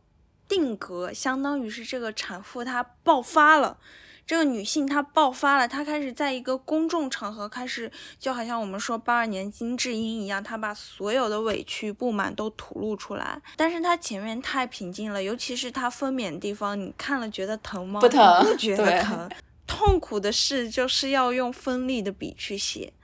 [0.48, 3.78] 定格，相当于是这个产妇她爆发了。
[4.26, 13.40] 这个女性她爆发了，她开始在一个公众场合开始，就好像我们说八二年金智英一样，她把所有的委屈不满都吐露出来。
[13.56, 18.00] 但是她前面太平静了，尤其是她分娩的地方，你看了觉得疼吗？
[18.00, 19.30] 不疼，不觉得疼。
[19.66, 22.94] 痛苦的事就是要用锋利的笔去写。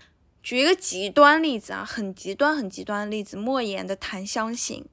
[0.42, 4.86] 举一个极端例子啊，很极端很极端的例子，莫言的《檀香刑》。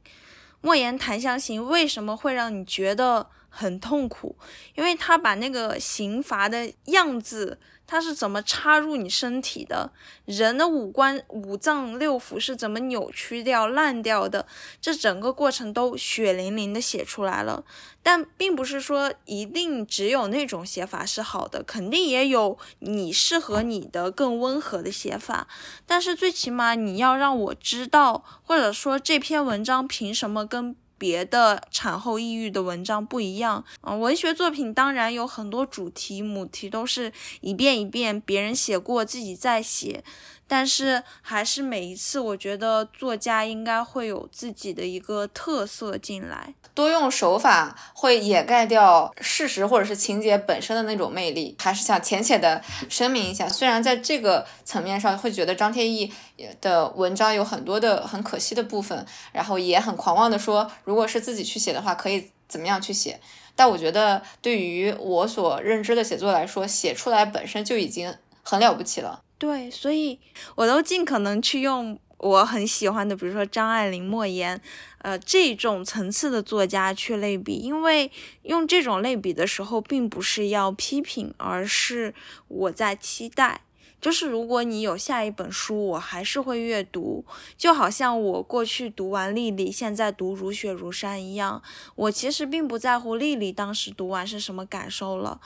[0.59, 3.29] 莫言《檀香刑》为什么会让你觉得？
[3.49, 4.35] 很痛苦，
[4.75, 7.57] 因为他把那个刑罚的样子，
[7.87, 9.91] 他是怎么插入你身体的，
[10.25, 14.45] 人的五官、五脏六腑是怎么扭曲掉、烂掉的，
[14.79, 17.63] 这整个过程都血淋淋的写出来了。
[18.03, 25.47] 但并不是说一定只有那种写法是好的，肯定也有你适合你的更温和的写法。
[25.85, 30.75] 但是最起码你要让我知道，或者说这篇文章凭什么跟。
[30.97, 37.11] 别的产后抑郁的文章不一样嗯，文学作品当然有很多主题母题都是
[37.41, 40.03] 一遍一遍别人写过自己再写。
[40.47, 51.55] 但是还是每一次，我觉得作家应该会有自己的一个特色进来，多用手法会掩盖掉事实或者是情节本身的那种魅力。
[51.59, 56.13] 还是想浅浅的声明一下，虽然在这个层面上会觉得张天翼
[56.61, 63.19] 的文章有很多的很可惜的部分，然后也很狂妄的说，如果是自己去写的话，可以怎么样去写。
[63.53, 69.23] 但我觉得对于我所认知的写作来说，写出来本身就已经很了不起了。
[69.37, 70.19] 对，所以
[70.55, 74.59] 我都尽可能去用我很喜欢的，比如说张爱玲、莫言，
[74.99, 78.11] 呃，这种层次的作家去类比，因为
[78.41, 82.15] 用这种类比的时候，并不是要批评，而是
[82.47, 83.61] 我在期待。
[83.99, 87.25] 就是如果你有下一本书，我还是会阅读，
[87.57, 91.61] 就好像我过去读完《丽丽》，现在读《如雪如山》一样，
[91.95, 95.41] 我其实并不在乎《丽丽》当时读完是什么感受了。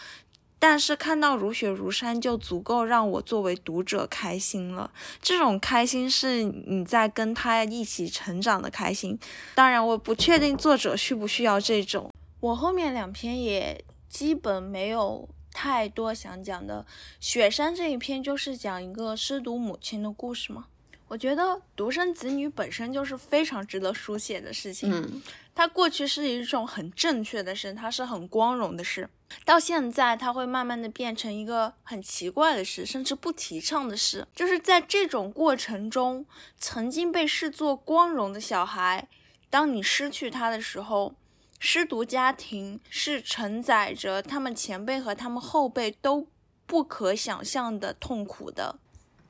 [0.62, 4.92] 但是看到如雪如山就足够让我作为读者开心了。
[5.20, 9.18] 这种开心是你在跟他一起成长的开心。
[9.56, 12.12] 当然，我不确定作者需不需要这种。
[12.40, 16.86] 我后面两篇也基本没有太多想讲的。
[17.20, 20.68] 雪山这一篇就是讲一个失独母亲的故事嘛。
[21.08, 24.92] 我觉得独生子女本身就是非常值得书写的事情。
[24.94, 25.22] 嗯，
[25.56, 29.10] 它过去是一种很正确的事，它是很光荣的事。
[29.46, 34.28] 到现在，它会慢慢的变成一个很奇怪的事，甚至不提倡的事。
[34.36, 36.26] 就是在这种过程中，
[36.58, 39.08] 曾经被视作光荣的小孩，
[39.50, 41.14] 当你失去他的时候，
[41.60, 46.28] 失独家庭是承载着他们前辈和他们后辈都
[46.66, 48.80] 不可想象的痛苦的。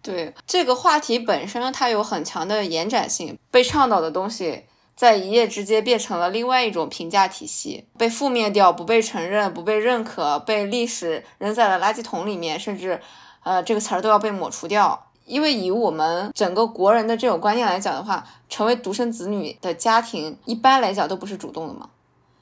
[0.01, 4.65] 对这个话题本身，它有很强的延展性，被倡导的东西。
[4.95, 13.01] 在一夜之间变成了另外一种评价体系，被覆灭掉，不被承认，不被认可，被历史扔在了垃圾桶里面，甚至，
[13.43, 15.07] 呃，这个词儿都要被抹除掉。
[15.25, 21.89] 因为以我们整个国人的这种观念来讲的话，成为独生子女的家庭一般来讲都不是主动的嘛，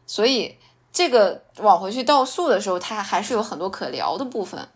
[0.07, 0.57] 所以
[0.91, 4.67] 这个往回去倒数的时候，它还是有很多可聊的部分。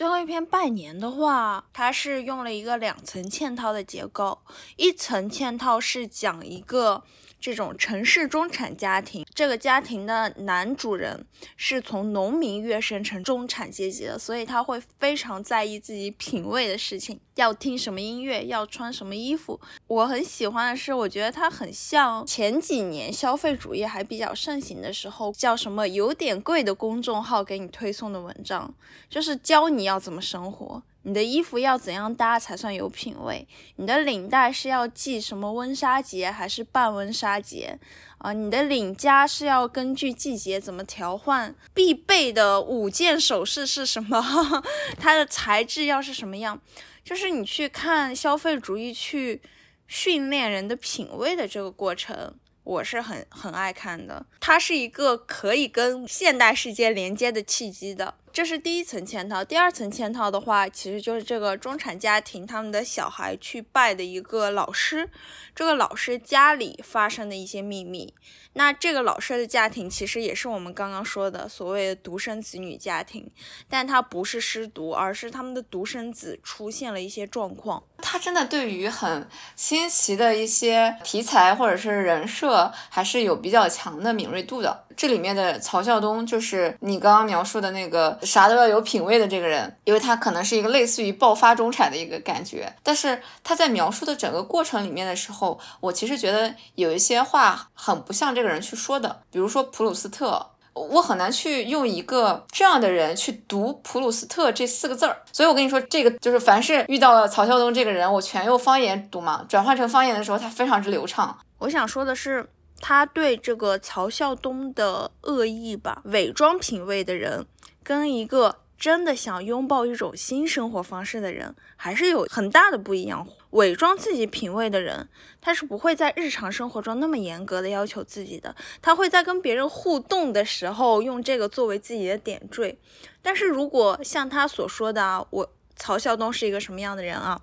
[0.00, 4.38] 最后一篇拜年的话，它是用了一个两层嵌套的结构，
[4.76, 7.02] 一层嵌套是讲一个
[7.38, 11.24] 这种城市中产家庭，这个家庭的男主人
[11.56, 19.58] 是从农民跃升成中产阶级的，所以他会非常在意自己品味的事情，要听什么音乐，要穿什么衣服。
[19.86, 28.74] 我很喜欢的是，我觉得他很像前几年消费主义还比较盛行的时候，叫什么有点贵的公众号给你推送的文章，
[29.08, 30.82] 就是教你要怎么生活。
[31.04, 33.48] 你的衣服要怎样搭才算有品味？
[33.76, 37.78] 你的领带是要系什么温莎结还是半温莎结？
[38.20, 41.54] 啊，你的领夹是要根据季节怎么调换？
[41.72, 44.22] 必备的五件首饰是什么？
[45.00, 46.60] 它的材质要是什么样？
[47.02, 49.40] 就是你去看消费主义去
[49.88, 52.34] 训练人的品味的这个过程。
[52.62, 59.44] 我是很很爱看的，它是一个可以跟现代世界连接的契机的，这是第一层嵌套。
[59.44, 65.08] 第二层嵌套的话，其实就是这个中产家庭他们的小孩去拜的一个老师，
[65.54, 68.14] 这个老师家里发生的一些秘密。
[68.54, 73.30] 那这个老师的家庭其实也是我们刚刚说的所谓的独生子女家庭，
[73.68, 77.82] 但他不是失独，而是他们的独生子出现了一些状况。
[78.02, 84.84] 他真的对于很新奇的一些题材或者是人设，还是有比较强的敏锐度的。
[84.96, 92.74] 这里面的曹孝东就是你刚刚描述的那个啥都要有品位的这个人，因为他可能是一个类似于爆发中产的一个感觉。
[92.82, 100.50] 但是他在描述的整个过程里面的时候，我其实觉得有一些话很不像这这个人去说的，比如说普鲁斯特。
[100.72, 109.44] 我很难去用一个这样的人去读普鲁斯特这四个字儿，所以我跟你说，这个就是凡是遇到了曹孝东这个人，我全用方言读嘛。
[109.48, 111.36] 转换成方言的时候，他非常之流畅。
[111.58, 112.48] 我想说的是，
[112.80, 117.44] 他对这个曹孝东的恶意吧，伪装品味的人，
[117.82, 123.26] 跟一个真的想拥抱一种新生活方式的人，还是有很大的不一样。
[123.50, 125.08] 伪装自己品味的人，
[125.40, 132.78] 他是不会在日常生活中那么严格的要求自己的，他会在跟别人互动的时候用这个作为自己的点缀。
[133.22, 137.40] 但是如果像他所说的啊，我曹孝东是一个什么样的人啊？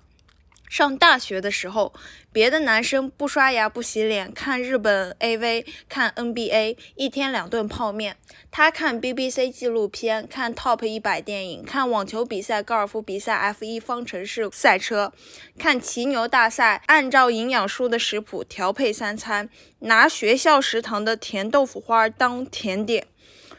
[0.68, 1.92] 上大学的时候，
[2.32, 8.16] 别的男生不刷牙不洗脸，看日本 AV，看 NBA，一天两顿泡面。
[8.50, 15.12] 他看 BBC 纪录片，看 Top 一百电影，看网球比赛、高尔夫比赛、F1 方程式赛车，
[15.58, 19.48] 看骑牛大赛，按照营养书的食谱调配三餐，
[19.80, 23.06] 拿学校食堂的甜豆腐花当甜点。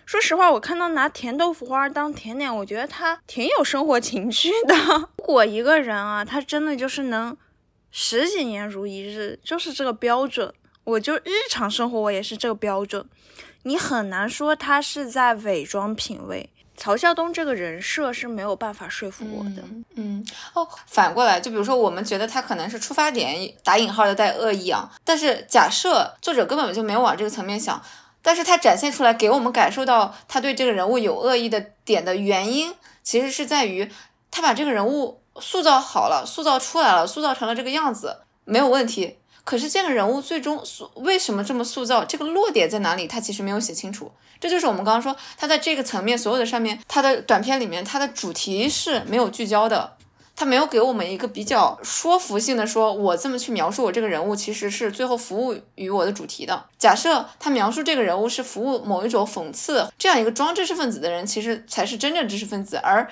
[0.09, 4.73] 说实话，我看到拿甜豆腐花当甜点，我觉得他挺有生活情趣的。
[5.19, 7.37] 如果一个人啊，他真的就是能
[7.91, 10.51] 十几年如一日，就是这个标准，
[10.83, 13.05] 我就日常生活我也是这个标准，
[13.61, 16.49] 你很难说他是在伪装品味。
[16.75, 19.63] 曹孝东这个人设是没有办法说服我的。
[19.93, 20.25] 嗯
[20.55, 27.79] 哦，反过来，就比如说我们觉得他可能是出发点打引号的带恶意啊，但是假设作者根本就没有往这个层面想。
[28.21, 32.73] 但是他展现出来给我们感受到他对这个人物有恶意的点的原因，
[33.03, 33.89] 其实是在于
[34.29, 39.17] 他把这个人物塑造好了，塑造出来了，塑造成了这个样子没有问题。
[39.45, 44.11] 可是这个人物最终塑为什么这么塑造，这个落点在哪里，他其实没有写清楚。
[44.39, 49.97] 这就是我们刚刚说他在这个层面所有的上面，他的短片里面他的主题是没有聚焦的。
[50.39, 56.65] 他没有给我们一个比较说服性的说，我这么去描述我这个人物，其实是最后服务于我的主题的。
[56.77, 63.05] 假设他描述这个人物是服务某一种讽刺这样一个装知识分子的人，其实才是真正知识分子，而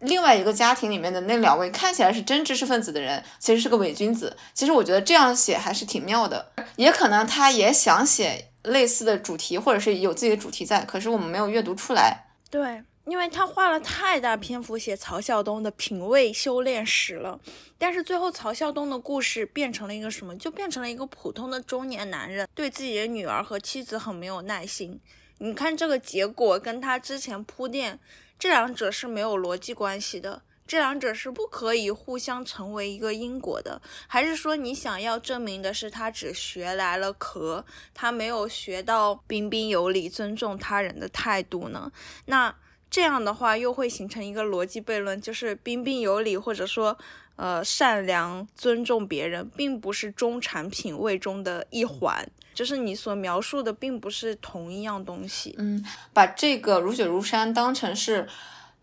[0.00, 4.36] 另外一个家庭里面的那两位看起来是真知识分子的人，其实是个伪君子。
[4.52, 12.24] 其实我觉得这样写还是挺妙的，也可能他也想写类似的主题，或者是有自己的主题在，可是我们没有阅读出来。
[12.50, 12.82] 对。
[13.04, 17.40] 因为他花了太大篇幅写曹孝东的品味修炼史了，
[17.76, 20.36] 但是最后曹孝东的故事变成了一个什么？
[20.36, 25.00] 就变成了一个普通的中年男人，对自己的女儿和妻子很没有耐心。
[25.38, 27.98] 你看这个结果跟他之前铺垫，
[28.38, 33.82] 这两者是没有逻辑关系的，这两者是不可以互相成为一个因果的。
[34.06, 41.90] 还是说你想要证明的是他只学来了壳，他没有学到彬彬有礼、尊重他人的态度呢？
[42.26, 42.54] 那？
[42.92, 46.98] 这样的话，又会形成一个逻辑悖论，就是彬彬有礼或者说，
[47.36, 55.54] 呃，善良、尊重别人，并不是中产品味中的一环，就是你所描述的，并不是同一样东西。
[55.56, 55.82] 嗯，
[56.12, 58.28] 把这个如雪如山当成是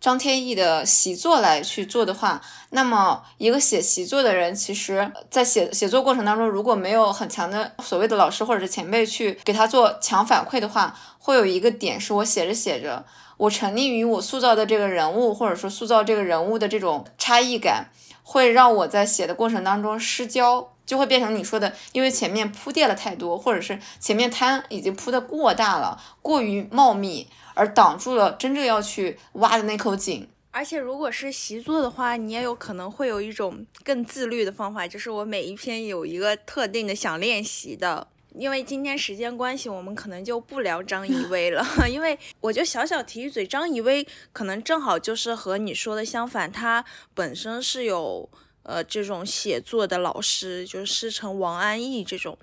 [0.01, 2.41] 张天翼的习作来去做的话，
[2.71, 13.05] 那么一个写习作的人，其实在写写作过程当中，如果没有很强的所谓的老师或者是前辈去给他做强反馈的话，会有一个点是我写着写着。
[13.39, 17.89] 我沉溺于我塑造的这个人物，或者说塑造这个人物的这种差异感，
[18.21, 20.73] 会让我在写的过程当中失焦。
[20.85, 30.27] 就会变成你说的，因为前面铺垫了太多，或者是前面滩已经铺的过大了，过于茂密，而挡住了真正要去挖的那口井。
[30.49, 38.07] 而且如果是习作的话，你也有可能会有一种更自律的方法，就是我每一篇有一个特定的想练习的。
[38.39, 41.61] 因为今天时间关系，我们可能就不聊张怡薇了，
[41.91, 48.29] 因为我就小小提一嘴，张怡薇可能正好就是和你说的相反，她本身是有
[48.63, 52.37] 呃这种写作的老师，就是师承王安忆这种。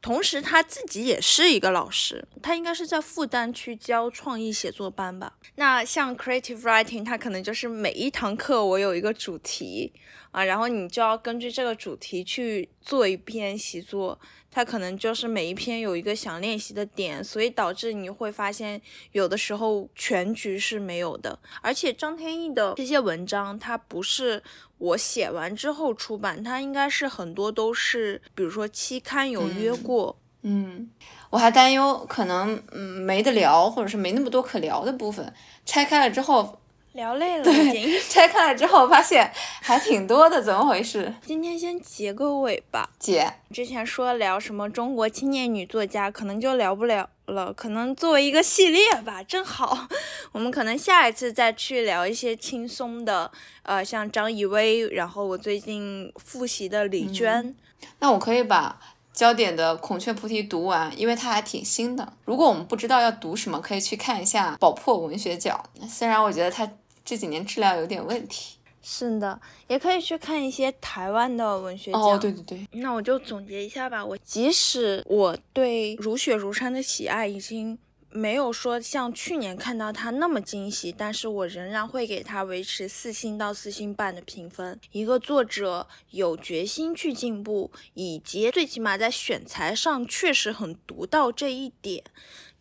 [0.00, 5.34] 同时，他自己也是一个老师，他应该是在复旦去教创意写作班吧。
[5.54, 9.92] 那像 creative writing，他可能就是每一堂课我有一个主题
[10.32, 14.18] 啊，然后你就要根据这个主题去做一篇习作。
[14.54, 18.78] 他可能就是每一篇有一个想练习的点，所以导致你会发现
[19.12, 21.38] 有的时候全局是没有的。
[21.62, 24.42] 而且张天翼的这些文章，它不是
[24.76, 30.18] 我写完之后出版，它应该是很多都是，比如说期刊有约过。
[30.42, 30.90] 嗯，
[31.30, 35.32] 我还担忧可能嗯没得聊，或者是没那么多可聊的部分，
[35.64, 36.58] 拆开了之后。
[36.92, 39.32] 聊累了，对，拆开了之后发现
[39.62, 41.14] 还挺多的，怎么回事？
[41.24, 43.32] 今天先结个尾吧，姐。
[43.50, 49.88] 之前说聊什么中国青年女作家，可能就聊不了了，可能作为一个系列吧，正好，
[50.32, 53.30] 我们可能下一次再去聊一些轻松的，
[53.62, 57.54] 呃，像张以薇，然后我最近复习的李娟。
[58.00, 58.78] 那我可以把
[59.14, 62.12] 焦点的《孔雀菩提》读完，因为它还挺新的。
[62.26, 65.64] 如果我们不知道要读什么，可以去看一下宝珀文学角。
[65.88, 66.70] 虽然我觉得它。
[67.12, 72.00] 这几年质量有点问题，是的，也可以去看一些台湾的文学奖。
[72.00, 74.02] 哦，对对对，那我就总结一下吧。
[74.02, 77.78] 我即使我对如雪如山的喜爱已经
[78.08, 84.80] 没有说像去年看到它那么惊喜，但是我仍然会给它维持四星到四星半的评分。
[84.92, 92.02] 一个作者有决心去进步，以及最起码在选材上确实很独到这一点。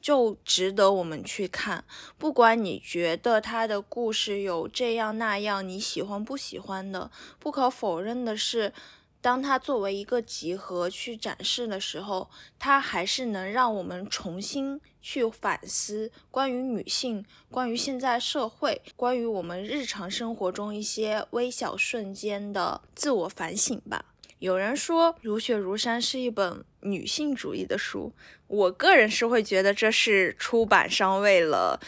[0.01, 1.83] 就值得我们去看，
[2.17, 8.73] 不管你觉得他的故事有这样那样，你喜欢不喜欢的，不可否认的是，
[9.21, 24.05] 当他作为一个集合去展示的时候，他还是能让我们重新去反思关于女性、关于现在社会、关于我们日常生活中一些微小瞬间的自我反省吧。
[24.39, 28.13] 有人说《如雪如山》是一本女性主义的书，
[28.47, 31.79] 我个人是会觉得这是出版商为了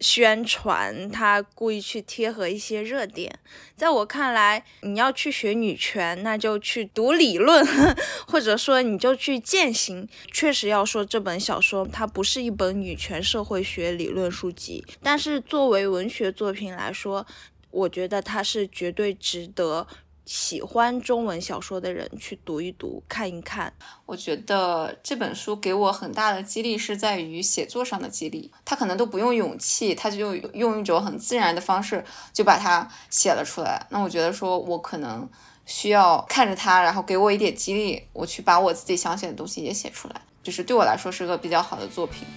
[0.00, 3.36] 宣传，他故意去贴合一些热点。
[3.74, 7.66] 在我看来，你要去学女权，那就去读理论，
[8.28, 10.08] 或者说你就去践行。
[10.32, 17.26] 确实要说这本小说，它不是一本女权社会学理论书籍，但是作为文学作品来说，
[17.70, 19.86] 我觉得它是绝对值得。
[20.28, 23.72] 喜欢中文小说的人去读一读、看一看。
[24.04, 28.52] 我觉得这本书给我很大的激励是在于写作上的激励。
[28.62, 33.86] 他可能都不用勇气，他就用一种很自然的方式就把它写了出来。
[33.88, 35.26] 那我觉得说，我可能
[35.64, 42.28] 需要看着他，然后给我一点激励，我去把我自己想写的东西也写出来，就是对我来说是个比较好的作品。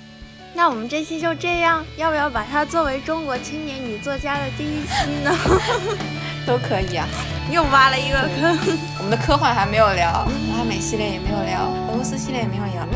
[0.53, 5.35] 那我们这期就这样，要不要把它作为中国青年女作家的第一期呢？
[6.45, 7.07] 都可以啊。
[7.51, 8.57] 又挖了一个坑，
[8.99, 10.25] 我们的科幻还没有聊，
[10.57, 12.87] 拉美系列也没有聊，俄罗斯系列也没有聊。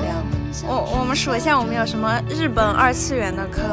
[0.66, 3.64] 我我们数一下，我们有什么日本二次元的坑，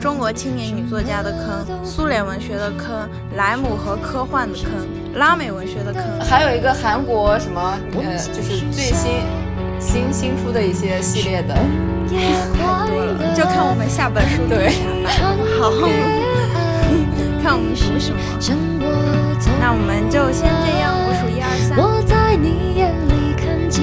[0.00, 4.72] 中国青年女作家的坑，苏联文学的坑，莱姆和科幻的坑，
[5.20, 7.60] 拉美文学的坑，还有一个韩国什么
[7.92, 9.20] 呃，就是最新
[9.78, 11.54] 新新出的一些系列的，
[12.08, 14.40] 太多了，就看我们下本书。
[14.48, 14.72] 对，
[15.60, 15.68] 好，
[17.42, 18.18] 看我们读什么。
[19.58, 21.76] 那我们就先这样，我数一二三，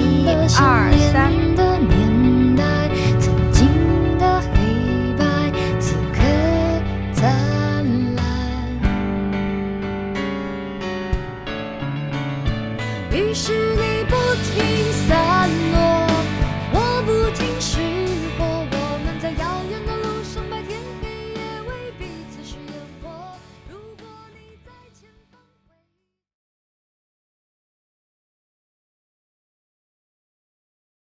[0.00, 1.49] 一二三。